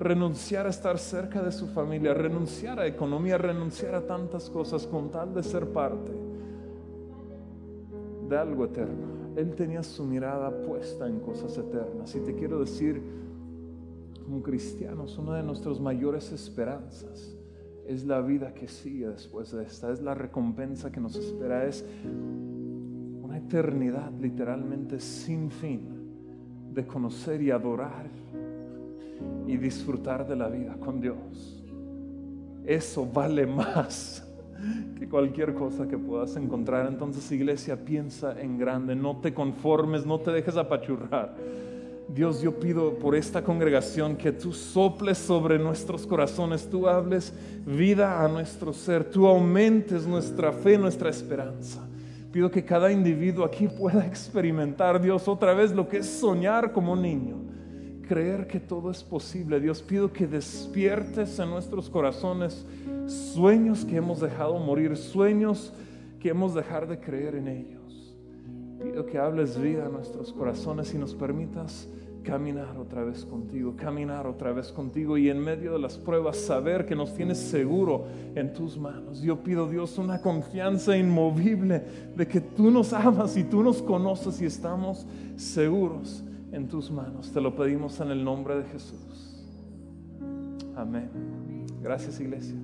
renunciar 0.00 0.66
a 0.66 0.70
estar 0.70 0.98
cerca 0.98 1.42
de 1.42 1.52
su 1.52 1.66
familia, 1.68 2.14
renunciar 2.14 2.80
a 2.80 2.86
economía, 2.86 3.36
renunciar 3.36 3.94
a 3.94 4.06
tantas 4.06 4.48
cosas 4.48 4.86
con 4.86 5.10
tal 5.10 5.34
de 5.34 5.42
ser 5.42 5.68
parte 5.68 6.10
de 8.26 8.38
algo 8.38 8.64
eterno. 8.64 9.36
Él 9.36 9.54
tenía 9.54 9.82
su 9.82 10.04
mirada 10.04 10.50
puesta 10.62 11.06
en 11.06 11.20
cosas 11.20 11.56
eternas. 11.58 12.14
Y 12.16 12.20
te 12.20 12.34
quiero 12.34 12.60
decir, 12.60 13.02
como 14.24 14.42
cristianos, 14.42 15.18
una 15.18 15.36
de 15.36 15.42
nuestras 15.42 15.78
mayores 15.78 16.32
esperanzas 16.32 17.36
es 17.86 18.06
la 18.06 18.22
vida 18.22 18.54
que 18.54 18.68
sigue 18.68 19.06
después 19.08 19.52
de 19.52 19.64
esta, 19.64 19.92
es 19.92 20.00
la 20.00 20.14
recompensa 20.14 20.90
que 20.90 21.00
nos 21.00 21.14
espera, 21.16 21.66
es 21.66 21.84
una 23.22 23.36
eternidad 23.36 24.12
literalmente 24.18 24.98
sin 24.98 25.50
fin 25.50 26.00
de 26.72 26.86
conocer 26.86 27.42
y 27.42 27.50
adorar 27.50 28.08
y 29.46 29.56
disfrutar 29.56 30.26
de 30.26 30.36
la 30.36 30.48
vida 30.48 30.76
con 30.78 31.00
Dios. 31.00 31.62
Eso 32.64 33.06
vale 33.06 33.46
más 33.46 34.26
que 34.98 35.08
cualquier 35.08 35.54
cosa 35.54 35.88
que 35.88 35.98
puedas 35.98 36.36
encontrar. 36.36 36.86
Entonces, 36.86 37.30
iglesia, 37.32 37.84
piensa 37.84 38.40
en 38.40 38.58
grande, 38.58 38.94
no 38.94 39.16
te 39.16 39.32
conformes, 39.32 40.04
no 40.04 40.20
te 40.20 40.30
dejes 40.30 40.56
apachurrar. 40.56 41.34
Dios, 42.12 42.42
yo 42.42 42.58
pido 42.58 42.98
por 42.98 43.14
esta 43.14 43.44
congregación 43.44 44.16
que 44.16 44.32
tú 44.32 44.52
soples 44.52 45.16
sobre 45.16 45.58
nuestros 45.58 46.06
corazones, 46.06 46.68
tú 46.68 46.88
hables 46.88 47.32
vida 47.64 48.24
a 48.24 48.28
nuestro 48.28 48.72
ser, 48.72 49.04
tú 49.04 49.28
aumentes 49.28 50.06
nuestra 50.06 50.52
fe, 50.52 50.76
nuestra 50.76 51.08
esperanza. 51.08 51.86
Pido 52.32 52.50
que 52.50 52.64
cada 52.64 52.90
individuo 52.90 53.44
aquí 53.44 53.68
pueda 53.68 54.04
experimentar, 54.04 55.00
Dios, 55.00 55.28
otra 55.28 55.54
vez 55.54 55.72
lo 55.72 55.88
que 55.88 55.98
es 55.98 56.06
soñar 56.06 56.72
como 56.72 56.96
niño, 56.96 57.36
creer 58.10 58.48
que 58.48 58.58
todo 58.58 58.90
es 58.90 59.04
posible. 59.04 59.60
Dios, 59.60 59.80
pido 59.80 60.12
que 60.12 60.26
despiertes 60.26 61.38
en 61.38 61.48
nuestros 61.48 61.88
corazones 61.88 62.66
sueños 63.06 63.84
que 63.84 63.98
hemos 63.98 64.18
dejado 64.18 64.58
morir, 64.58 64.96
sueños 64.96 65.72
que 66.18 66.30
hemos 66.30 66.52
dejado 66.52 66.88
de 66.88 66.98
creer 66.98 67.36
en 67.36 67.46
ellos. 67.46 68.16
Pido 68.82 69.06
que 69.06 69.16
hables 69.16 69.56
vida 69.60 69.86
a 69.86 69.88
nuestros 69.88 70.32
corazones 70.32 70.92
y 70.92 70.98
nos 70.98 71.14
permitas 71.14 71.88
caminar 72.24 72.76
otra 72.78 73.04
vez 73.04 73.24
contigo, 73.24 73.76
caminar 73.76 74.26
otra 74.26 74.50
vez 74.50 74.72
contigo 74.72 75.16
y 75.16 75.30
en 75.30 75.38
medio 75.38 75.74
de 75.74 75.78
las 75.78 75.96
pruebas 75.96 76.36
saber 76.36 76.86
que 76.86 76.96
nos 76.96 77.14
tienes 77.14 77.38
seguro 77.38 78.06
en 78.34 78.52
tus 78.52 78.76
manos. 78.76 79.22
Yo 79.22 79.36
pido 79.36 79.68
Dios 79.68 79.98
una 79.98 80.20
confianza 80.20 80.96
inmovible 80.96 81.80
de 82.16 82.26
que 82.26 82.40
tú 82.40 82.72
nos 82.72 82.92
amas 82.92 83.36
y 83.36 83.44
tú 83.44 83.62
nos 83.62 83.80
conoces 83.80 84.42
y 84.42 84.46
estamos 84.46 85.06
seguros 85.36 86.24
en 86.52 86.68
tus 86.68 86.90
manos. 86.90 87.32
Te 87.32 87.40
lo 87.40 87.54
pedimos 87.54 88.00
en 88.00 88.10
el 88.10 88.24
nombre 88.24 88.56
de 88.56 88.64
Jesús. 88.64 89.44
Amén. 90.76 91.10
Gracias 91.82 92.20
iglesia. 92.20 92.56